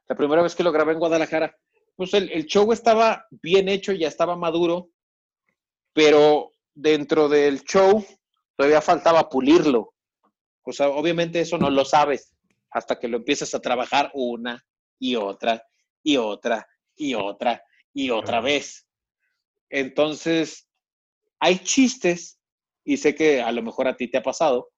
la 0.07 0.16
primera 0.16 0.43
vez 0.43 0.55
que 0.55 0.62
lo 0.62 0.72
grabé 0.72 0.93
en 0.93 0.99
Guadalajara, 0.99 1.57
pues 1.97 2.14
el, 2.14 2.30
el, 2.30 2.47
show 2.47 2.70
estaba 2.72 3.26
bien 3.30 3.68
hecho, 3.68 3.93
ya 3.93 4.07
estaba 4.07 4.36
maduro, 4.36 4.91
pero 5.93 6.53
dentro 6.74 7.28
del 7.28 7.64
show 7.64 8.05
todavía 8.57 8.80
faltaba 8.80 9.28
pulirlo. 9.28 9.95
Sea, 10.72 10.88
obviamente 10.88 11.40
eso 11.40 11.58
no 11.58 11.70
lo 11.70 11.84
sabes 11.84 12.32
hasta 12.70 12.98
que 12.98 13.08
lo 13.08 13.18
empiezas 13.18 13.54
a 13.54 13.60
trabajar 13.60 14.10
una 14.14 14.64
y 14.98 15.16
otra 15.16 15.62
y 16.02 16.16
otra 16.16 16.66
y 16.96 17.14
otra 17.14 17.62
y 17.92 18.10
otra 18.10 18.40
vez. 18.40 18.86
Entonces, 19.70 20.68
hay 21.40 21.58
chistes, 21.58 22.38
y 22.84 22.96
sé 22.96 23.14
que 23.14 23.42
a 23.42 23.52
lo 23.52 23.62
mejor 23.62 23.88
a 23.88 23.96
ti 23.96 24.08
te 24.08 24.18
ha 24.18 24.22
pasado, 24.22 24.70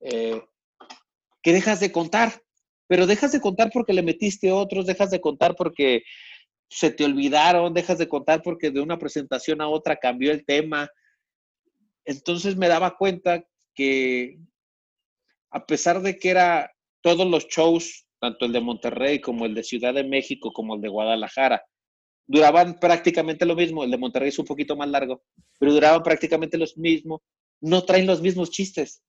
eh, 0.00 0.42
que 1.42 1.52
dejas 1.52 1.80
de 1.80 1.92
contar, 1.92 2.42
pero 2.86 3.06
dejas 3.06 3.32
de 3.32 3.40
contar 3.40 3.70
porque 3.72 3.92
le 3.92 4.02
metiste 4.02 4.52
otros, 4.52 4.86
dejas 4.86 5.10
de 5.10 5.20
contar 5.20 5.54
porque 5.56 6.02
se 6.68 6.90
te 6.90 7.04
olvidaron, 7.04 7.72
dejas 7.72 7.98
de 7.98 8.08
contar 8.08 8.42
porque 8.42 8.70
de 8.70 8.80
una 8.80 8.98
presentación 8.98 9.60
a 9.60 9.68
otra 9.68 9.96
cambió 9.96 10.32
el 10.32 10.44
tema. 10.44 10.88
Entonces 12.04 12.56
me 12.56 12.68
daba 12.68 12.96
cuenta 12.96 13.44
que 13.74 14.38
a 15.54 15.64
pesar 15.66 16.02
de 16.02 16.18
que 16.18 16.30
era 16.30 16.70
todos 17.00 17.26
los 17.26 17.46
shows, 17.46 18.06
tanto 18.20 18.44
el 18.44 18.52
de 18.52 18.60
Monterrey 18.60 19.20
como 19.20 19.46
el 19.46 19.54
de 19.54 19.62
Ciudad 19.62 19.94
de 19.94 20.02
México 20.02 20.52
como 20.52 20.74
el 20.74 20.80
de 20.80 20.88
Guadalajara, 20.88 21.62
duraban 22.26 22.80
prácticamente 22.80 23.46
lo 23.46 23.54
mismo. 23.54 23.84
El 23.84 23.92
de 23.92 23.98
Monterrey 23.98 24.30
es 24.30 24.38
un 24.40 24.46
poquito 24.46 24.74
más 24.74 24.88
largo, 24.88 25.22
pero 25.60 25.72
duraban 25.72 26.02
prácticamente 26.02 26.58
los 26.58 26.76
mismos. 26.76 27.20
No 27.60 27.84
traen 27.84 28.06
los 28.06 28.20
mismos 28.20 28.50
chistes. 28.50 29.04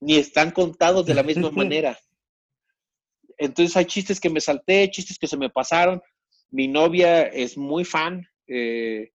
Ni 0.00 0.16
están 0.16 0.50
contados 0.50 1.06
de 1.06 1.14
la 1.14 1.22
misma 1.22 1.50
manera. 1.52 1.96
Entonces 3.38 3.76
hay 3.76 3.84
chistes 3.84 4.18
que 4.18 4.28
me 4.28 4.40
salté, 4.40 4.90
chistes 4.90 5.18
que 5.20 5.28
se 5.28 5.36
me 5.36 5.50
pasaron. 5.50 6.02
Mi 6.50 6.66
novia 6.66 7.22
es 7.22 7.56
muy 7.56 7.84
fan 7.84 8.26
eh, 8.48 9.12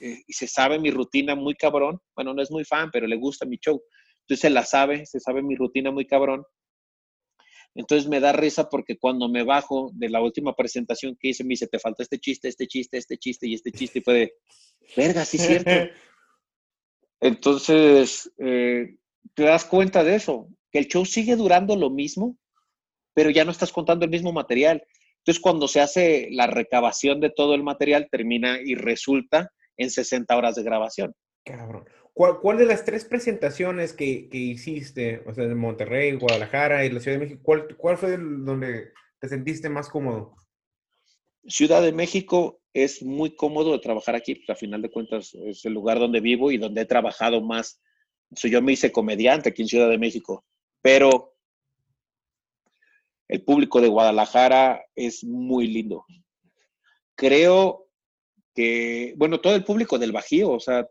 eh, 0.00 0.22
y 0.26 0.32
se 0.34 0.46
sabe 0.48 0.78
mi 0.78 0.90
rutina 0.90 1.34
muy 1.34 1.54
cabrón. 1.54 1.98
Bueno, 2.14 2.34
no 2.34 2.42
es 2.42 2.50
muy 2.50 2.64
fan, 2.64 2.90
pero 2.92 3.06
le 3.06 3.16
gusta 3.16 3.46
mi 3.46 3.56
show. 3.56 3.82
Entonces 4.24 4.40
se 4.40 4.50
la 4.50 4.64
sabe, 4.64 5.04
se 5.04 5.20
sabe 5.20 5.42
mi 5.42 5.54
rutina 5.54 5.90
muy 5.90 6.06
cabrón. 6.06 6.44
Entonces 7.74 8.08
me 8.08 8.20
da 8.20 8.32
risa 8.32 8.70
porque 8.70 8.96
cuando 8.96 9.28
me 9.28 9.42
bajo 9.42 9.90
de 9.94 10.08
la 10.08 10.22
última 10.22 10.54
presentación 10.54 11.16
que 11.18 11.28
hice, 11.28 11.44
me 11.44 11.50
dice, 11.50 11.66
te 11.66 11.78
falta 11.78 12.02
este 12.02 12.18
chiste, 12.18 12.48
este 12.48 12.66
chiste, 12.66 12.96
este 12.96 13.18
chiste 13.18 13.46
y 13.46 13.54
este 13.54 13.72
chiste. 13.72 13.98
Y 13.98 14.02
fue 14.02 14.14
de, 14.14 14.34
verga, 14.96 15.24
sí 15.24 15.36
es 15.36 15.46
cierto. 15.46 15.70
Entonces, 17.20 18.32
eh, 18.38 18.96
te 19.34 19.42
das 19.42 19.64
cuenta 19.64 20.04
de 20.04 20.14
eso, 20.14 20.48
que 20.70 20.78
el 20.78 20.88
show 20.88 21.04
sigue 21.04 21.36
durando 21.36 21.76
lo 21.76 21.90
mismo, 21.90 22.38
pero 23.12 23.30
ya 23.30 23.44
no 23.44 23.50
estás 23.50 23.72
contando 23.72 24.04
el 24.04 24.10
mismo 24.10 24.32
material. 24.32 24.82
Entonces, 25.18 25.40
cuando 25.40 25.68
se 25.68 25.80
hace 25.80 26.28
la 26.30 26.46
recabación 26.46 27.20
de 27.20 27.30
todo 27.30 27.54
el 27.54 27.62
material, 27.62 28.08
termina 28.10 28.58
y 28.62 28.74
resulta 28.74 29.50
en 29.76 29.90
60 29.90 30.36
horas 30.36 30.54
de 30.54 30.62
grabación. 30.62 31.14
Cabrón. 31.44 31.84
¿Cuál, 32.14 32.58
de 32.58 32.64
las 32.64 32.84
tres 32.84 33.04
presentaciones 33.04 33.92
que, 33.92 34.28
hiciste, 34.30 35.24
o 35.26 35.34
sea, 35.34 35.46
de 35.46 35.54
Monterrey, 35.56 36.12
Guadalajara 36.12 36.84
y 36.84 36.90
la 36.90 37.00
Ciudad 37.00 37.18
de 37.18 37.24
México, 37.26 37.42
cuál, 37.76 37.98
fue 37.98 38.16
donde 38.16 38.92
te 39.18 39.28
sentiste 39.28 39.68
más 39.68 39.88
cómodo? 39.88 40.36
Ciudad 41.44 41.82
de 41.82 41.90
México 41.90 42.60
es 42.72 43.02
muy 43.02 43.34
cómodo 43.34 43.72
de 43.72 43.80
trabajar 43.80 44.14
aquí, 44.14 44.36
pues 44.36 44.48
a 44.48 44.54
final 44.54 44.80
de 44.80 44.92
cuentas 44.92 45.34
es 45.34 45.64
el 45.64 45.72
lugar 45.72 45.98
donde 45.98 46.20
vivo 46.20 46.52
y 46.52 46.56
donde 46.56 46.82
he 46.82 46.86
trabajado 46.86 47.42
más. 47.42 47.82
yo 48.30 48.62
me 48.62 48.72
hice 48.72 48.92
comediante 48.92 49.48
aquí 49.48 49.62
en 49.62 49.68
Ciudad 49.68 49.90
de 49.90 49.98
México, 49.98 50.44
pero 50.80 51.34
el 53.26 53.42
público 53.42 53.80
de 53.80 53.88
Guadalajara 53.88 54.84
es 54.94 55.24
muy 55.24 55.66
lindo. 55.66 56.04
Creo 57.16 57.88
que, 58.54 59.14
bueno, 59.16 59.40
todo 59.40 59.56
el 59.56 59.64
público 59.64 59.98
del 59.98 60.12
Bajío, 60.12 60.52
o 60.52 60.60
sea, 60.60 60.86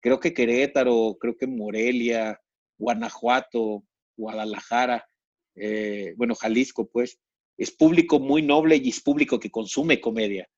creo 0.00 0.20
que 0.20 0.34
Querétaro, 0.34 1.16
creo 1.20 1.36
que 1.36 1.46
Morelia, 1.46 2.40
Guanajuato, 2.78 3.84
Guadalajara, 4.16 5.06
eh, 5.56 6.14
bueno, 6.16 6.34
Jalisco, 6.34 6.88
pues, 6.90 7.18
es 7.56 7.70
público 7.70 8.18
muy 8.18 8.42
noble 8.42 8.76
y 8.76 8.88
es 8.88 9.00
público 9.00 9.38
que 9.38 9.50
consume 9.50 10.00
comedia. 10.00 10.48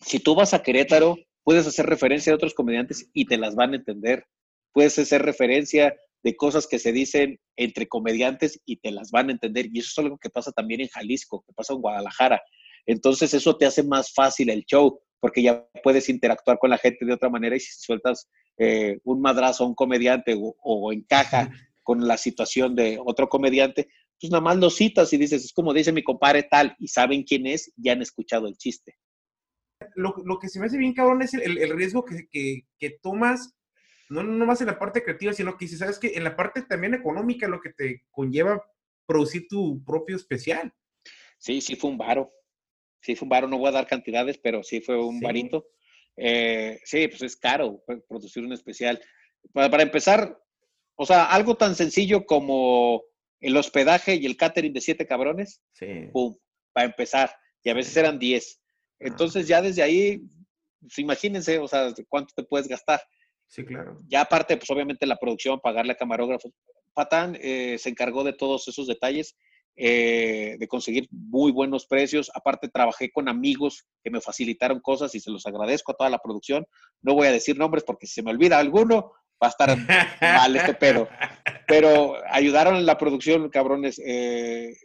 Si 0.00 0.18
tú 0.18 0.34
vas 0.34 0.54
a 0.54 0.62
Querétaro, 0.62 1.16
puedes 1.44 1.66
hacer 1.66 1.86
referencia 1.86 2.32
a 2.32 2.36
otros 2.36 2.54
comediantes 2.54 3.10
y 3.12 3.26
te 3.26 3.36
las 3.36 3.54
van 3.54 3.72
a 3.72 3.76
entender. 3.76 4.24
Puedes 4.72 4.98
hacer 4.98 5.22
referencia 5.22 5.94
de 6.22 6.36
cosas 6.36 6.66
que 6.66 6.78
se 6.78 6.92
dicen 6.92 7.38
entre 7.56 7.86
comediantes 7.86 8.60
y 8.64 8.76
te 8.76 8.90
las 8.90 9.10
van 9.10 9.28
a 9.28 9.32
entender. 9.32 9.68
Y 9.72 9.80
eso 9.80 9.88
es 9.92 10.04
algo 10.04 10.18
que 10.18 10.30
pasa 10.30 10.52
también 10.52 10.80
en 10.80 10.88
Jalisco, 10.88 11.44
que 11.46 11.52
pasa 11.52 11.74
en 11.74 11.80
Guadalajara. 11.80 12.42
Entonces 12.86 13.34
eso 13.34 13.56
te 13.56 13.66
hace 13.66 13.82
más 13.82 14.12
fácil 14.12 14.48
el 14.50 14.64
show 14.64 15.00
porque 15.20 15.42
ya 15.42 15.68
puedes 15.82 16.08
interactuar 16.08 16.58
con 16.58 16.70
la 16.70 16.78
gente 16.78 17.04
de 17.04 17.12
otra 17.12 17.28
manera 17.28 17.54
y 17.54 17.60
si 17.60 17.72
sueltas 17.78 18.28
eh, 18.56 18.98
un 19.04 19.20
madrazo 19.20 19.64
a 19.64 19.68
un 19.68 19.74
comediante 19.74 20.36
o, 20.36 20.92
encaja 20.92 21.50
con 21.82 22.06
la 22.06 22.16
situación 22.16 22.74
de 22.74 22.98
otro 23.04 23.28
comediante, 23.28 23.88
pues 24.20 24.30
nada 24.30 24.42
más 24.42 24.56
lo 24.56 24.70
citas 24.70 25.12
y 25.12 25.18
dices, 25.18 25.44
es 25.44 25.52
como 25.52 25.72
dice 25.72 25.92
mi 25.92 26.02
compadre 26.02 26.42
tal, 26.42 26.74
y 26.78 26.88
saben 26.88 27.22
quién 27.22 27.46
es, 27.46 27.72
ya 27.76 27.92
han 27.92 28.02
escuchado 28.02 28.48
el 28.48 28.56
chiste. 28.56 28.98
Lo, 29.94 30.38
que 30.38 30.48
se 30.48 30.60
me 30.60 30.66
hace 30.66 30.76
bien 30.76 30.92
cabrón 30.92 31.22
es 31.22 31.32
el, 31.32 31.76
riesgo 31.76 32.04
que, 32.04 32.28
que, 32.78 32.90
tomas, 33.02 33.54
no, 34.10 34.22
no 34.22 34.44
más 34.44 34.60
en 34.60 34.66
la 34.66 34.78
parte 34.78 35.02
creativa, 35.02 35.32
sino 35.32 35.56
que 35.56 35.68
sabes 35.68 35.98
que 35.98 36.12
en 36.16 36.24
la 36.24 36.36
parte 36.36 36.62
también 36.62 36.94
económica, 36.94 37.48
lo 37.48 37.60
que 37.60 37.72
te 37.72 38.04
conlleva 38.10 38.62
producir 39.06 39.48
tu 39.48 39.82
propio 39.84 40.16
especial. 40.16 40.72
Sí, 41.38 41.62
sí 41.62 41.76
fue 41.76 41.90
un 41.90 41.98
varo 41.98 42.30
sí 43.00 43.16
fue 43.16 43.26
un 43.26 43.30
varo, 43.30 43.48
no 43.48 43.58
voy 43.58 43.68
a 43.68 43.72
dar 43.72 43.86
cantidades, 43.86 44.38
pero 44.38 44.62
sí 44.62 44.80
fue 44.80 45.02
un 45.02 45.20
varito. 45.20 45.66
Eh, 46.16 46.78
sí, 46.84 47.08
pues 47.08 47.22
es 47.22 47.36
caro 47.36 47.82
producir 48.08 48.44
un 48.44 48.52
especial. 48.52 49.00
Para, 49.52 49.82
empezar, 49.82 50.38
o 50.96 51.06
sea, 51.06 51.24
algo 51.24 51.56
tan 51.56 51.74
sencillo 51.74 52.26
como 52.26 53.02
el 53.40 53.56
hospedaje 53.56 54.16
y 54.16 54.26
el 54.26 54.36
catering 54.36 54.72
de 54.72 54.82
siete 54.82 55.06
cabrones, 55.06 55.62
sí. 55.72 56.08
pum, 56.12 56.36
para 56.72 56.86
empezar, 56.86 57.34
y 57.62 57.70
a 57.70 57.74
veces 57.74 57.96
eran 57.96 58.18
diez. 58.18 58.60
Entonces 58.98 59.48
ya 59.48 59.62
desde 59.62 59.82
ahí, 59.82 60.22
pues 60.80 60.98
imagínense, 60.98 61.58
o 61.58 61.66
sea, 61.66 61.92
cuánto 62.08 62.34
te 62.34 62.42
puedes 62.42 62.68
gastar. 62.68 63.00
Sí, 63.46 63.64
claro. 63.64 63.96
Ya 64.08 64.20
aparte, 64.20 64.56
pues 64.56 64.70
obviamente 64.70 65.06
la 65.06 65.16
producción, 65.16 65.58
pagarle 65.60 65.92
a 65.92 65.96
camarógrafos. 65.96 66.52
Patán 66.92 67.36
eh, 67.40 67.78
se 67.78 67.88
encargó 67.88 68.24
de 68.24 68.34
todos 68.34 68.68
esos 68.68 68.86
detalles 68.86 69.36
eh, 69.76 70.56
de 70.58 70.68
conseguir 70.68 71.08
muy 71.10 71.52
buenos 71.52 71.86
precios. 71.86 72.30
Aparte, 72.34 72.68
trabajé 72.68 73.10
con 73.10 73.28
amigos 73.28 73.86
que 74.02 74.10
me 74.10 74.20
facilitaron 74.20 74.80
cosas 74.80 75.14
y 75.14 75.20
se 75.20 75.30
los 75.30 75.46
agradezco 75.46 75.92
a 75.92 75.96
toda 75.96 76.10
la 76.10 76.18
producción. 76.18 76.66
No 77.02 77.14
voy 77.14 77.28
a 77.28 77.32
decir 77.32 77.56
nombres 77.56 77.84
porque 77.84 78.06
si 78.06 78.14
se 78.14 78.22
me 78.22 78.30
olvida 78.30 78.58
alguno, 78.58 79.12
va 79.42 79.46
a 79.46 79.48
estar 79.48 79.76
mal 80.20 80.56
este 80.56 80.74
pedo. 80.74 81.08
Pero 81.66 82.16
ayudaron 82.30 82.76
en 82.76 82.86
la 82.86 82.98
producción, 82.98 83.48
cabrones. 83.48 84.00
Eh, 84.04 84.76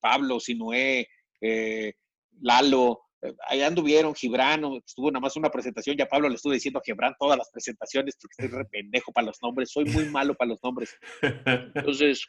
Pablo, 0.00 0.38
Sinué, 0.38 1.08
eh, 1.40 1.94
Lalo, 2.40 3.04
ahí 3.48 3.62
anduvieron, 3.62 4.14
Gibrano, 4.14 4.78
estuvo 4.84 5.10
nada 5.10 5.20
más 5.20 5.36
una 5.36 5.50
presentación, 5.50 5.96
ya 5.96 6.06
Pablo 6.06 6.28
le 6.28 6.36
estuve 6.36 6.54
diciendo 6.54 6.78
a 6.78 6.82
Gibran 6.84 7.14
todas 7.18 7.38
las 7.38 7.50
presentaciones 7.50 8.16
porque 8.20 8.34
estoy 8.38 8.58
re 8.58 8.64
pendejo 8.66 9.12
para 9.12 9.28
los 9.28 9.40
nombres, 9.42 9.70
soy 9.70 9.84
muy 9.86 10.06
malo 10.06 10.34
para 10.34 10.50
los 10.50 10.62
nombres. 10.62 10.96
Entonces, 11.74 12.26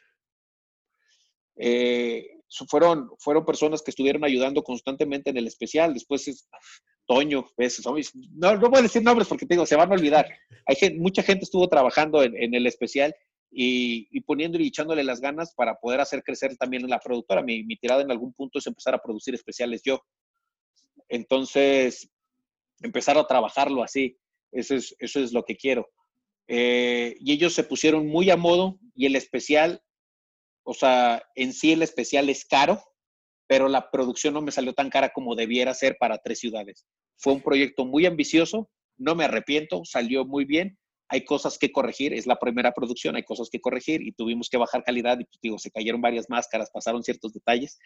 eh, 1.58 2.28
fueron, 2.70 3.10
fueron 3.20 3.46
personas 3.46 3.82
que 3.82 3.92
estuvieron 3.92 4.24
ayudando 4.24 4.64
constantemente 4.64 5.30
en 5.30 5.38
el 5.38 5.48
especial. 5.48 5.94
Después 5.94 6.28
es 6.28 6.48
Toño, 7.08 7.46
no, 8.34 8.58
no 8.58 8.70
voy 8.70 8.80
a 8.80 8.84
decir 8.84 9.04
nombres 9.04 9.28
porque 9.28 9.46
te 9.46 9.66
se 9.66 9.76
van 9.76 9.92
a 9.92 9.96
olvidar. 9.96 10.28
Hay 10.66 10.98
mucha 10.98 11.22
gente 11.22 11.44
estuvo 11.44 11.68
trabajando 11.68 12.24
en, 12.24 12.56
el 12.56 12.66
especial 12.66 13.14
y, 13.52 14.08
y 14.12 14.22
poniéndole 14.22 14.64
y 14.64 14.68
echándole 14.68 15.04
las 15.04 15.22
ganas 15.22 15.54
para 15.54 15.76
poder 15.76 16.02
hacer 16.02 16.24
crecer 16.24 16.58
también 16.58 16.88
la 16.90 17.00
productora. 17.00 17.44
Mi, 17.44 17.64
mi 17.64 17.78
tirada 17.78 18.02
en 18.02 18.12
algún 18.12 18.34
punto 18.34 18.60
es 18.60 18.68
empezar 18.68 18.96
a 18.96 19.02
producir 19.02 19.36
especiales 19.36 19.82
yo. 19.84 20.02
Entonces, 21.10 22.10
empezar 22.82 23.18
a 23.18 23.28
trabajarlo 23.28 23.84
así. 23.84 24.18
Eso 24.52 24.76
es, 24.76 24.96
eso 25.00 25.20
es 25.20 25.34
lo 25.34 25.44
que 25.44 25.58
quiero. 25.58 25.88
Eh, 26.48 27.16
y 27.20 27.34
ellos 27.34 27.54
se 27.54 27.64
pusieron 27.64 28.08
muy 28.08 28.30
a 28.30 28.38
modo 28.38 28.80
y 28.96 29.06
el 29.06 29.16
especial 29.16 29.82
o 30.66 30.74
sea, 30.74 31.24
en 31.36 31.54
sí 31.54 31.72
el 31.72 31.84
especial 31.84 32.30
es 32.30 32.44
caro, 32.44 32.84
pero 33.48 33.70
la 33.70 33.92
producción 33.92 34.34
no 34.34 34.42
me 34.42 34.52
salió 34.52 34.74
tan 34.74 34.90
cara 34.90 35.10
como 35.10 35.36
debiera 35.36 35.74
ser 35.74 35.98
para 36.00 36.18
tres 36.18 36.40
ciudades. 36.40 36.86
Fue 37.18 37.34
un 37.34 37.42
proyecto 37.42 37.86
muy 37.86 38.06
ambicioso, 38.06 38.70
no 38.98 39.16
me 39.16 39.26
arrepiento, 39.26 39.86
salió 39.86 40.26
muy 40.26 40.44
bien. 40.44 40.78
Hay 41.08 41.24
cosas 41.24 41.60
que 41.60 41.72
corregir, 41.72 42.14
es 42.14 42.26
la 42.26 42.38
primera 42.38 42.74
producción, 42.74 43.16
hay 43.16 43.24
cosas 43.24 43.50
que 43.52 43.62
corregir 43.62 44.02
y 44.02 44.12
tuvimos 44.12 44.50
que 44.50 44.58
bajar 44.58 44.84
calidad 44.84 45.20
y 45.20 45.26
pues, 45.26 45.40
digo, 45.40 45.60
se 45.60 45.70
cayeron 45.70 46.02
varias 46.02 46.30
máscaras, 46.30 46.72
pasaron 46.72 47.04
ciertos 47.04 47.32
detalles. 47.32 47.78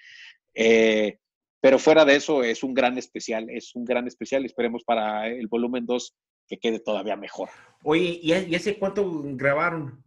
Eh, 0.56 1.20
pero 1.60 1.78
fuera 1.80 2.06
de 2.06 2.16
eso, 2.16 2.44
es 2.44 2.64
un 2.64 2.74
gran 2.74 2.98
especial, 2.98 3.50
es 3.50 3.76
un 3.76 3.84
gran 3.84 4.08
especial. 4.08 4.46
Esperemos 4.46 4.86
para 4.86 5.28
el 5.28 5.48
volumen 5.48 5.86
2 5.86 6.16
que 6.48 6.58
quede 6.58 6.80
todavía 6.80 7.18
mejor. 7.18 7.50
Oye, 7.84 8.20
¿y 8.24 8.56
hace 8.56 8.80
cuánto 8.80 9.22
grabaron? 9.24 10.02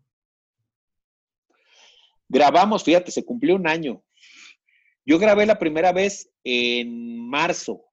Grabamos, 2.32 2.82
fíjate, 2.82 3.12
se 3.12 3.26
cumplió 3.26 3.54
un 3.56 3.68
año. 3.68 4.02
Yo 5.04 5.18
grabé 5.18 5.44
la 5.44 5.58
primera 5.58 5.92
vez 5.92 6.32
en 6.44 7.28
marzo 7.28 7.84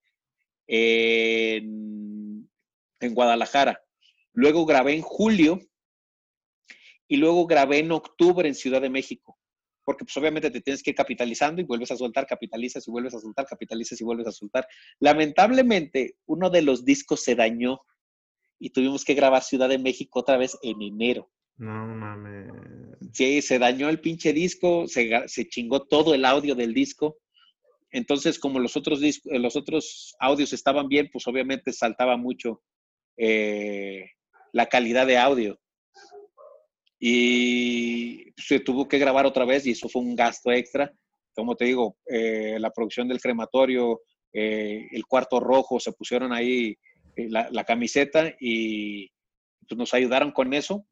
en, 0.66 2.50
en 3.02 3.14
Guadalajara. 3.14 3.84
Luego 4.32 4.66
grabé 4.66 4.94
en 4.94 5.02
julio 5.02 5.60
y 7.10 7.18
luego 7.18 7.48
grabé 7.48 7.80
en 7.80 7.92
octubre 7.92 8.48
en 8.48 8.56
Ciudad 8.56 8.82
de 8.82 8.90
México. 8.90 9.38
Porque 9.84 10.06
pues 10.06 10.16
obviamente 10.16 10.50
te 10.52 10.62
tienes 10.62 10.84
que 10.84 10.92
ir 10.92 10.96
capitalizando 10.96 11.60
y 11.60 11.66
vuelves 11.66 11.92
a 11.92 11.98
soltar, 11.98 12.26
capitalizas 12.26 12.88
y 12.88 12.92
vuelves 12.92 13.16
a 13.16 13.20
soltar, 13.20 13.46
capitalizas 13.46 14.00
y 14.00 14.06
vuelves 14.06 14.28
a 14.28 14.32
soltar. 14.32 14.66
Lamentablemente, 15.02 16.16
uno 16.28 16.50
de 16.50 16.62
los 16.62 16.86
discos 16.86 17.24
se 17.26 17.36
dañó 17.36 17.82
y 18.58 18.70
tuvimos 18.70 19.04
que 19.04 19.16
grabar 19.16 19.44
Ciudad 19.44 19.68
de 19.68 19.80
México 19.80 20.22
otra 20.22 20.38
vez 20.38 20.58
en 20.62 20.82
enero. 20.82 21.30
No 21.58 21.86
mames. 21.88 22.89
Sí, 23.14 23.42
se 23.42 23.60
dañó 23.60 23.90
el 23.90 24.00
pinche 24.00 24.34
disco, 24.34 24.88
se, 24.88 25.48
chingó 25.50 25.86
todo 25.88 26.14
el 26.14 26.26
audio 26.26 26.56
del 26.56 26.74
disco. 26.74 27.18
Entonces, 27.92 28.38
como 28.38 28.60
los 28.60 28.78
otros, 28.78 29.02
los 29.26 29.56
otros 29.56 30.16
audios 30.20 30.54
estaban 30.54 30.88
bien, 30.88 31.10
pues 31.12 31.28
obviamente 31.28 31.74
saltaba 31.74 32.18
mucho 32.18 32.62
eh, 33.18 34.12
la 34.54 34.68
calidad 34.68 35.08
de 35.08 35.18
audio. 35.18 35.60
Y 37.00 38.26
se 38.38 38.60
tuvo 38.60 38.88
que 38.88 39.00
grabar 39.00 39.26
otra 39.26 39.46
vez 39.46 39.66
y 39.66 39.72
eso 39.72 39.90
fue 39.90 40.02
un 40.02 40.16
gasto 40.16 40.52
extra. 40.52 40.92
Como 41.34 41.56
te 41.56 41.66
digo, 41.66 41.98
eh, 42.06 42.58
la 42.60 42.70
producción 42.70 43.08
del 43.08 43.22
crematorio, 43.22 44.02
eh, 44.34 44.88
el 44.92 45.06
cuarto 45.06 45.40
rojo, 45.40 45.80
se 45.80 45.94
pusieron 45.94 46.32
ahí 46.32 46.78
la, 47.16 47.64
camiseta 47.64 48.36
y 48.40 49.10
pues, 49.68 49.78
nos 49.78 49.94
ayudaron 49.94 50.32
con 50.32 50.54
eso. 50.54 50.86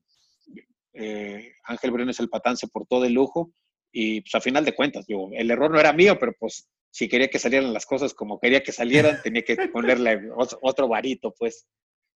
Ángel 1.64 1.92
Briones 1.92 2.20
el 2.20 2.30
patán 2.30 2.58
se 2.58 2.68
portó 2.68 3.02
de 3.02 3.10
lujo 3.10 3.54
y 3.92 4.22
pues 4.22 4.36
a 4.36 4.42
final 4.42 4.66
de 4.66 4.76
cuentas, 4.76 5.06
digo, 5.08 5.30
el 5.34 5.50
error 5.50 5.72
no 5.72 5.80
era 5.80 5.94
mío, 5.94 6.18
pero 6.20 6.34
pues 6.40 6.70
si 6.92 7.08
quería 7.08 7.30
que 7.30 7.40
salieran 7.40 7.74
las 7.74 7.86
cosas 7.86 8.14
como 8.14 8.40
quería 8.40 8.64
que 8.64 8.72
salieran, 8.72 9.20
tenía 9.24 9.44
que 9.44 9.56
ponerle 9.70 10.30
otro 10.62 10.88
varito, 10.88 11.34
pues. 11.38 11.68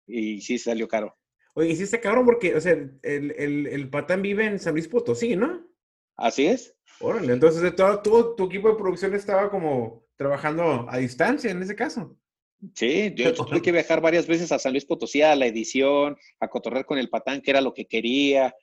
Y 0.07 0.41
sí 0.41 0.57
salió 0.57 0.87
caro. 0.87 1.15
Oye, 1.53 1.75
sí 1.75 1.83
está 1.83 1.99
cabrón 1.99 2.25
porque, 2.25 2.55
o 2.55 2.61
sea, 2.61 2.73
el, 2.73 3.31
el, 3.31 3.89
patán 3.89 4.21
vive 4.21 4.45
en 4.45 4.59
San 4.59 4.73
Luis 4.73 4.87
Potosí, 4.87 5.35
¿no? 5.35 5.67
Así 6.15 6.47
es. 6.47 6.75
Órale, 6.99 7.33
entonces 7.33 7.75
todo, 7.75 8.01
todo 8.01 8.35
tu 8.35 8.45
equipo 8.45 8.69
de 8.69 8.75
producción 8.75 9.13
estaba 9.13 9.49
como 9.49 10.05
trabajando 10.15 10.87
a 10.89 10.97
distancia 10.97 11.51
en 11.51 11.61
ese 11.61 11.75
caso. 11.75 12.17
Sí, 12.75 13.13
yo 13.15 13.33
tuve 13.33 13.61
que 13.61 13.71
viajar 13.71 14.01
varias 14.01 14.27
veces 14.27 14.51
a 14.51 14.59
San 14.59 14.71
Luis 14.71 14.85
Potosí 14.85 15.21
a 15.21 15.35
la 15.35 15.47
edición, 15.47 16.15
a 16.39 16.47
cotorrear 16.47 16.85
con 16.85 16.97
el 16.97 17.09
patán, 17.09 17.41
que 17.41 17.51
era 17.51 17.61
lo 17.61 17.73
que 17.73 17.85
quería, 17.85 18.53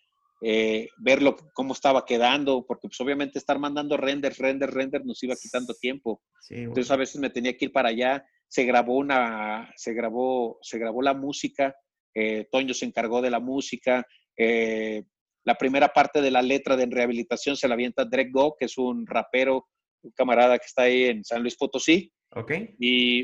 eh, 0.41 0.89
verlo 0.99 1.37
cómo 1.53 1.73
estaba 1.73 2.05
quedando, 2.05 2.65
porque 2.67 2.89
pues 2.89 3.01
obviamente 3.01 3.39
estar 3.39 3.59
mandando 3.59 3.97
renders, 3.97 4.39
renders, 4.39 4.73
renders 4.73 5.05
nos 5.05 5.23
iba 5.23 5.35
quitando 5.35 5.75
tiempo. 5.75 6.23
Entonces 6.49 6.91
a 6.91 6.97
veces 6.97 7.21
me 7.21 7.31
tenía 7.31 7.57
que 7.57 7.67
ir 7.67 7.73
para 7.73 7.89
allá. 7.89 8.25
Se 8.47 8.65
grabó 8.65 8.97
una, 8.97 9.73
se 9.77 9.93
grabó, 9.95 10.59
se 10.63 10.79
grabó 10.79 11.03
la 11.03 11.15
música. 11.15 11.75
Eh, 12.15 12.47
Toño 12.51 12.73
se 12.73 12.87
encargó 12.87 13.21
de 13.21 13.31
la 13.31 13.41
música. 13.41 14.07
Eh, 14.37 15.03
la 15.45 15.57
primera 15.57 15.89
parte 15.89 16.21
de 16.21 16.31
la 16.31 16.43
letra 16.43 16.77
de 16.77 16.87
rehabilitación 16.87 17.57
se 17.57 17.69
la 17.69 17.75
avienta 17.75 18.05
Drake 18.05 18.31
Go, 18.33 18.55
que 18.57 18.67
es 18.67 18.79
un 18.79 19.07
rapero, 19.07 19.67
un 20.03 20.13
camarada 20.13 20.59
que 20.59 20.67
está 20.67 20.83
ahí 20.83 21.05
en 21.05 21.25
San 21.25 21.43
Luis 21.43 21.57
Potosí. 21.57 22.13
Ok. 22.33 22.53
Y, 22.79 23.23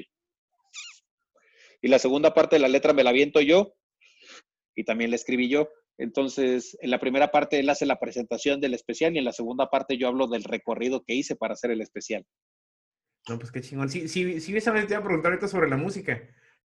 y 1.80 1.88
la 1.88 1.98
segunda 1.98 2.34
parte 2.34 2.56
de 2.56 2.60
la 2.60 2.68
letra 2.68 2.92
me 2.92 3.04
la 3.04 3.10
aviento 3.10 3.40
yo 3.40 3.74
y 4.74 4.84
también 4.84 5.10
la 5.10 5.16
escribí 5.16 5.48
yo. 5.48 5.68
Entonces, 5.98 6.76
en 6.80 6.90
la 6.90 6.98
primera 6.98 7.30
parte 7.30 7.58
él 7.58 7.70
hace 7.70 7.86
la 7.86 8.00
presentación 8.00 8.60
del 8.60 8.74
especial 8.74 9.14
y 9.14 9.18
en 9.18 9.24
la 9.24 9.32
segunda 9.32 9.70
parte 9.70 9.96
yo 9.96 10.08
hablo 10.08 10.26
del 10.26 10.44
recorrido 10.44 11.04
que 11.04 11.14
hice 11.14 11.36
para 11.36 11.54
hacer 11.54 11.70
el 11.70 11.80
especial. 11.80 12.26
No, 13.28 13.38
pues 13.38 13.52
qué 13.52 13.60
chingón. 13.60 13.88
Sí, 13.88 14.08
sí, 14.08 14.40
sí, 14.40 14.56
esa 14.56 14.72
vez 14.72 14.86
te 14.86 14.94
iba 14.94 15.00
a 15.00 15.04
preguntar 15.04 15.32
ahorita 15.32 15.48
sobre 15.48 15.70
la 15.70 15.76
música. 15.76 16.20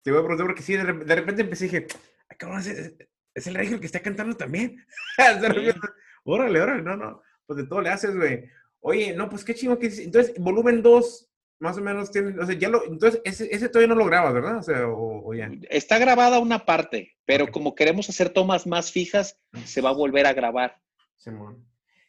Te 0.03 0.11
voy 0.11 0.21
a 0.21 0.23
preguntar 0.23 0.47
porque 0.47 0.63
sí, 0.63 0.75
de, 0.75 0.85
repente 0.85 1.43
empecé 1.43 1.67
y 1.67 1.69
dije, 1.69 1.87
ay, 2.29 2.37
cabrón, 2.37 2.61
es, 2.61 2.95
es 3.35 3.47
el 3.47 3.57
ángel 3.57 3.81
que 3.81 3.87
está 3.87 4.01
cantando 4.01 4.37
también. 4.37 4.77
órale, 6.25 6.61
órale, 6.61 6.83
no, 6.83 6.97
no, 6.97 7.23
pues 7.47 7.57
de 7.57 7.67
todo 7.67 7.81
le 7.81 7.91
haces, 7.91 8.15
güey. 8.15 8.45
Oye, 8.81 9.15
no, 9.15 9.29
pues 9.29 9.45
qué 9.45 9.55
chingón 9.55 9.79
que 9.79 9.87
Entonces, 9.87 10.35
volumen 10.39 10.83
2, 10.83 11.31
más 11.59 11.79
o 11.79 11.81
menos 11.81 12.11
tiene, 12.11 12.39
o 12.39 12.47
sea, 12.47 12.57
ya 12.57 12.69
lo, 12.69 12.85
entonces 12.85 13.21
ese, 13.25 13.55
ese 13.55 13.69
todavía 13.69 13.95
no 13.95 13.99
lo 13.99 14.07
grabas, 14.07 14.35
¿verdad? 14.35 14.59
O 14.59 14.63
sea, 14.63 14.89
o, 14.89 15.35
ya. 15.35 15.51
Está 15.71 15.99
grabada 15.99 16.39
una 16.39 16.65
parte, 16.65 17.17
pero 17.25 17.51
como 17.51 17.75
queremos 17.75 18.09
hacer 18.09 18.31
tomas 18.31 18.67
más 18.67 18.91
fijas, 18.91 19.39
se 19.65 19.81
va 19.81 19.91
a 19.91 19.95
volver 19.95 20.27
a 20.27 20.33
grabar. 20.33 20.81
Simón. 21.17 21.65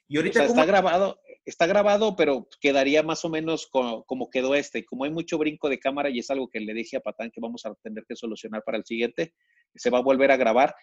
Y 0.07 0.17
ahorita 0.17 0.39
o 0.39 0.43
sea, 0.43 0.49
está 0.49 0.65
grabado, 0.65 1.19
está 1.45 1.65
grabado, 1.67 2.15
pero 2.15 2.47
quedaría 2.59 3.01
más 3.01 3.25
o 3.25 3.29
menos 3.29 3.67
como, 3.67 4.03
como, 4.03 4.29
quedó 4.29 4.55
este. 4.55 4.85
Como 4.85 5.03
hay 5.03 5.11
mucho 5.11 5.37
brinco 5.37 5.69
de 5.69 5.79
cámara 5.79 6.09
y 6.09 6.19
es 6.19 6.29
algo 6.29 6.49
que 6.49 6.59
le 6.59 6.73
dije 6.73 6.97
a 6.97 7.01
Patán 7.01 7.31
que 7.31 7.41
vamos 7.41 7.65
a 7.65 7.73
tener 7.75 8.05
que 8.07 8.15
solucionar 8.15 8.63
para 8.63 8.77
el 8.77 8.85
siguiente, 8.85 9.33
se 9.73 9.89
va 9.89 9.99
a 9.99 10.03
volver 10.03 10.31
a 10.31 10.37
grabar. 10.37 10.75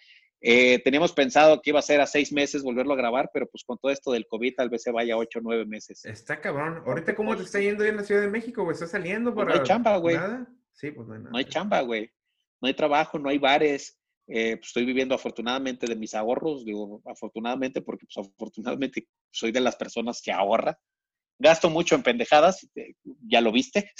Eh, 0.45 0.79
teníamos 0.83 1.13
pensado 1.13 1.61
que 1.61 1.69
iba 1.69 1.79
a 1.79 1.83
ser 1.83 2.01
a 2.01 2.05
seis 2.05 2.33
meses 2.33 2.63
volverlo 2.63 2.93
a 2.93 2.97
grabar, 2.97 3.29
pero 3.33 3.47
pues 3.49 3.63
con 3.63 3.77
todo 3.77 3.93
esto 3.93 4.11
del 4.11 4.27
COVID 4.27 4.55
tal 4.57 4.69
vez 4.69 4.83
se 4.83 4.91
vaya 4.91 5.13
a 5.13 5.17
ocho 5.17 5.39
o 5.39 5.41
nueve 5.41 5.65
meses. 5.65 6.03
Está 6.03 6.41
cabrón. 6.41 6.83
Ahorita, 6.85 7.15
¿cómo 7.15 7.33
te 7.37 7.43
está 7.43 7.61
yendo 7.61 7.85
en 7.85 7.95
la 7.95 8.03
Ciudad 8.03 8.21
de 8.21 8.27
México, 8.27 8.63
güey? 8.63 8.73
¿Está 8.73 8.85
saliendo 8.85 9.33
pues, 9.33 9.45
para...? 9.45 9.55
no 9.55 9.61
hay 9.61 9.67
chamba, 9.67 9.97
güey. 9.97 10.17
Sí, 10.73 10.91
pues 10.91 11.07
no 11.07 11.13
hay 11.13 11.19
nada. 11.19 11.31
No 11.31 11.37
hay 11.37 11.45
chamba, 11.45 11.79
güey. 11.79 12.11
No 12.59 12.67
hay 12.67 12.73
trabajo, 12.73 13.17
no 13.17 13.29
hay 13.29 13.37
bares. 13.37 13.97
Eh, 14.27 14.57
pues, 14.57 14.67
estoy 14.67 14.83
viviendo 14.83 15.15
afortunadamente 15.15 15.87
de 15.87 15.95
mis 15.95 16.13
ahorros, 16.13 16.65
digo 16.65 17.01
afortunadamente 17.05 17.81
porque 17.81 18.05
pues 18.05 18.25
afortunadamente 18.25 19.07
soy 19.31 19.53
de 19.53 19.61
las 19.61 19.77
personas 19.77 20.21
que 20.21 20.33
ahorra. 20.33 20.77
Gasto 21.39 21.69
mucho 21.69 21.95
en 21.95 22.03
pendejadas, 22.03 22.69
eh, 22.75 22.95
ya 23.25 23.39
lo 23.39 23.53
viste. 23.53 23.91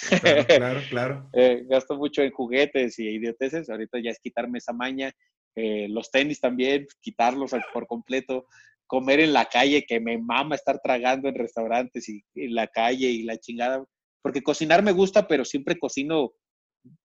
Claro, 0.48 0.82
claro. 0.90 1.30
gasto 1.70 1.96
mucho 1.96 2.22
en 2.22 2.32
juguetes 2.32 3.00
y 3.00 3.08
idioteces. 3.08 3.70
Ahorita 3.70 4.00
ya 4.00 4.12
es 4.12 4.20
quitarme 4.20 4.58
esa 4.58 4.74
maña 4.74 5.14
eh, 5.56 5.88
los 5.90 6.12
tenis 6.12 6.40
también, 6.40 6.88
quitarlos 7.02 7.52
por 7.74 7.88
completo, 7.88 8.48
comer 8.88 9.20
en 9.20 9.34
la 9.34 9.46
calle, 9.46 9.86
que 9.88 10.00
me 10.00 10.18
mama 10.18 10.56
estar 10.56 10.80
tragando 10.80 11.28
en 11.28 11.36
restaurantes 11.36 12.08
y 12.10 12.24
en 12.36 12.56
la 12.56 12.68
calle 12.68 13.10
y 13.10 13.24
la 13.24 13.38
chingada, 13.38 13.84
porque 14.22 14.42
cocinar 14.42 14.84
me 14.84 14.92
gusta, 14.92 15.28
pero 15.28 15.46
siempre 15.46 15.80
cocino 15.80 16.34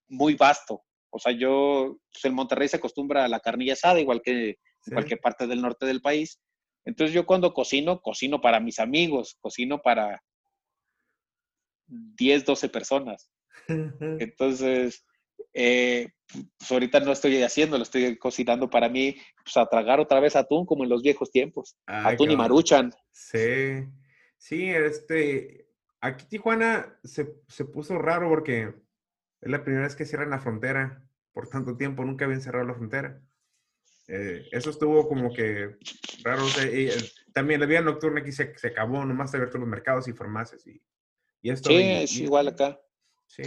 muy 0.08 0.34
vasto. 0.34 0.82
O 1.10 1.18
sea, 1.18 1.32
yo, 1.32 1.98
pues 2.12 2.24
en 2.24 2.34
Monterrey 2.34 2.68
se 2.68 2.76
acostumbra 2.76 3.24
a 3.24 3.28
la 3.28 3.40
carnilla 3.40 3.72
asada, 3.72 4.00
igual 4.00 4.20
que 4.22 4.58
en 4.86 4.94
cualquier 4.94 5.20
parte 5.20 5.46
del 5.46 5.62
norte 5.62 5.86
del 5.86 6.00
país. 6.00 6.40
Entonces 6.84 7.14
yo 7.14 7.26
cuando 7.26 7.52
cocino, 7.52 8.00
cocino 8.00 8.40
para 8.40 8.60
mis 8.60 8.78
amigos, 8.78 9.36
cocino 9.40 9.80
para 9.80 10.22
10, 11.86 12.44
12 12.44 12.68
personas. 12.68 13.30
Entonces, 14.20 15.04
eh, 15.54 16.08
pues 16.32 16.70
ahorita 16.70 17.00
no 17.00 17.12
estoy 17.12 17.42
haciendo, 17.42 17.76
lo 17.76 17.82
estoy 17.82 18.16
cocinando 18.18 18.68
para 18.68 18.88
mí, 18.88 19.16
pues 19.42 19.56
a 19.56 19.66
tragar 19.66 20.00
otra 20.00 20.20
vez 20.20 20.36
atún 20.36 20.66
como 20.66 20.84
en 20.84 20.90
los 20.90 21.02
viejos 21.02 21.30
tiempos. 21.30 21.76
atún 21.86 22.30
y 22.30 22.36
maruchan. 22.36 22.92
Sí, 23.12 23.84
sí, 24.36 24.68
este, 24.68 25.68
aquí 26.00 26.26
Tijuana 26.26 26.98
se, 27.02 27.34
se, 27.48 27.64
puso 27.64 27.98
raro 27.98 28.28
porque 28.28 28.74
es 29.40 29.50
la 29.50 29.62
primera 29.64 29.84
vez 29.84 29.96
que 29.96 30.04
cierran 30.04 30.30
la 30.30 30.40
frontera 30.40 31.04
por 31.32 31.48
tanto 31.48 31.76
tiempo, 31.76 32.04
nunca 32.04 32.24
habían 32.24 32.40
cerrado 32.40 32.66
la 32.66 32.74
frontera. 32.74 33.22
Eh, 34.08 34.42
eso 34.52 34.70
estuvo 34.70 35.06
como 35.06 35.32
que 35.32 35.76
raro. 36.24 36.42
Eh, 36.62 36.90
también 37.32 37.60
la 37.60 37.66
vida 37.66 37.80
nocturna 37.80 38.20
aquí 38.20 38.32
se, 38.32 38.56
se 38.58 38.68
acabó, 38.68 39.04
nomás 39.04 39.34
abierto 39.34 39.58
los 39.58 39.68
mercados 39.68 40.08
y 40.08 40.12
farmacias 40.12 40.66
y, 40.66 40.82
y 41.42 41.50
esto. 41.50 41.68
Sí, 41.70 41.76
es 41.76 42.16
igual 42.16 42.48
acá. 42.48 42.80
Sí. 43.28 43.42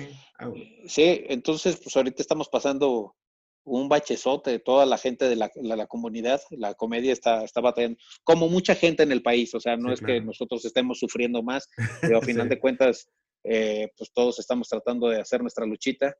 Sí, 0.86 1.26
entonces 1.28 1.78
pues 1.78 1.96
ahorita 1.98 2.22
estamos 2.22 2.48
pasando 2.48 3.16
un 3.64 3.90
bachezote, 3.90 4.60
toda 4.60 4.86
la 4.86 4.98
gente 4.98 5.28
de 5.28 5.36
la, 5.36 5.52
la, 5.56 5.86
comunidad, 5.88 6.42
la 6.52 6.74
comedia 6.74 7.12
está, 7.14 7.44
está 7.44 7.62
batallando, 7.62 8.00
como 8.24 8.48
mucha 8.48 8.76
gente 8.76 9.04
en 9.04 9.12
el 9.12 9.22
país, 9.22 9.54
o 9.54 9.60
sea, 9.60 9.78
no 9.78 9.92
es 9.92 10.02
que 10.02 10.20
nosotros 10.22 10.66
estemos 10.66 11.00
sufriendo 11.00 11.44
más, 11.44 11.68
pero 12.00 12.18
a 12.18 12.22
final 12.46 12.50
de 12.50 12.60
cuentas, 12.60 13.10
eh, 13.44 13.90
pues 13.98 14.12
todos 14.14 14.40
estamos 14.40 14.68
tratando 14.68 15.10
de 15.10 15.20
hacer 15.20 15.42
nuestra 15.42 15.66
luchita 15.66 16.16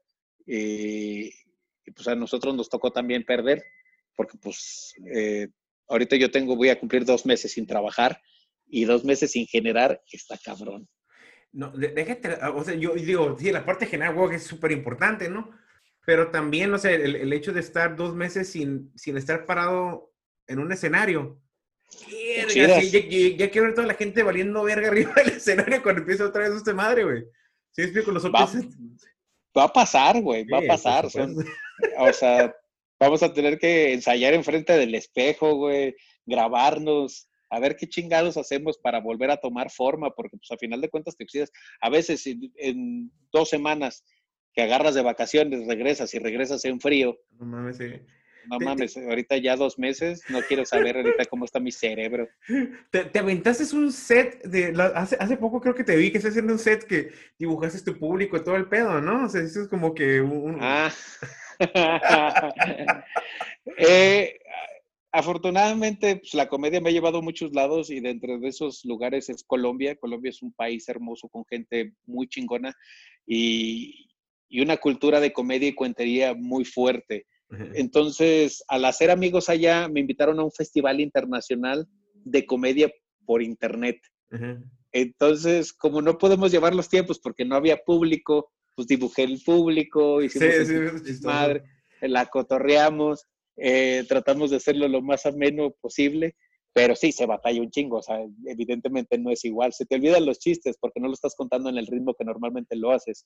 y, 0.45 1.32
pues 1.95 2.07
a 2.07 2.16
nosotros 2.16 2.55
nos 2.55 2.70
tocó 2.70 2.91
también 2.91 3.26
perder, 3.26 3.64
porque 4.16 4.38
pues 4.38 4.93
eh, 5.14 5.47
ahorita 5.88 6.16
yo 6.16 6.30
tengo, 6.30 6.55
voy 6.55 6.70
a 6.70 6.80
cumplir 6.80 7.05
dos 7.05 7.26
meses 7.26 7.53
sin 7.53 7.66
trabajar 7.66 8.22
y 8.68 8.86
dos 8.86 9.03
meses 9.03 9.32
sin 9.32 9.47
generar, 9.47 10.01
está 10.12 10.38
cabrón. 10.38 10.88
No, 11.54 11.72
déjate, 11.72 12.36
o 12.54 12.64
sea, 12.64 12.76
yo 12.76 12.93
digo, 12.93 13.38
sí, 13.38 13.52
la 13.52 13.66
parte 13.66 13.86
general, 13.86 14.16
wow, 14.16 14.32
es 14.32 14.43
súper 14.43 14.72
importante, 14.72 15.30
¿no? 15.30 15.52
Pero 16.06 16.32
también, 16.32 16.74
o 16.74 16.78
sea, 16.78 16.91
el, 16.91 17.32
hecho 17.34 17.52
de 17.52 17.60
estar 17.60 17.95
dos 17.95 18.16
meses 18.16 18.49
sin, 18.49 18.91
sin 18.95 19.18
estar 19.18 19.45
parado 19.45 20.14
en 20.47 20.60
un 20.60 20.72
escenario. 20.72 21.41
ya, 22.56 23.49
quiero 23.49 23.68
ver 23.68 23.76
toda 23.76 23.88
la 23.88 23.95
gente 23.95 24.24
valiendo 24.24 24.64
verga 24.64 24.88
arriba 24.89 25.14
del 25.16 25.30
escenario 25.30 25.84
cuando 25.84 26.02
empieza 26.02 26.26
otra 26.26 26.47
vez 26.47 26.58
esta 26.58 26.74
madre, 26.74 27.04
güey. 27.04 27.24
¿Sí 27.72 27.84
explico? 27.84 28.12
Los 28.12 28.26
va, 28.26 28.49
va 29.58 29.64
a 29.64 29.74
pasar, 29.74 30.22
güey, 30.22 30.45
va 30.45 30.60
a 30.60 30.68
pasar. 30.68 31.06
o 31.06 32.14
sea, 32.14 32.56
vamos 32.99 33.24
a 33.24 33.34
tener 33.34 33.60
que 33.60 33.93
ensayar 33.93 34.34
enfrente 34.34 34.74
del 34.74 34.95
espejo, 34.95 35.56
güey, 35.56 35.95
grabarnos, 36.26 37.30
a 37.52 37.60
ver 37.60 37.76
qué 37.76 37.88
chingados 37.88 38.38
hacemos 38.38 38.78
para 38.78 39.02
volver 39.02 39.30
a 39.30 39.38
tomar 39.38 39.70
forma, 39.70 40.10
porque 40.16 40.38
pues 40.38 40.49
a 40.52 40.58
final 40.58 40.80
de 40.82 40.89
cuentas 40.89 41.18
te 41.18 41.26
oxidas. 41.26 41.52
A 41.82 41.89
veces 41.89 42.26
en, 42.26 43.12
dos 43.32 43.49
semanas 43.49 44.06
que 44.54 44.62
agarras 44.64 44.95
de 44.95 45.02
vacaciones, 45.02 45.68
regresas 45.68 46.14
y 46.14 46.20
regresas 46.20 46.64
en 46.66 46.80
frío. 46.80 47.20
No 47.38 47.45
mames, 47.45 47.78
sí. 47.78 47.91
No 48.49 48.58
mames, 48.60 48.97
ahorita 48.97 49.38
ya 49.38 49.56
dos 49.56 49.78
meses, 49.78 50.24
no 50.30 50.41
quiero 50.41 50.66
saber 50.66 50.95
ahorita 50.97 51.26
cómo 51.26 51.45
está 51.45 51.60
mi 51.60 51.72
cerebro. 51.72 52.28
Te, 52.91 53.04
te 53.06 53.20
aventaste 53.20 53.76
un 53.76 53.91
set 53.91 54.41
de, 54.43 54.74
hace, 54.95 55.16
hace 55.20 55.38
poco 55.38 55.62
creo 55.62 55.76
que 55.76 55.84
te 55.84 55.95
vi 55.95 56.10
que 56.10 56.18
estás 56.18 56.32
haciendo 56.32 56.54
un 56.54 56.60
set 56.60 56.86
que 56.86 57.12
dibujaste 57.38 57.84
tu 57.84 57.99
público 57.99 58.38
y 58.38 58.43
todo 58.43 58.56
el 58.56 58.68
pedo, 58.68 58.99
¿no? 58.99 59.26
O 59.26 59.30
sea, 59.30 59.41
eso 59.41 59.62
es 59.62 59.68
como 59.68 59.93
que 59.93 60.22
un... 60.22 60.58
Ah. 60.60 60.91
eh, 63.78 64.40
afortunadamente, 65.12 66.18
pues, 66.18 66.34
la 66.34 66.47
comedia 66.47 66.82
me 66.82 66.89
ha 66.89 66.93
llevado 66.93 67.20
a 67.20 67.22
muchos 67.22 67.53
lados 67.53 67.89
y 67.89 67.99
dentro 67.99 68.39
de 68.39 68.47
esos 68.47 68.86
lugares 68.86 69.30
es 69.30 69.43
Colombia. 69.43 69.95
Colombia 69.95 70.30
es 70.30 70.41
un 70.41 70.53
país 70.53 70.88
hermoso 70.89 71.28
con 71.30 71.45
gente 71.45 71.93
muy 72.05 72.28
chingona 72.28 72.76
y, 73.26 74.09
y 74.49 74.62
una 74.62 74.78
cultura 74.78 75.20
de 75.20 75.34
comedia 75.34 75.70
y 75.70 75.76
cuentería 75.76 76.34
muy 76.34 76.66
fuerte. 76.66 77.26
Entonces, 77.74 78.64
al 78.70 78.86
hacer 78.86 79.12
amigos 79.12 79.49
allá, 79.49 79.89
me 79.89 79.99
invitaron 79.99 80.39
a 80.39 80.43
un 80.43 80.51
festival 80.51 81.01
internacional 81.01 81.86
de 82.24 82.45
comedia 82.45 82.89
por 83.26 83.41
internet. 83.41 83.97
Entonces, 84.93 85.74
como 85.74 86.01
no 86.01 86.18
podemos 86.18 86.51
llevar 86.51 86.74
los 86.74 86.88
tiempos 86.88 87.20
porque 87.20 87.43
no 87.43 87.55
había 87.55 87.84
público, 87.84 88.51
pues 88.76 88.88
dibujé 88.88 89.24
el 89.24 89.41
público, 89.43 90.22
hicimos 90.22 90.55
sí, 90.66 91.14
sí, 91.14 91.26
madre, 91.26 91.64
la 91.99 92.26
cotorreamos, 92.26 93.28
eh, 93.58 94.04
tratamos 94.08 94.52
de 94.52 94.58
hacerlo 94.58 94.88
lo 94.88 95.02
más 95.02 95.26
ameno 95.26 95.72
posible, 95.82 96.36
pero 96.74 96.95
sí, 96.95 97.12
se 97.12 97.26
batalla 97.26 97.62
un 97.62 97.70
chingo, 97.70 97.97
o 97.97 98.02
sea, 98.02 98.20
evidentemente 98.45 99.18
no 99.18 99.30
es 99.30 99.43
igual. 99.43 99.74
Se 99.74 99.86
te 99.86 99.95
olvidan 99.95 100.26
los 100.26 100.39
chistes 100.39 100.78
porque 100.80 100.99
no 101.02 101.08
lo 101.08 101.14
estás 101.14 101.36
contando 101.36 101.70
en 101.70 101.78
el 101.78 101.88
ritmo 101.88 102.14
que 102.14 102.24
normalmente 102.24 102.76
lo 102.78 102.91
haces. 102.91 103.26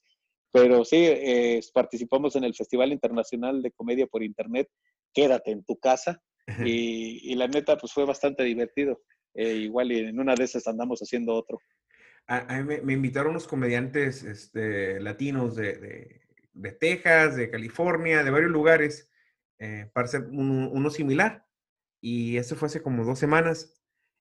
Pero 0.52 0.84
sí, 0.84 0.96
eh, 0.98 1.60
participamos 1.72 2.34
en 2.34 2.44
el 2.44 2.54
Festival 2.54 2.92
Internacional 2.92 3.62
de 3.62 3.70
Comedia 3.70 4.06
por 4.06 4.22
Internet, 4.22 4.68
Quédate 5.14 5.50
en 5.50 5.64
tu 5.64 5.78
casa, 5.78 6.20
y, 6.64 7.34
la 7.34 7.48
neta, 7.48 7.76
pues 7.76 7.92
fue 7.92 8.04
bastante 8.04 8.44
divertido. 8.44 9.02
Eh, 9.34 9.54
igual 9.54 9.92
y 9.92 9.98
en 9.98 10.18
una 10.18 10.34
de 10.34 10.44
esas 10.44 10.66
andamos 10.66 11.00
haciendo 11.00 11.34
otro. 11.34 11.58
A, 12.26 12.60
mí 12.60 12.80
me, 12.82 12.92
invitaron 12.92 13.30
unos 13.30 13.46
comediantes 13.46 14.22
este, 14.24 15.00
latinos 15.00 15.56
de, 15.56 16.20
de, 16.52 16.72
Texas, 16.72 17.36
de 17.36 17.50
California, 17.50 18.24
de 18.24 18.30
varios 18.30 18.50
lugares, 18.50 19.10
eh, 19.58 19.90
para 19.92 20.06
hacer 20.06 20.26
uno 20.30 20.90
similar. 20.90 21.46
Y 22.00 22.36
eso 22.36 22.56
fue 22.56 22.66
hace 22.66 22.82
como 22.82 23.04
dos 23.04 23.18
semanas. 23.18 23.74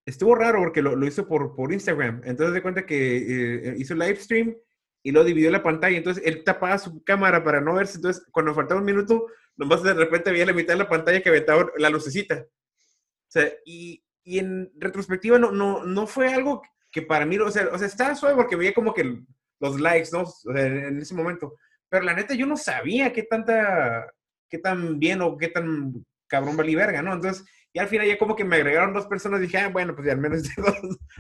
Estuvo 0.06 0.36
raro 0.36 0.60
porque 0.60 0.82
lo, 0.82 0.96
lo 0.96 1.06
hizo 1.08 1.28
por, 1.28 1.56
por 1.56 1.74
Instagram. 1.74 2.22
Entonces 2.26 2.54
de 2.54 2.62
cuenta 2.62 2.86
que 2.86 3.18
eh, 3.18 3.76
hizo 3.78 3.96
live 3.96 4.18
stream 4.18 4.56
y 5.04 5.12
lo 5.12 5.24
dividió 5.24 5.52
la 5.52 5.64
pantalla. 5.64 5.98
Entonces 5.98 6.24
él 6.26 6.44
tapaba 6.44 6.78
su 6.78 7.04
cámara 7.04 7.44
para 7.44 7.62
no 7.62 7.74
verse. 7.76 7.98
Entonces 7.98 8.26
cuando 8.32 8.54
faltaba 8.54 8.80
un 8.80 8.86
minuto, 8.86 9.28
nomás 9.56 9.84
de 9.84 9.94
repente 9.94 10.32
veía 10.32 10.46
la 10.46 10.54
mitad 10.54 10.74
de 10.74 10.80
la 10.80 10.90
pantalla 10.90 11.22
que 11.22 11.30
aventaba 11.30 11.70
la 11.78 11.90
lucecita. 11.90 12.46
O 12.46 13.32
sea, 13.32 13.52
y, 13.66 14.04
y 14.24 14.40
en 14.40 14.72
retrospectiva 14.78 15.38
no, 15.38 15.52
no, 15.52 15.84
no 15.84 16.08
fue 16.08 16.34
algo 16.34 16.62
que 16.92 17.02
para 17.02 17.26
mí, 17.26 17.38
o 17.38 17.52
sea, 17.52 17.68
o 17.72 17.78
sea, 17.78 17.88
estaba 17.88 18.16
suave 18.16 18.36
porque 18.36 18.56
veía 18.56 18.74
como 18.74 18.94
que 18.94 19.22
los 19.60 19.80
likes, 19.80 20.10
¿no? 20.12 20.22
O 20.22 20.26
sea, 20.26 20.66
en 20.66 21.00
ese 21.00 21.14
momento. 21.14 21.56
Pero 21.90 22.04
la 22.06 22.14
neta, 22.14 22.34
yo 22.34 22.46
no 22.46 22.58
sabía 22.58 23.12
qué 23.12 23.24
tanta, 23.24 24.12
qué 24.50 24.58
tan 24.58 25.00
bien 25.00 25.22
o 25.22 25.38
qué 25.38 25.48
tan 25.50 26.06
cabrón 26.28 26.58
valí 26.58 26.76
verga, 26.76 27.02
¿no? 27.02 27.14
Entonces, 27.14 27.46
y 27.74 27.80
al 27.80 27.88
final 27.88 28.08
ya 28.08 28.18
como 28.18 28.36
que 28.36 28.46
me 28.46 28.56
agregaron 28.56 28.94
dos 28.94 29.06
personas 29.06 29.40
y 29.40 29.44
dije, 29.44 29.58
ah, 29.58 29.70
bueno, 29.70 29.96
pues 29.96 30.08
ya 30.08 30.14
al 30.14 30.20
menos 30.20 30.44
tengo 30.56 30.74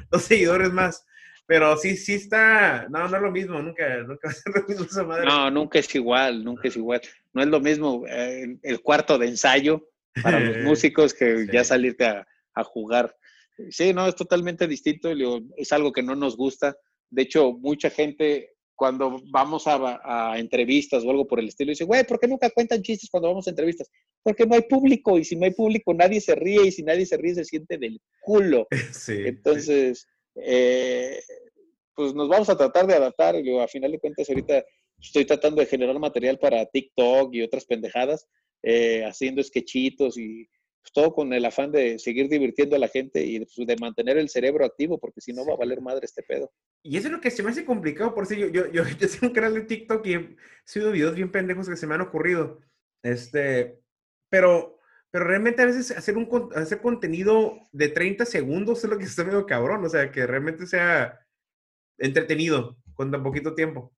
dos, 0.09 0.23
seguidores 0.23 0.71
más. 0.71 1.05
Pero 1.47 1.77
sí, 1.77 1.95
sí 1.95 2.15
está, 2.15 2.87
no, 2.89 3.07
no 3.07 3.15
es 3.15 3.21
lo 3.21 3.31
mismo, 3.31 3.61
nunca, 3.61 3.97
nunca 3.97 4.27
va 4.27 4.31
a 4.31 4.33
ser 4.33 4.53
lo 4.55 4.67
mismo 4.67 4.85
esa 4.85 5.03
madre. 5.03 5.25
No, 5.25 5.51
nunca 5.51 5.77
es 5.77 5.93
igual, 5.93 6.43
nunca 6.43 6.67
es 6.67 6.75
igual. 6.75 7.01
No 7.33 7.43
es 7.43 7.47
lo 7.49 7.59
mismo 7.59 8.03
eh, 8.07 8.57
el, 8.63 8.81
cuarto 8.81 9.17
de 9.19 9.27
ensayo 9.27 9.89
para 10.23 10.39
los 10.39 10.57
músicos 10.63 11.13
que 11.13 11.45
ya 11.51 11.63
salirte 11.63 12.05
a, 12.05 12.27
a 12.55 12.63
jugar. 12.63 13.15
Sí, 13.69 13.93
no, 13.93 14.07
es 14.07 14.15
totalmente 14.15 14.67
distinto, 14.67 15.09
es 15.55 15.71
algo 15.71 15.91
que 15.91 16.03
no 16.03 16.15
nos 16.15 16.35
gusta. 16.35 16.75
De 17.09 17.21
hecho, 17.21 17.53
mucha 17.53 17.89
gente 17.89 18.54
cuando 18.75 19.21
vamos 19.31 19.63
a, 19.67 20.37
entrevistas 20.37 21.03
o 21.03 21.09
algo 21.09 21.27
por 21.27 21.39
el 21.39 21.47
estilo, 21.47 21.69
dice, 21.69 21.85
güey, 21.85 22.05
¿por 22.05 22.19
qué 22.19 22.27
nunca 22.27 22.49
cuentan 22.49 22.81
chistes 22.81 23.09
cuando 23.09 23.29
vamos 23.29 23.47
a 23.47 23.51
entrevistas? 23.51 23.89
Porque 24.21 24.45
no 24.45 24.55
hay 24.55 24.63
público 24.63 25.17
y 25.17 25.23
si 25.23 25.35
no 25.35 25.45
hay 25.45 25.51
público 25.51 25.93
nadie 25.93 26.19
se 26.19 26.35
ríe 26.35 26.67
y 26.67 26.71
si 26.71 26.83
nadie 26.83 27.05
se 27.05 27.17
ríe 27.17 27.35
se 27.35 27.45
siente 27.45 27.77
del 27.77 27.99
culo. 28.21 28.67
Entonces, 29.07 30.07
Eh, 30.37 31.19
pues 31.95 32.13
nos 32.13 32.27
vamos 32.27 32.49
a 32.49 32.57
tratar 32.57 32.85
de 32.85 32.93
adaptar. 32.93 33.35
Y 33.35 33.57
a 33.57 33.67
final 33.67 33.91
de 33.91 33.99
cuentas, 33.99 34.29
ahorita 34.29 34.63
estoy 34.99 35.25
tratando 35.25 35.61
de 35.61 35.67
generar 35.67 35.97
material 35.99 36.37
para 36.37 36.65
TikTok 36.65 37.33
y 37.33 37.41
otras 37.41 37.65
pendejadas, 37.65 38.27
eh, 38.61 39.03
haciendo 39.05 39.41
sketchitos 39.41 40.17
y 40.17 40.47
todo 40.93 41.13
con 41.13 41.33
el 41.33 41.45
afán 41.45 41.71
de 41.71 41.99
seguir 41.99 42.29
divirtiendo 42.29 42.75
a 42.75 42.79
la 42.79 42.87
gente 42.87 43.23
y 43.23 43.39
pues, 43.39 43.67
de 43.67 43.75
mantener 43.77 44.17
el 44.17 44.29
cerebro 44.29 44.65
activo, 44.65 44.99
porque 44.99 45.21
si 45.21 45.33
no 45.33 45.45
va 45.45 45.53
a 45.53 45.57
valer 45.57 45.81
madre 45.81 46.05
este 46.05 46.23
pedo. 46.23 46.51
Y 46.83 46.97
eso 46.97 47.07
es 47.07 47.13
lo 47.13 47.21
que 47.21 47.31
se 47.31 47.43
me 47.43 47.51
hace 47.51 47.65
complicado, 47.65 48.13
por 48.13 48.25
si 48.25 48.37
yo, 48.37 48.47
yo, 48.47 48.71
yo, 48.71 48.83
yo 48.99 49.09
tengo 49.09 49.27
un 49.27 49.33
canal 49.33 49.53
de 49.53 49.61
TikTok 49.61 50.05
y 50.05 50.13
he 50.13 50.35
sido 50.65 50.91
videos 50.91 51.15
bien 51.15 51.31
pendejos 51.31 51.69
que 51.69 51.77
se 51.77 51.87
me 51.87 51.95
han 51.95 52.01
ocurrido. 52.01 52.61
Este, 53.03 53.79
pero, 54.29 54.79
pero 55.11 55.25
realmente 55.25 55.61
a 55.61 55.65
veces 55.65 55.91
hacer, 55.91 56.17
un, 56.17 56.49
hacer 56.55 56.81
contenido 56.81 57.59
de 57.71 57.89
30 57.89 58.25
segundos 58.25 58.83
es 58.83 58.89
lo 58.89 58.97
que 58.97 59.05
está 59.05 59.23
medio 59.23 59.45
cabrón, 59.45 59.83
o 59.85 59.89
sea, 59.89 60.11
que 60.11 60.25
realmente 60.25 60.67
sea 60.67 61.19
entretenido 61.97 62.77
con 62.93 63.11
tan 63.11 63.23
poquito 63.23 63.53
tiempo. 63.53 63.93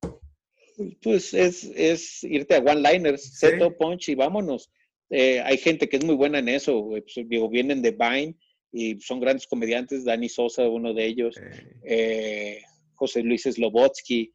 Pues 1.02 1.34
es, 1.34 1.64
es 1.76 2.24
irte 2.24 2.56
a 2.56 2.60
one-liners, 2.60 3.40
seto, 3.40 3.76
punch 3.76 4.10
y 4.10 4.16
vámonos. 4.16 4.72
Eh, 5.10 5.42
hay 5.42 5.58
gente 5.58 5.88
que 5.88 5.98
es 5.98 6.04
muy 6.04 6.16
buena 6.16 6.40
en 6.40 6.50
eso, 6.50 6.90
pues, 6.90 7.28
digo, 7.28 7.50
vienen 7.50 7.82
de 7.82 7.92
Vine 7.92 8.36
y 8.72 9.00
son 9.00 9.20
grandes 9.20 9.48
comediantes, 9.48 10.04
Dani 10.04 10.28
Sosa, 10.28 10.68
uno 10.68 10.94
de 10.94 11.06
ellos, 11.06 11.36
eh, 11.84 12.62
José 12.94 13.24
Luis 13.24 13.44
Slobotsky, 13.44 14.34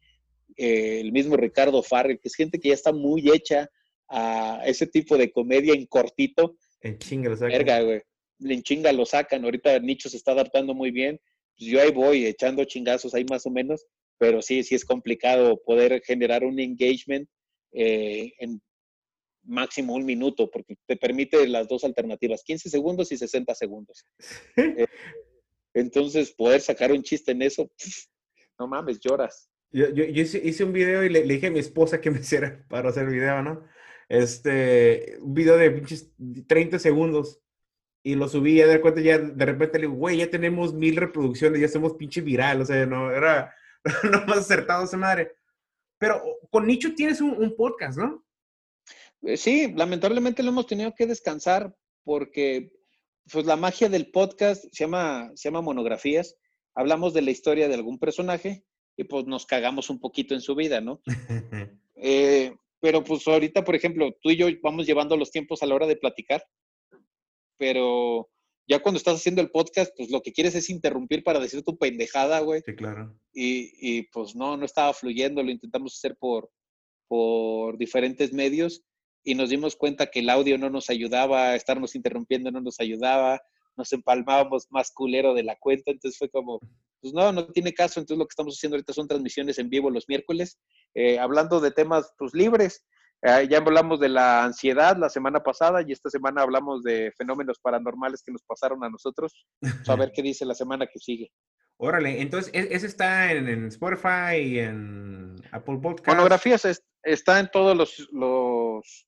eh, 0.57 0.99
el 0.99 1.11
mismo 1.11 1.37
Ricardo 1.37 1.83
Farrell, 1.83 2.19
que 2.19 2.27
es 2.27 2.35
gente 2.35 2.59
que 2.59 2.69
ya 2.69 2.73
está 2.73 2.91
muy 2.91 3.29
hecha 3.31 3.69
a 4.09 4.63
ese 4.65 4.87
tipo 4.87 5.17
de 5.17 5.31
comedia 5.31 5.73
en 5.73 5.85
cortito. 5.85 6.57
En 6.81 6.97
chinga 6.97 7.29
lo 7.29 7.37
sacan. 7.37 7.85
güey. 7.85 8.01
En 8.39 8.63
chinga 8.63 8.91
lo 8.91 9.05
sacan. 9.05 9.43
Ahorita 9.43 9.79
Nicho 9.79 10.09
se 10.09 10.17
está 10.17 10.31
adaptando 10.31 10.73
muy 10.73 10.91
bien. 10.91 11.19
Pues 11.57 11.69
yo 11.69 11.81
ahí 11.81 11.91
voy 11.91 12.25
echando 12.25 12.65
chingazos 12.65 13.13
ahí 13.13 13.25
más 13.29 13.45
o 13.45 13.51
menos, 13.51 13.85
pero 14.17 14.41
sí, 14.41 14.63
sí 14.63 14.75
es 14.75 14.85
complicado 14.85 15.61
poder 15.63 16.01
generar 16.03 16.43
un 16.43 16.59
engagement 16.59 17.29
en 17.71 18.61
máximo 19.43 19.93
un 19.93 20.05
minuto, 20.05 20.49
porque 20.49 20.75
te 20.85 20.95
permite 20.95 21.47
las 21.47 21.67
dos 21.67 21.83
alternativas, 21.83 22.43
15 22.43 22.69
segundos 22.69 23.11
y 23.11 23.17
60 23.17 23.55
segundos. 23.55 24.05
Eh, 24.55 24.87
entonces, 25.75 26.31
poder 26.31 26.61
sacar 26.61 26.91
un 26.91 27.01
chiste 27.01 27.31
en 27.31 27.41
eso, 27.41 27.67
no 28.59 28.67
mames, 28.67 28.99
lloras. 28.99 29.49
Yo, 29.71 29.89
yo, 29.89 30.03
hice, 30.03 30.63
un 30.63 30.71
video 30.71 31.03
y 31.03 31.09
le, 31.09 31.23
dije 31.23 31.47
a 31.47 31.51
mi 31.51 31.59
esposa 31.59 31.99
que 31.99 32.11
me 32.11 32.19
hiciera 32.21 32.63
para 32.69 32.89
hacer 32.89 33.07
video, 33.07 33.41
¿no? 33.41 33.65
Este, 34.07 35.17
un 35.19 35.33
video 35.33 35.57
de 35.57 35.71
pinches 35.71 36.11
30 36.47 36.79
segundos. 36.79 37.39
Y 38.05 38.15
lo 38.15 38.27
subí 38.27 38.61
y 38.61 38.63
de 38.63 38.81
cuenta 38.81 38.99
ya, 38.99 39.17
de 39.17 39.45
repente 39.45 39.79
le 39.79 39.87
digo, 39.87 39.97
güey, 39.97 40.17
ya 40.17 40.29
tenemos 40.29 40.73
mil 40.73 40.97
reproducciones, 40.97 41.61
ya 41.61 41.69
somos 41.69 41.93
pinche 41.93 42.19
viral. 42.19 42.61
O 42.61 42.65
sea, 42.65 42.85
no, 42.85 43.09
era 43.11 43.55
no 44.11 44.25
más 44.25 44.39
acertado 44.39 44.83
esa 44.83 44.97
madre. 44.97 45.31
Pero 45.97 46.21
con 46.51 46.67
Nicho 46.67 46.93
tienes 46.93 47.21
un 47.21 47.55
podcast, 47.55 47.97
¿no? 47.97 48.22
Eh, 49.23 49.37
sí, 49.37 49.73
lamentablemente 49.73 50.43
lo 50.43 50.49
hemos 50.49 50.67
tenido 50.67 50.93
que 50.93 51.07
descansar 51.07 51.75
porque 52.03 52.71
pues 53.31 53.45
la 53.45 53.55
magia 53.55 53.87
del 53.87 54.11
podcast 54.11 54.65
se 54.71 54.83
llama, 54.83 55.31
se 55.35 55.47
llama 55.47 55.61
monografías. 55.61 56.35
Hablamos 56.75 57.13
de 57.13 57.21
la 57.21 57.31
historia 57.31 57.67
de 57.67 57.75
algún 57.75 57.99
personaje 57.99 58.65
y 58.97 59.05
pues 59.05 59.25
nos 59.25 59.45
cagamos 59.45 59.89
un 59.89 59.99
poquito 59.99 60.33
en 60.33 60.41
su 60.41 60.55
vida, 60.55 60.81
¿no? 60.81 61.01
Eh, 62.05 62.53
pero 62.81 63.01
pues 63.01 63.25
ahorita, 63.25 63.63
por 63.63 63.75
ejemplo, 63.75 64.13
tú 64.21 64.31
y 64.31 64.35
yo 64.35 64.47
vamos 64.61 64.85
llevando 64.85 65.15
los 65.15 65.31
tiempos 65.31 65.63
a 65.63 65.65
la 65.65 65.75
hora 65.75 65.87
de 65.87 65.95
platicar, 65.95 66.43
pero 67.57 68.29
ya 68.67 68.81
cuando 68.81 68.97
estás 68.97 69.15
haciendo 69.15 69.41
el 69.41 69.51
podcast, 69.51 69.93
pues 69.95 70.11
lo 70.11 70.21
que 70.21 70.33
quieres 70.33 70.53
es 70.55 70.69
interrumpir 70.69 71.23
para 71.23 71.39
decir 71.39 71.63
tu 71.63 71.77
pendejada, 71.77 72.41
güey. 72.41 72.61
Sí, 72.65 72.75
claro. 72.75 73.17
Y, 73.31 73.71
y, 73.79 74.03
pues 74.11 74.35
no, 74.35 74.57
no 74.57 74.65
estaba 74.65 74.93
fluyendo, 74.93 75.41
lo 75.41 75.51
intentamos 75.51 75.95
hacer 75.95 76.17
por, 76.19 76.51
por 77.07 77.77
diferentes 77.77 78.33
medios 78.33 78.83
y 79.23 79.35
nos 79.35 79.49
dimos 79.49 79.75
cuenta 79.75 80.07
que 80.07 80.19
el 80.19 80.29
audio 80.29 80.57
no 80.57 80.69
nos 80.69 80.89
ayudaba, 80.89 81.55
estarnos 81.55 81.95
interrumpiendo 81.95 82.51
no 82.51 82.61
nos 82.61 82.79
ayudaba, 82.79 83.41
nos 83.75 83.91
empalmábamos 83.93 84.67
más 84.69 84.91
culero 84.91 85.33
de 85.33 85.43
la 85.43 85.55
cuenta, 85.57 85.91
entonces 85.91 86.17
fue 86.17 86.29
como, 86.29 86.59
pues 87.01 87.13
no, 87.13 87.31
no 87.31 87.47
tiene 87.47 87.73
caso, 87.73 87.99
entonces 87.99 88.19
lo 88.19 88.25
que 88.25 88.33
estamos 88.33 88.55
haciendo 88.55 88.75
ahorita 88.75 88.93
son 88.93 89.07
transmisiones 89.07 89.57
en 89.59 89.69
vivo 89.69 89.89
los 89.89 90.07
miércoles, 90.07 90.59
eh, 90.93 91.19
hablando 91.19 91.59
de 91.59 91.71
temas 91.71 92.13
pues 92.17 92.33
libres, 92.33 92.85
Eh, 93.25 93.47
ya 93.49 93.59
hablamos 93.59 94.01
de 94.01 94.09
la 94.09 94.43
ansiedad 94.43 94.97
la 94.97 95.07
semana 95.07 95.41
pasada 95.41 95.81
y 95.81 95.93
esta 95.93 96.09
semana 96.09 96.41
hablamos 96.41 96.83
de 96.83 97.13
fenómenos 97.17 97.57
paranormales 97.57 98.21
que 98.21 98.33
nos 98.33 98.43
pasaron 98.43 98.83
a 98.83 98.89
nosotros. 98.89 99.45
A 99.87 99.95
ver 99.95 100.11
qué 100.13 100.21
dice 100.21 100.45
la 100.45 100.53
semana 100.53 100.87
que 100.87 100.99
sigue. 100.99 101.31
Órale, 101.77 102.21
entonces 102.21 102.51
e-, 102.53 102.75
ese 102.75 102.87
está 102.87 103.31
en, 103.31 103.67
Spotify 103.67 104.35
y 104.35 104.59
en 104.59 105.35
Apple 105.53 105.79
Podcasts. 105.81 106.07
Monografías 106.07 106.83
está 107.01 107.39
en 107.39 107.49
todos 107.49 107.77
los, 107.77 108.09
los, 108.11 109.07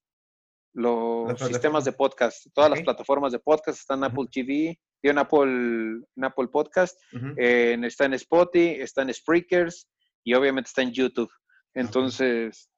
los 0.75 1.39
sistemas 1.39 1.85
de 1.85 1.93
podcast, 1.93 2.47
todas 2.53 2.69
las 2.69 2.81
plataformas 2.81 3.31
de 3.31 3.39
podcast, 3.39 3.79
está 3.79 3.93
en 3.95 4.03
Apple 4.03 4.25
TV, 4.31 4.77
y 5.01 5.09
en 5.09 5.17
Apple, 5.19 6.01
en 6.15 6.23
Apple 6.23 6.47
Podcast, 6.47 6.99
está 7.37 8.05
en 8.05 8.13
Spotify, 8.15 8.81
está 8.81 9.03
en 9.03 9.13
Spreakers 9.13 9.87
y 10.23 10.33
obviamente 10.33 10.69
está 10.69 10.81
en 10.81 10.91
YouTube. 10.91 11.31
Entonces, 11.75 12.69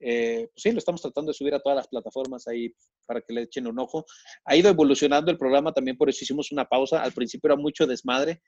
eh, 0.00 0.48
pues 0.52 0.62
sí, 0.62 0.72
lo 0.72 0.78
estamos 0.78 1.02
tratando 1.02 1.30
de 1.30 1.34
subir 1.34 1.54
a 1.54 1.60
todas 1.60 1.76
las 1.76 1.88
plataformas 1.88 2.48
ahí 2.48 2.74
para 3.06 3.20
que 3.20 3.34
le 3.34 3.42
echen 3.42 3.66
un 3.66 3.78
ojo. 3.78 4.06
Ha 4.46 4.56
ido 4.56 4.70
evolucionando 4.70 5.30
el 5.30 5.36
programa 5.36 5.72
también, 5.72 5.96
por 5.96 6.08
eso 6.08 6.24
hicimos 6.24 6.50
una 6.52 6.64
pausa. 6.64 7.02
Al 7.02 7.12
principio 7.12 7.48
era 7.48 7.56
mucho 7.56 7.86
desmadre, 7.86 8.40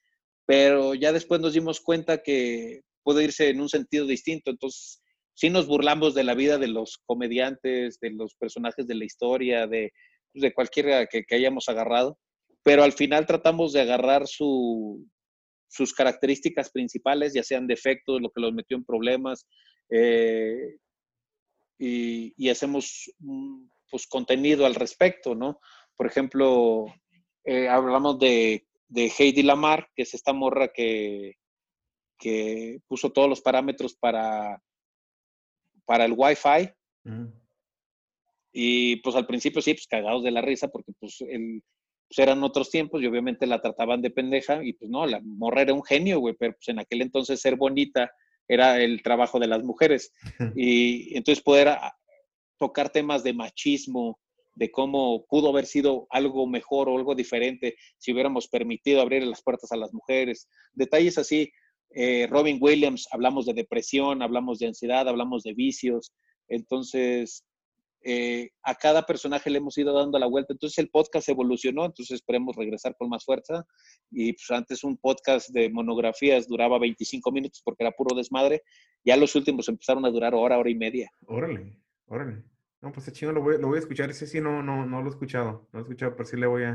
pero 0.47 0.95
ya 0.95 1.13
después 1.13 1.39
nos 1.41 1.53
dimos 1.53 1.81
cuenta 1.81 2.23
que 2.23 2.81
puede 3.03 3.25
irse 3.25 3.51
en 3.51 3.61
un 3.61 3.69
sentido 3.69 4.07
distinto. 4.07 4.51
Entonces, 4.51 5.03
sí 5.37 5.51
nos 5.51 5.67
burlamos 5.67 6.15
de 6.15 6.25
la 6.25 6.35
vida 6.35 6.59
de 6.59 6.69
los 6.69 6.99
comediantes, 7.05 8.01
de 8.01 8.11
los 8.11 8.35
personajes 8.35 8.87
de 8.87 8.95
la 8.95 9.05
historia, 9.05 9.67
de, 9.67 9.93
pues, 10.33 10.43
de 10.43 10.55
cualquiera 10.55 11.07
que, 11.07 11.25
hayamos 11.31 11.69
agarrado, 11.69 12.19
pero 12.63 12.83
al 12.83 12.93
final 12.93 13.27
tratamos 13.27 13.75
de 13.75 13.83
agarrar 13.83 14.27
su, 14.27 15.07
sus 15.69 15.93
características 15.93 16.71
principales, 16.71 17.35
ya 17.35 17.43
sean 17.43 17.67
defectos, 17.67 18.21
lo 18.21 18.31
que 18.31 18.41
los 18.41 18.55
metió 18.55 18.79
en 18.79 18.85
problemas, 18.85 19.47
eh, 19.91 20.79
y, 21.79 22.49
hacemos 22.49 23.13
pues, 23.91 24.07
contenido 24.07 24.65
al 24.65 24.75
respecto, 24.75 25.35
¿no? 25.35 25.61
Por 25.97 26.07
ejemplo, 26.07 26.87
eh, 27.45 27.69
hablamos 27.69 28.19
de, 28.19 28.67
de, 28.89 29.13
Heidi 29.19 29.43
Lamar, 29.43 29.91
que 29.95 30.03
es 30.03 30.15
esta 30.15 30.33
morra 30.33 30.69
que, 30.69 31.35
que 32.19 32.81
puso 32.89 33.13
todos 33.13 33.29
los 33.29 33.43
parámetros 33.43 33.95
para, 33.97 34.63
para 35.87 36.05
el 36.05 36.15
Wi-Fi. 36.17 36.71
Y 38.53 38.97
pues 38.97 39.15
al 39.17 39.27
principio 39.27 39.63
sí, 39.63 39.75
pues 39.75 39.87
cagados 39.87 40.25
de 40.25 40.31
la 40.31 40.43
risa, 40.43 40.69
porque 40.69 40.93
pues, 40.99 41.21
el, 41.21 41.63
pues, 42.09 42.19
eran 42.19 42.43
otros 42.43 42.71
tiempos 42.71 43.03
y 43.03 43.07
obviamente 43.07 43.47
la 43.47 43.61
trataban 43.61 44.03
de 44.03 44.11
pendeja 44.11 44.65
y 44.65 44.73
pues 44.73 44.91
no, 44.91 45.07
la 45.07 45.21
morra 45.23 45.63
era 45.63 45.75
un 45.75 45.85
genio, 45.85 46.21
güey, 46.21 46.35
pero 46.39 46.55
pues 46.55 46.69
en 46.69 46.79
aquel 46.79 47.03
entonces 47.03 47.41
ser 47.41 47.57
bonita 47.57 48.11
era 48.49 48.81
el 48.81 49.03
trabajo 49.03 49.39
de 49.39 49.49
las 49.49 49.63
mujeres. 49.63 50.13
Y 50.57 51.17
entonces 51.17 51.43
poder 51.43 51.69
ah, 51.69 51.95
tocar 52.59 52.91
temas 52.91 53.23
de 53.23 53.33
machismo, 53.33 54.19
de 54.55 54.71
cómo 54.71 55.27
pudo 55.27 55.51
haber 55.51 55.67
sido 55.67 56.07
algo 56.11 56.47
mejor 56.47 56.89
o 56.89 56.97
algo 56.97 57.15
diferente 57.15 57.77
si 57.99 58.13
hubiéramos 58.13 58.49
permitido 58.49 59.03
abrir 59.03 59.23
las 59.25 59.43
puertas 59.43 59.71
a 59.71 59.77
las 59.77 59.93
mujeres. 59.93 60.49
Detalles 60.73 61.19
así. 61.19 61.53
Eh, 61.91 62.27
Robin 62.29 62.59
Williams, 62.61 63.07
hablamos 63.11 63.47
de 63.47 63.55
depresión, 63.55 64.23
hablamos 64.23 64.59
de 64.59 64.67
ansiedad, 64.67 65.09
hablamos 65.09 65.43
de 65.43 65.55
vicios. 65.55 66.13
Entonces, 66.49 67.45
eh, 68.09 68.51
a 68.63 68.77
cada 68.77 69.05
personaje 69.05 69.51
le 69.51 69.59
hemos 69.59 69.77
ido 69.79 69.93
dando 69.93 70.17
la 70.19 70.27
vuelta. 70.27 70.53
Entonces 70.53 70.79
el 70.79 70.91
podcast 70.91 71.29
evolucionó, 71.29 71.85
entonces 71.85 72.15
esperemos 72.17 72.55
regresar 72.55 72.95
con 72.97 73.09
más 73.09 73.25
fuerza. 73.25 73.67
Y 74.13 74.33
pues 74.33 74.49
antes 74.51 74.85
un 74.85 74.97
podcast 74.97 75.51
de 75.51 75.71
monografías 75.71 76.47
duraba 76.47 76.79
25 76.79 77.33
minutos 77.33 77.63
porque 77.65 77.83
era 77.83 77.91
puro 77.91 78.15
desmadre. 78.15 78.63
Ya 79.05 79.17
los 79.17 79.35
últimos 79.35 79.69
empezaron 79.69 80.05
a 80.07 80.11
durar 80.11 80.35
hora, 80.37 80.57
hora 80.57 80.71
y 80.71 80.77
media. 80.77 81.11
Órale, 81.27 81.79
órale. 82.07 82.45
No, 82.81 82.93
pues 82.93 83.11
chido, 83.13 83.33
lo 83.33 83.41
lo 83.41 83.67
voy 83.67 83.77
a 83.77 83.81
escuchar. 83.81 84.11
Ese 84.11 84.29
sí 84.29 84.41
no, 84.41 84.63
no, 84.63 84.87
no 84.87 85.01
lo 85.01 85.09
he 85.09 85.11
escuchado. 85.11 85.69
No 85.73 85.79
lo 85.79 85.79
he 85.81 85.83
escuchado, 85.83 86.13
pero 86.15 86.29
sí 86.29 86.37
le 86.37 86.47
voy 86.47 86.63
a, 86.63 86.75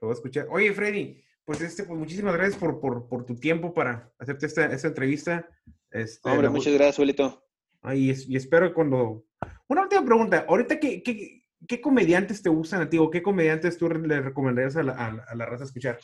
lo 0.00 0.08
voy 0.08 0.10
a 0.10 0.14
escuchar. 0.14 0.48
Oye, 0.50 0.74
Freddy, 0.74 1.22
pues 1.44 1.60
este, 1.60 1.84
pues 1.84 1.98
muchísimas 1.98 2.34
gracias 2.34 2.58
por, 2.58 2.80
por, 2.80 3.08
por 3.08 3.24
tu 3.26 3.34
tiempo 3.36 3.74
para 3.74 4.12
hacerte 4.18 4.46
esta, 4.46 4.66
esta 4.66 4.88
entrevista. 4.88 5.48
Este, 5.90 6.28
Hombre, 6.28 6.48
muchas 6.48 6.72
gracias, 6.72 6.96
Suelito. 6.96 7.44
Ay, 7.82 8.14
y 8.28 8.36
espero 8.36 8.72
cuando 8.72 9.24
una 9.68 9.82
última 9.82 10.04
pregunta. 10.04 10.44
Ahorita, 10.48 10.78
¿qué, 10.78 11.02
qué, 11.02 11.80
comediantes 11.80 12.42
te 12.42 12.48
gustan 12.48 12.82
a 12.82 12.88
ti 12.88 12.98
o 12.98 13.10
qué 13.10 13.22
comediantes 13.22 13.76
tú 13.76 13.88
le 13.88 14.20
recomendarías 14.20 14.76
a 14.76 14.82
la, 14.82 14.92
a, 14.92 15.34
la 15.34 15.46
raza 15.46 15.64
escuchar? 15.64 15.98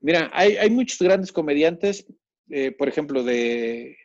Mira, 0.00 0.30
hay, 0.32 0.56
hay 0.56 0.70
muchos 0.70 0.98
grandes 1.00 1.32
comediantes, 1.32 2.06
eh, 2.50 2.70
por 2.70 2.88
ejemplo, 2.88 3.24
de, 3.24 3.96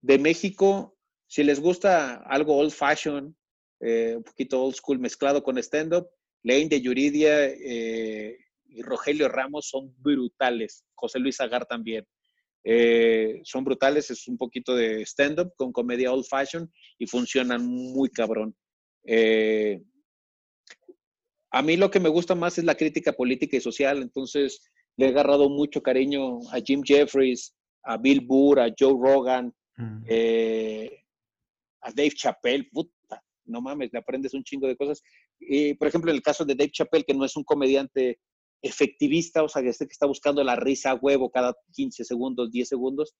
de, 0.00 0.18
México. 0.18 0.96
Si 1.26 1.42
les 1.42 1.58
gusta 1.58 2.22
algo 2.26 2.56
old 2.56 2.70
fashion, 2.70 3.36
eh, 3.80 4.14
un 4.16 4.22
poquito 4.22 4.62
old 4.62 4.76
school 4.76 5.00
mezclado 5.00 5.42
con 5.42 5.58
stand-up, 5.58 6.08
Lane 6.44 6.68
de 6.68 6.80
Yuridia 6.80 7.46
eh, 7.46 8.38
y 8.74 8.82
Rogelio 8.82 9.28
Ramos 9.28 9.68
son 9.68 9.94
brutales. 9.98 10.84
José 10.94 11.18
Luis 11.18 11.40
Agar 11.40 11.66
también. 11.66 12.06
Eh, 12.64 13.40
son 13.44 13.62
brutales, 13.62 14.10
es 14.10 14.26
un 14.26 14.38
poquito 14.38 14.74
de 14.74 15.02
stand-up 15.02 15.52
con 15.56 15.70
comedia 15.70 16.12
old 16.12 16.24
fashion 16.24 16.70
y 16.98 17.06
funcionan 17.06 17.64
muy 17.64 18.08
cabrón. 18.08 18.56
Eh, 19.04 19.82
a 21.50 21.62
mí 21.62 21.76
lo 21.76 21.90
que 21.90 22.00
me 22.00 22.08
gusta 22.08 22.34
más 22.34 22.58
es 22.58 22.64
la 22.64 22.74
crítica 22.74 23.12
política 23.12 23.56
y 23.56 23.60
social, 23.60 24.02
entonces 24.02 24.60
le 24.96 25.06
he 25.06 25.08
agarrado 25.10 25.48
mucho 25.50 25.82
cariño 25.82 26.38
a 26.50 26.60
Jim 26.64 26.82
Jeffries, 26.82 27.54
a 27.84 27.98
Bill 27.98 28.22
Burr, 28.22 28.60
a 28.60 28.74
Joe 28.76 28.94
Rogan, 28.98 29.54
mm. 29.76 30.04
eh, 30.08 31.04
a 31.82 31.92
Dave 31.92 32.12
Chappelle, 32.12 32.68
puta, 32.72 33.22
no 33.44 33.60
mames, 33.60 33.90
le 33.92 33.98
aprendes 33.98 34.32
un 34.32 34.42
chingo 34.42 34.66
de 34.66 34.76
cosas. 34.76 35.02
Y, 35.38 35.74
por 35.74 35.88
ejemplo, 35.88 36.10
en 36.10 36.16
el 36.16 36.22
caso 36.22 36.44
de 36.44 36.54
Dave 36.54 36.70
Chappelle, 36.72 37.04
que 37.04 37.14
no 37.14 37.24
es 37.24 37.36
un 37.36 37.44
comediante 37.44 38.18
efectivista, 38.64 39.42
o 39.42 39.48
sea, 39.48 39.62
este 39.62 39.86
que 39.86 39.92
está 39.92 40.06
buscando 40.06 40.42
la 40.42 40.56
risa 40.56 40.90
a 40.90 40.94
huevo 40.94 41.30
cada 41.30 41.54
15 41.74 42.04
segundos, 42.04 42.50
10 42.50 42.68
segundos, 42.68 43.14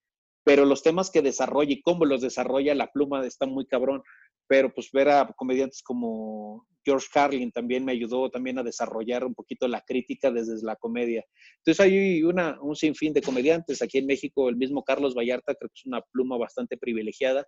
pero 0.44 0.64
los 0.64 0.82
temas 0.82 1.10
que 1.10 1.22
desarrolla 1.22 1.72
y 1.72 1.82
cómo 1.82 2.04
los 2.04 2.20
desarrolla 2.20 2.74
la 2.74 2.90
pluma 2.90 3.24
está 3.26 3.46
muy 3.46 3.66
cabrón. 3.66 4.02
Pero 4.46 4.74
pues 4.74 4.90
ver 4.92 5.08
a 5.08 5.26
comediantes 5.36 5.82
como 5.82 6.66
George 6.84 7.06
Carlin 7.12 7.50
también 7.50 7.82
me 7.82 7.92
ayudó 7.92 8.28
también 8.30 8.58
a 8.58 8.62
desarrollar 8.62 9.24
un 9.24 9.34
poquito 9.34 9.66
la 9.68 9.80
crítica 9.80 10.30
desde 10.30 10.62
la 10.62 10.76
comedia. 10.76 11.24
Entonces 11.58 11.80
hay 11.80 12.22
un 12.22 12.76
sinfín 12.76 13.14
de 13.14 13.22
comediantes. 13.22 13.80
Aquí 13.80 13.98
en 13.98 14.06
México 14.06 14.50
el 14.50 14.56
mismo 14.56 14.84
Carlos 14.84 15.14
Vallarta 15.14 15.54
creo 15.54 15.70
que 15.70 15.80
es 15.80 15.86
una 15.86 16.02
pluma 16.12 16.36
bastante 16.36 16.76
privilegiada. 16.76 17.46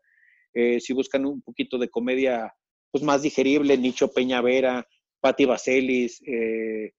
Eh, 0.55 0.81
si 0.81 0.95
buscan 0.95 1.27
un 1.27 1.43
poquito 1.43 1.77
de 1.77 1.91
comedia 1.91 2.55
pues 2.91 3.05
más 3.05 3.21
digerible, 3.21 3.77
Nicho 3.77 4.11
Peñavera, 4.11 4.87
Patti 5.21 5.45
Vaselis, 5.45 6.23
eh, 6.27 6.93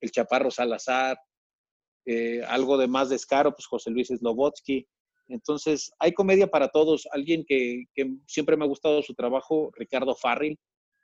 el 0.00 0.10
Chaparro 0.10 0.50
Salazar, 0.50 1.18
eh, 2.06 2.42
algo 2.46 2.78
de 2.78 2.88
más 2.88 3.08
descaro, 3.08 3.52
pues 3.52 3.66
José 3.66 3.90
Luis 3.90 4.08
Slobotsky. 4.08 4.86
Entonces, 5.28 5.90
hay 5.98 6.12
comedia 6.12 6.46
para 6.46 6.68
todos. 6.68 7.06
Alguien 7.12 7.44
que, 7.46 7.84
siempre 8.26 8.56
me 8.56 8.64
ha 8.64 8.68
gustado 8.68 9.02
su 9.02 9.14
trabajo, 9.14 9.70
Ricardo 9.76 10.14
Farril, 10.14 10.58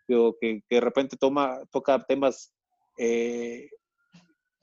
que, 0.06 0.32
que 0.40 0.62
de 0.70 0.80
repente 0.80 1.16
toma, 1.16 1.60
toca 1.70 2.04
temas 2.04 2.52
eh, 2.98 3.68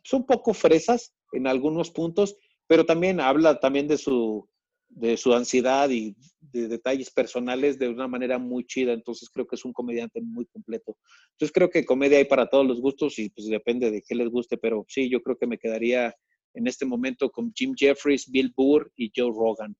son 0.04 0.22
un 0.22 0.26
poco 0.26 0.54
fresas 0.54 1.14
en 1.32 1.48
algunos 1.48 1.92
puntos, 1.92 2.38
pero 2.68 2.86
también 2.86 3.20
habla 3.20 3.60
también 3.60 3.88
de 3.88 3.98
su, 3.98 4.48
de 4.94 5.18
su 5.18 5.34
ansiedad 5.34 5.90
y 5.90 6.16
de 6.40 6.68
detalles 6.68 7.10
personales 7.12 7.80
de 7.80 7.90
una 7.90 8.08
manera 8.08 8.38
muy 8.38 8.66
chida. 8.66 8.94
Entonces 8.94 9.30
creo 9.30 9.48
que 9.48 9.56
es 9.56 9.66
un 9.66 9.74
comediante 9.74 10.22
muy 10.22 10.46
completo. 10.46 10.98
Entonces 11.32 11.52
creo 11.54 11.70
que 11.70 11.86
comedia 11.86 12.18
hay 12.18 12.26
para 12.26 12.48
todos 12.48 12.66
los 12.66 12.82
gustos 12.82 13.18
y 13.20 13.30
pues 13.30 13.48
depende 13.48 13.90
de 13.90 14.02
qué 14.02 14.16
les 14.16 14.30
guste, 14.30 14.58
pero 14.58 14.86
sí, 14.88 15.10
yo 15.10 15.22
creo 15.22 15.38
que 15.38 15.48
me 15.48 15.58
quedaría 15.58 16.14
en 16.54 16.68
este 16.68 16.86
momento 16.86 17.30
con 17.32 17.54
Jim 17.54 17.74
Jeffries, 17.76 18.30
Bill 18.30 18.54
Burr 18.56 18.92
y 18.96 19.12
Joe 19.16 19.32
Rogan. 19.34 19.76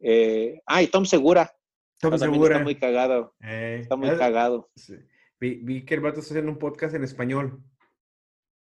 Eh, 0.00 0.60
ah, 0.66 0.82
y 0.82 0.86
Tom 0.88 1.04
Segura. 1.04 1.50
Tom 2.00 2.16
Segura. 2.18 2.56
Está 2.56 2.64
muy 2.64 2.74
cagado. 2.76 3.34
Eh, 3.42 3.78
está 3.82 3.96
muy 3.96 4.08
cagado. 4.16 4.70
Vi, 5.38 5.56
vi, 5.62 5.84
que 5.84 5.94
el 5.94 6.00
vato 6.00 6.20
está 6.20 6.32
haciendo 6.32 6.52
un 6.52 6.58
podcast 6.58 6.94
en 6.94 7.04
español. 7.04 7.62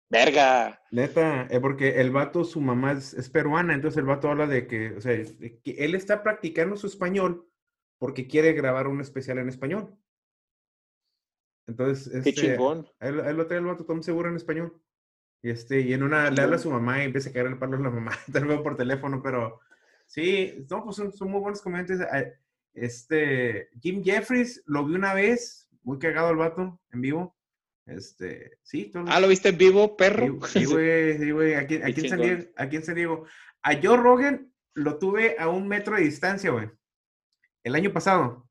Verga. 0.10 0.82
Neta, 0.92 1.44
es 1.44 1.52
eh, 1.52 1.60
porque 1.60 2.00
el 2.00 2.12
vato, 2.12 2.46
su 2.46 2.62
mamá 2.62 2.94
es, 2.94 3.30
peruana, 3.30 3.74
entonces 3.74 3.98
el 3.98 4.06
vato 4.06 4.30
habla 4.30 4.48
de 4.48 4.66
que, 4.66 4.92
o 4.92 5.02
sea, 5.02 5.14
que 5.64 5.72
él 5.80 5.96
está 5.96 6.24
practicando 6.24 6.78
su 6.78 6.88
español 6.88 7.46
porque 8.00 8.28
quiere 8.28 8.54
grabar 8.54 8.88
un 8.88 9.02
especial 9.02 9.40
en 9.40 9.50
español. 9.50 9.98
Entonces, 11.68 12.10
Qué 12.24 12.30
este, 12.30 12.34
chingón. 12.34 12.88
Él, 13.00 13.18
lo 13.36 13.48
trae 13.48 13.60
el 13.60 13.66
vato 13.66 13.86
Tom 13.86 14.02
Seguro 14.02 14.30
en 14.30 14.38
español. 14.38 14.82
Y 15.42 15.50
este, 15.50 15.82
y 15.82 15.94
en 15.94 16.04
una 16.04 16.32
le 16.32 16.42
habla 16.42 16.56
a 16.56 16.60
su 16.60 16.72
mamá 16.72 17.02
y 17.02 17.06
empieza 17.06 17.30
a 17.30 17.34
caer 17.34 17.48
el 17.48 17.60
palo 17.60 17.78
a 17.78 17.80
la 17.80 17.90
mamá, 17.90 18.12
tal 18.32 18.46
vez 18.46 18.60
por 18.62 18.76
teléfono, 18.76 19.22
pero 19.22 19.60
sí, 20.06 20.66
no, 20.70 20.84
pues 20.84 20.96
son, 20.96 21.12
son 21.12 21.30
muy 21.30 21.42
buenos 21.42 21.62
comediantes. 21.62 22.00
Este, 22.74 23.70
Jim 23.80 24.04
Jeffries 24.04 24.64
lo 24.66 24.86
vi 24.86 24.96
una 24.96 25.14
vez, 25.14 25.70
muy 25.84 26.00
cagado 26.00 26.32
el 26.32 26.38
vato 26.38 26.80
en 26.92 27.02
vivo. 27.02 27.37
Este, 27.88 28.60
sí. 28.64 28.92
Ah, 29.08 29.20
¿lo 29.20 29.28
viste 29.28 29.50
en 29.50 29.58
vivo, 29.58 29.96
perro? 29.96 30.46
Sí, 30.48 30.66
güey, 30.66 31.18
sí, 31.18 31.32
güey. 31.32 31.56
Aquí, 31.56 31.76
aquí, 31.84 32.02
en 32.02 32.10
San 32.10 32.22
Diego, 32.22 32.44
aquí 32.58 32.76
en 32.76 32.84
San 32.84 32.96
Diego. 32.96 33.26
A 33.64 33.74
Joe 33.82 33.98
Rogan 33.98 34.52
lo 34.74 35.00
tuve 35.00 35.38
a 35.40 35.48
un 35.48 35.68
metro 35.68 35.96
de 35.96 36.04
distancia, 36.04 36.52
güey. 36.52 36.70
El 37.64 37.76
año 37.76 37.92
pasado. 37.92 38.48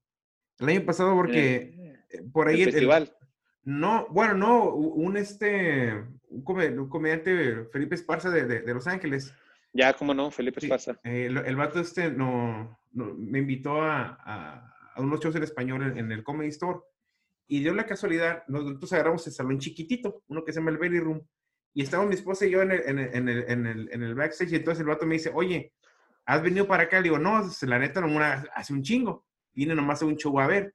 El 0.59 0.71
año 0.71 0.85
pasado 0.85 1.15
porque 1.15 1.97
eh, 2.11 2.23
por 2.33 2.49
ahí... 2.49 2.63
El 2.63 2.73
festival. 2.73 3.15
no, 3.63 4.07
bueno, 4.11 4.35
no, 4.35 4.75
un 4.75 5.17
este, 5.17 5.93
un, 6.29 6.89
comediante, 6.89 7.65
Felipe 7.73 7.95
Esparza 7.95 8.31
de, 8.31 8.63
Los 8.73 8.87
Ángeles. 8.87 9.35
Ya, 9.73 9.93
cómo 9.93 10.15
no, 10.15 10.31
Felipe 10.31 10.61
Esparza. 10.61 10.99
el, 11.05 11.57
vato 11.57 11.81
este 11.81 12.11
no, 12.11 12.79
me 12.93 13.39
invitó 13.41 13.83
a, 13.83 14.19
a, 14.95 15.01
unos 15.01 15.21
shows 15.21 15.37
en 15.37 15.43
español 15.43 15.83
en, 15.97 16.11
el 16.11 16.25
Comedy 16.25 16.49
Store. 16.49 16.81
Y 17.47 17.61
dio 17.61 17.75
la 17.75 17.87
casualidad, 17.87 18.43
nosotros 18.49 18.93
agarramos 18.93 19.27
el 19.27 19.33
salón 19.33 19.59
chiquitito, 19.59 20.23
uno 20.29 20.45
que 20.45 20.53
se 20.53 20.59
llama 20.59 20.71
el 20.71 20.79
Belly 20.79 21.01
Room, 21.01 21.27
y 21.73 21.83
estaba 21.83 22.07
mi 22.07 22.15
esposa 22.15 22.47
y 22.47 22.51
yo 22.51 22.63
en 22.63 22.73
el, 22.73 22.83
en 22.89 22.99
el, 22.99 23.15
en 23.15 23.67
el, 23.67 23.93
en 23.93 24.03
el, 24.03 24.15
backstage, 24.15 24.53
y 24.53 24.57
entonces 24.57 24.81
el 24.81 24.87
vato 24.87 25.07
me 25.07 25.15
dice, 25.15 25.31
oye, 25.35 25.75
¿has 26.25 26.43
venido 26.43 26.67
para 26.67 26.85
acá? 26.85 26.97
Le 26.99 27.05
digo, 27.05 27.19
no, 27.19 27.43
la 27.63 27.79
neta, 27.79 28.01
no, 28.01 28.19
hace 28.55 28.73
un 28.73 28.83
chingo. 28.83 29.27
Vine 29.53 29.75
nomás 29.75 30.03
a 30.03 30.07
un 30.07 30.17
show 30.17 30.39
a 30.41 30.47
ver. 30.47 30.75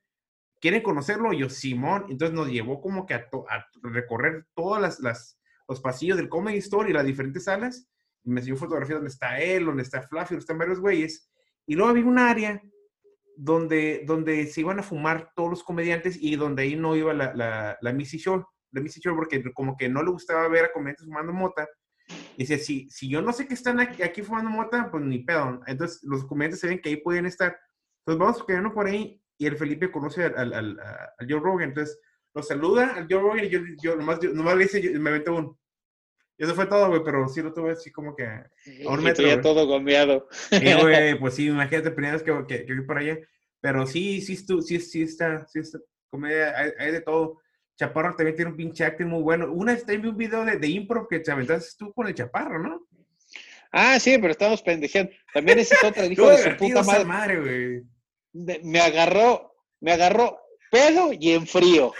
¿Quieren 0.59 0.81
conocerlo? 0.81 1.33
yo, 1.33 1.49
Simón. 1.49 2.05
Entonces 2.09 2.35
nos 2.35 2.49
llevó 2.49 2.79
como 2.79 3.05
que 3.05 3.15
a, 3.15 3.27
recorrer 3.81 4.45
todas 4.53 4.81
las, 4.81 4.99
las, 4.99 5.39
los 5.67 5.81
pasillos 5.81 6.17
del 6.17 6.29
Comedy 6.29 6.59
Store 6.59 6.89
y 6.89 6.93
las 6.93 7.05
diferentes 7.05 7.45
salas. 7.45 7.87
Y 8.23 8.29
me 8.29 8.39
enseñó 8.39 8.55
fotografía 8.55 8.95
donde 8.95 9.09
está 9.09 9.39
él, 9.39 9.65
donde 9.65 9.83
está 9.83 10.03
Fluffy, 10.03 10.35
donde 10.35 10.41
están 10.41 10.59
varios 10.59 10.79
güeyes. 10.79 11.31
Y 11.65 11.73
luego 11.73 11.89
había 11.89 12.05
un 12.05 12.19
área 12.19 12.61
donde, 13.43 14.03
donde 14.05 14.45
se 14.45 14.61
iban 14.61 14.77
a 14.77 14.83
fumar 14.83 15.31
todos 15.35 15.49
los 15.49 15.63
comediantes 15.63 16.15
y 16.21 16.35
donde 16.35 16.61
ahí 16.61 16.75
no 16.75 16.95
iba 16.95 17.11
la, 17.11 17.33
la, 17.33 17.75
la 17.81 17.91
Missy 17.91 18.19
Show. 18.19 18.45
La 18.71 18.81
Missy 18.81 18.99
Show 18.99 19.15
porque 19.15 19.41
como 19.53 19.75
que 19.75 19.89
no 19.89 20.03
le 20.03 20.11
gustaba 20.11 20.47
ver 20.47 20.65
a 20.65 20.71
comediantes 20.71 21.07
fumando 21.07 21.33
mota. 21.33 21.67
Decía, 22.37 22.59
si, 22.59 22.87
si 22.91 23.09
yo 23.09 23.19
no 23.23 23.33
sé 23.33 23.47
que 23.47 23.55
están 23.55 23.79
aquí, 23.79 24.03
aquí, 24.03 24.21
fumando 24.21 24.51
mota, 24.51 24.91
pues 24.91 25.03
ni 25.03 25.23
pedo. 25.23 25.59
Entonces 25.65 26.03
los 26.03 26.23
comediantes 26.25 26.59
se 26.59 26.67
ven 26.67 26.79
que 26.79 26.89
ahí 26.89 26.97
pueden 26.97 27.25
estar. 27.25 27.57
Entonces 28.05 28.19
vamos 28.19 28.45
quedarnos 28.45 28.73
por 28.73 28.85
ahí 28.85 29.19
y 29.39 29.47
el 29.47 29.57
Felipe 29.57 29.89
conoce 29.89 30.25
al, 30.25 30.53
al, 30.53 30.79
al, 30.79 31.27
Joe 31.27 31.39
Rogan. 31.39 31.69
Entonces 31.69 31.99
lo 32.35 32.43
saluda 32.43 32.93
al 32.93 33.07
Joe 33.09 33.21
Rogan 33.21 33.45
y 33.45 33.49
yo, 33.49 33.59
yo 33.81 33.95
nomás, 33.95 34.21
nomás 34.21 34.55
le 34.55 34.65
hice, 34.65 34.99
me 34.99 35.09
aventé 35.09 35.31
un... 35.31 35.57
Eso 36.41 36.55
fue 36.55 36.65
todo, 36.65 36.87
güey, 36.87 37.03
pero 37.05 37.27
sí 37.27 37.39
lo 37.39 37.53
tuve 37.53 37.73
así 37.73 37.91
como 37.91 38.15
que 38.15 38.25
a 38.25 38.49
un 38.87 39.03
metro. 39.03 39.27
ya 39.27 39.39
todo 39.39 39.67
gomeado. 39.67 40.27
Sí, 40.31 40.73
güey, 40.81 41.13
pues 41.19 41.35
sí, 41.35 41.45
imagínate, 41.45 41.91
primera 41.91 42.15
vez 42.15 42.23
que, 42.23 42.33
que, 42.47 42.65
que, 42.65 42.81
por 42.81 42.97
allá. 42.97 43.19
Pero 43.59 43.85
sí, 43.85 44.21
sí, 44.21 44.35
sí, 44.35 44.79
sí 44.79 45.03
está, 45.03 45.45
sí 45.45 45.59
está, 45.59 45.77
comedia, 46.09 46.51
hay, 46.57 46.91
de 46.93 47.01
todo. 47.01 47.39
Chaparro 47.77 48.15
también 48.15 48.35
tiene 48.35 48.49
un 48.49 48.57
pinche 48.57 48.83
acting 48.83 49.05
muy 49.05 49.21
bueno. 49.21 49.51
Una 49.51 49.73
vez 49.73 49.85
también 49.85 50.01
vi 50.01 50.09
un 50.09 50.17
video 50.17 50.43
de, 50.43 50.57
de 50.57 50.67
improv 50.67 51.07
que 51.07 51.19
te 51.19 51.31
aventaste 51.31 51.75
tú 51.77 51.93
con 51.93 52.07
el 52.07 52.15
Chaparro, 52.15 52.57
¿no? 52.57 52.87
Ah, 53.71 53.99
sí, 53.99 54.17
pero 54.17 54.31
estamos 54.31 54.63
pendejeando. 54.63 55.11
También 55.31 55.59
ese 55.59 55.75
es 55.75 55.83
otra, 55.83 56.03
dijo 56.03 56.27
de 56.27 56.39
su 56.39 56.49
puta 56.57 56.81
madre. 56.81 57.05
madre 57.05 57.39
güey. 58.33 58.63
me 58.63 58.79
agarró, 58.79 59.53
me 59.79 59.91
agarró 59.91 60.39
pedo 60.71 61.11
y 61.13 61.33
en 61.33 61.45
frío. 61.45 61.93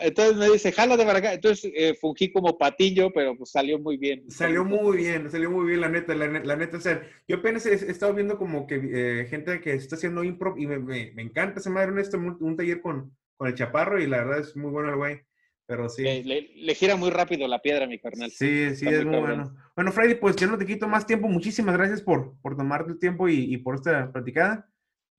Entonces 0.00 0.36
me 0.36 0.48
dice, 0.48 0.72
jala 0.72 0.96
de 0.96 1.04
para 1.04 1.18
acá. 1.18 1.34
Entonces 1.34 1.70
eh, 1.74 1.94
fungí 1.94 2.32
como 2.32 2.56
patillo, 2.56 3.10
pero 3.12 3.36
pues 3.36 3.50
salió 3.50 3.78
muy 3.78 3.96
bien. 3.96 4.30
Salió 4.30 4.64
muy 4.64 4.96
bien, 4.96 5.30
salió 5.30 5.50
muy 5.50 5.66
bien, 5.66 5.80
la 5.80 5.88
neta, 5.88 6.14
la, 6.14 6.56
neta. 6.56 6.76
O 6.76 6.80
sea, 6.80 7.02
yo 7.28 7.36
apenas 7.36 7.66
he, 7.66 7.74
estado 7.74 8.14
viendo 8.14 8.38
como 8.38 8.66
que 8.66 8.76
eh, 8.76 9.26
gente 9.26 9.60
que 9.60 9.74
está 9.74 9.96
haciendo 9.96 10.24
improv 10.24 10.58
y 10.58 10.66
me, 10.66 10.78
me, 10.78 11.22
encanta 11.22 11.60
ese 11.60 11.70
madre 11.70 11.92
honesto, 11.92 12.16
un, 12.16 12.36
un 12.40 12.56
taller 12.56 12.80
con, 12.80 13.16
con 13.36 13.48
el 13.48 13.54
chaparro 13.54 14.00
y 14.00 14.06
la 14.06 14.18
verdad 14.18 14.40
es 14.40 14.56
muy 14.56 14.70
bueno 14.70 14.90
el 14.90 14.96
güey. 14.96 15.20
Pero 15.66 15.88
sí. 15.88 16.04
Le, 16.04 16.74
gira 16.74 16.94
muy 16.94 17.10
rápido 17.10 17.48
la 17.48 17.60
piedra, 17.60 17.88
mi 17.88 17.98
carnal. 17.98 18.30
Sí, 18.30 18.74
sí, 18.76 18.86
es 18.88 19.04
muy, 19.04 19.18
bueno. 19.18 19.52
Bueno, 19.74 19.90
Freddy, 19.90 20.14
pues 20.14 20.36
yo 20.36 20.46
no 20.46 20.56
te 20.56 20.64
quito 20.64 20.86
más 20.86 21.06
tiempo. 21.06 21.26
Muchísimas 21.26 21.76
gracias 21.76 22.02
por, 22.02 22.40
por 22.40 22.56
tomarte 22.56 22.92
el 22.92 23.00
tiempo 23.00 23.28
y, 23.28 23.52
y 23.52 23.56
por 23.58 23.74
esta 23.74 24.12
platicada. 24.12 24.68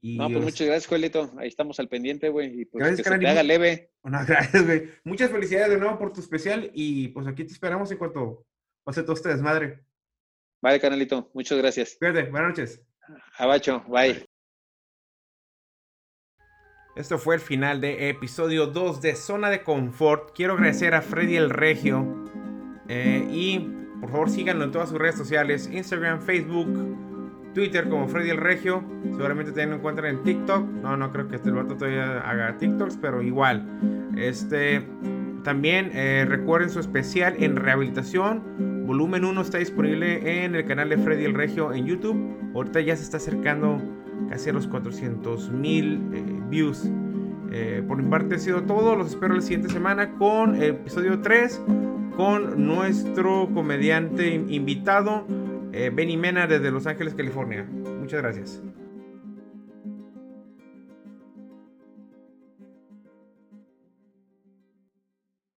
Y 0.07 0.17
no, 0.17 0.29
pues 0.29 0.41
muchas 0.41 0.67
gracias, 0.67 0.87
Joelito. 0.87 1.33
Ahí 1.37 1.49
estamos 1.49 1.81
al 1.81 1.89
pendiente, 1.89 2.29
güey. 2.29 2.61
Y 2.61 2.65
pues 2.65 2.81
gracias, 2.81 3.05
que 3.05 3.13
se 3.13 3.19
te 3.19 3.27
haga 3.27 3.43
leve. 3.43 3.91
Bueno, 4.01 4.19
gracias, 4.27 4.65
güey. 4.65 4.89
Muchas 5.03 5.29
felicidades 5.29 5.69
de 5.69 5.77
nuevo 5.77 5.99
por 5.99 6.13
tu 6.13 6.21
especial 6.21 6.71
y 6.73 7.09
pues 7.09 7.27
aquí 7.27 7.43
te 7.43 7.51
esperamos 7.51 7.91
en 7.91 7.97
cuanto 7.97 8.45
pase 8.85 9.03
todo 9.03 9.13
este 9.13 9.27
desmadre. 9.27 9.83
Vale, 10.61 10.79
canalito. 10.79 11.29
Muchas 11.33 11.57
gracias. 11.57 11.97
Cuídate. 11.99 12.29
Buenas 12.29 12.51
noches. 12.51 12.81
Abacho. 13.37 13.83
Bye. 13.89 14.25
Esto 16.95 17.17
fue 17.17 17.35
el 17.35 17.41
final 17.41 17.81
de 17.81 18.09
episodio 18.09 18.67
2 18.67 19.01
de 19.01 19.13
Zona 19.13 19.49
de 19.49 19.61
Confort. 19.61 20.31
Quiero 20.33 20.53
agradecer 20.53 20.95
a 20.95 21.01
Freddy 21.01 21.35
el 21.35 21.49
Regio. 21.49 22.23
Eh, 22.87 23.27
y 23.29 23.59
por 23.99 24.09
favor 24.09 24.29
síganlo 24.29 24.63
en 24.63 24.71
todas 24.71 24.87
sus 24.87 24.97
redes 24.97 25.17
sociales. 25.17 25.69
Instagram, 25.69 26.21
Facebook, 26.21 27.16
Twitter 27.57 27.89
como 27.89 28.07
Freddy 28.07 28.29
el 28.29 28.37
Regio. 28.37 28.83
Seguramente 29.03 29.45
también 29.45 29.71
lo 29.71 29.75
encuentran 29.77 30.17
en 30.17 30.23
TikTok. 30.23 30.63
No, 30.83 30.95
no 30.95 31.11
creo 31.11 31.27
que 31.27 31.37
este 31.37 31.49
vato 31.49 31.75
todavía 31.75 32.19
haga 32.19 32.55
TikToks, 32.59 32.97
pero 33.01 33.23
igual. 33.23 33.67
Este, 34.15 34.83
también 35.43 35.89
eh, 35.95 36.23
recuerden 36.29 36.69
su 36.69 36.79
especial 36.79 37.33
en 37.39 37.55
rehabilitación. 37.55 38.85
Volumen 38.85 39.25
1 39.25 39.41
está 39.41 39.57
disponible 39.57 40.43
en 40.45 40.53
el 40.53 40.65
canal 40.65 40.89
de 40.89 40.99
Freddy 40.99 41.25
el 41.25 41.33
Regio 41.33 41.73
en 41.73 41.87
YouTube. 41.87 42.51
Ahorita 42.53 42.79
ya 42.81 42.95
se 42.95 43.01
está 43.01 43.17
acercando 43.17 43.81
casi 44.29 44.51
a 44.51 44.53
los 44.53 44.67
400 44.67 45.49
mil 45.49 45.99
eh, 46.13 46.23
views. 46.51 46.87
Eh, 47.51 47.81
por 47.87 47.97
mi 47.97 48.07
parte 48.07 48.35
ha 48.35 48.39
sido 48.39 48.61
todo. 48.65 48.95
Los 48.95 49.09
espero 49.09 49.33
la 49.33 49.41
siguiente 49.41 49.69
semana 49.69 50.11
con 50.11 50.57
el 50.57 50.75
episodio 50.75 51.21
3 51.21 51.59
con 52.15 52.67
nuestro 52.67 53.49
comediante 53.51 54.43
invitado. 54.47 55.25
Eh, 55.79 55.91
Benny 55.91 56.17
Mena 56.17 56.47
desde 56.47 56.71
Los 56.71 56.87
Ángeles, 56.87 57.13
California. 57.13 57.63
Muchas 57.63 58.23
gracias. 58.23 58.63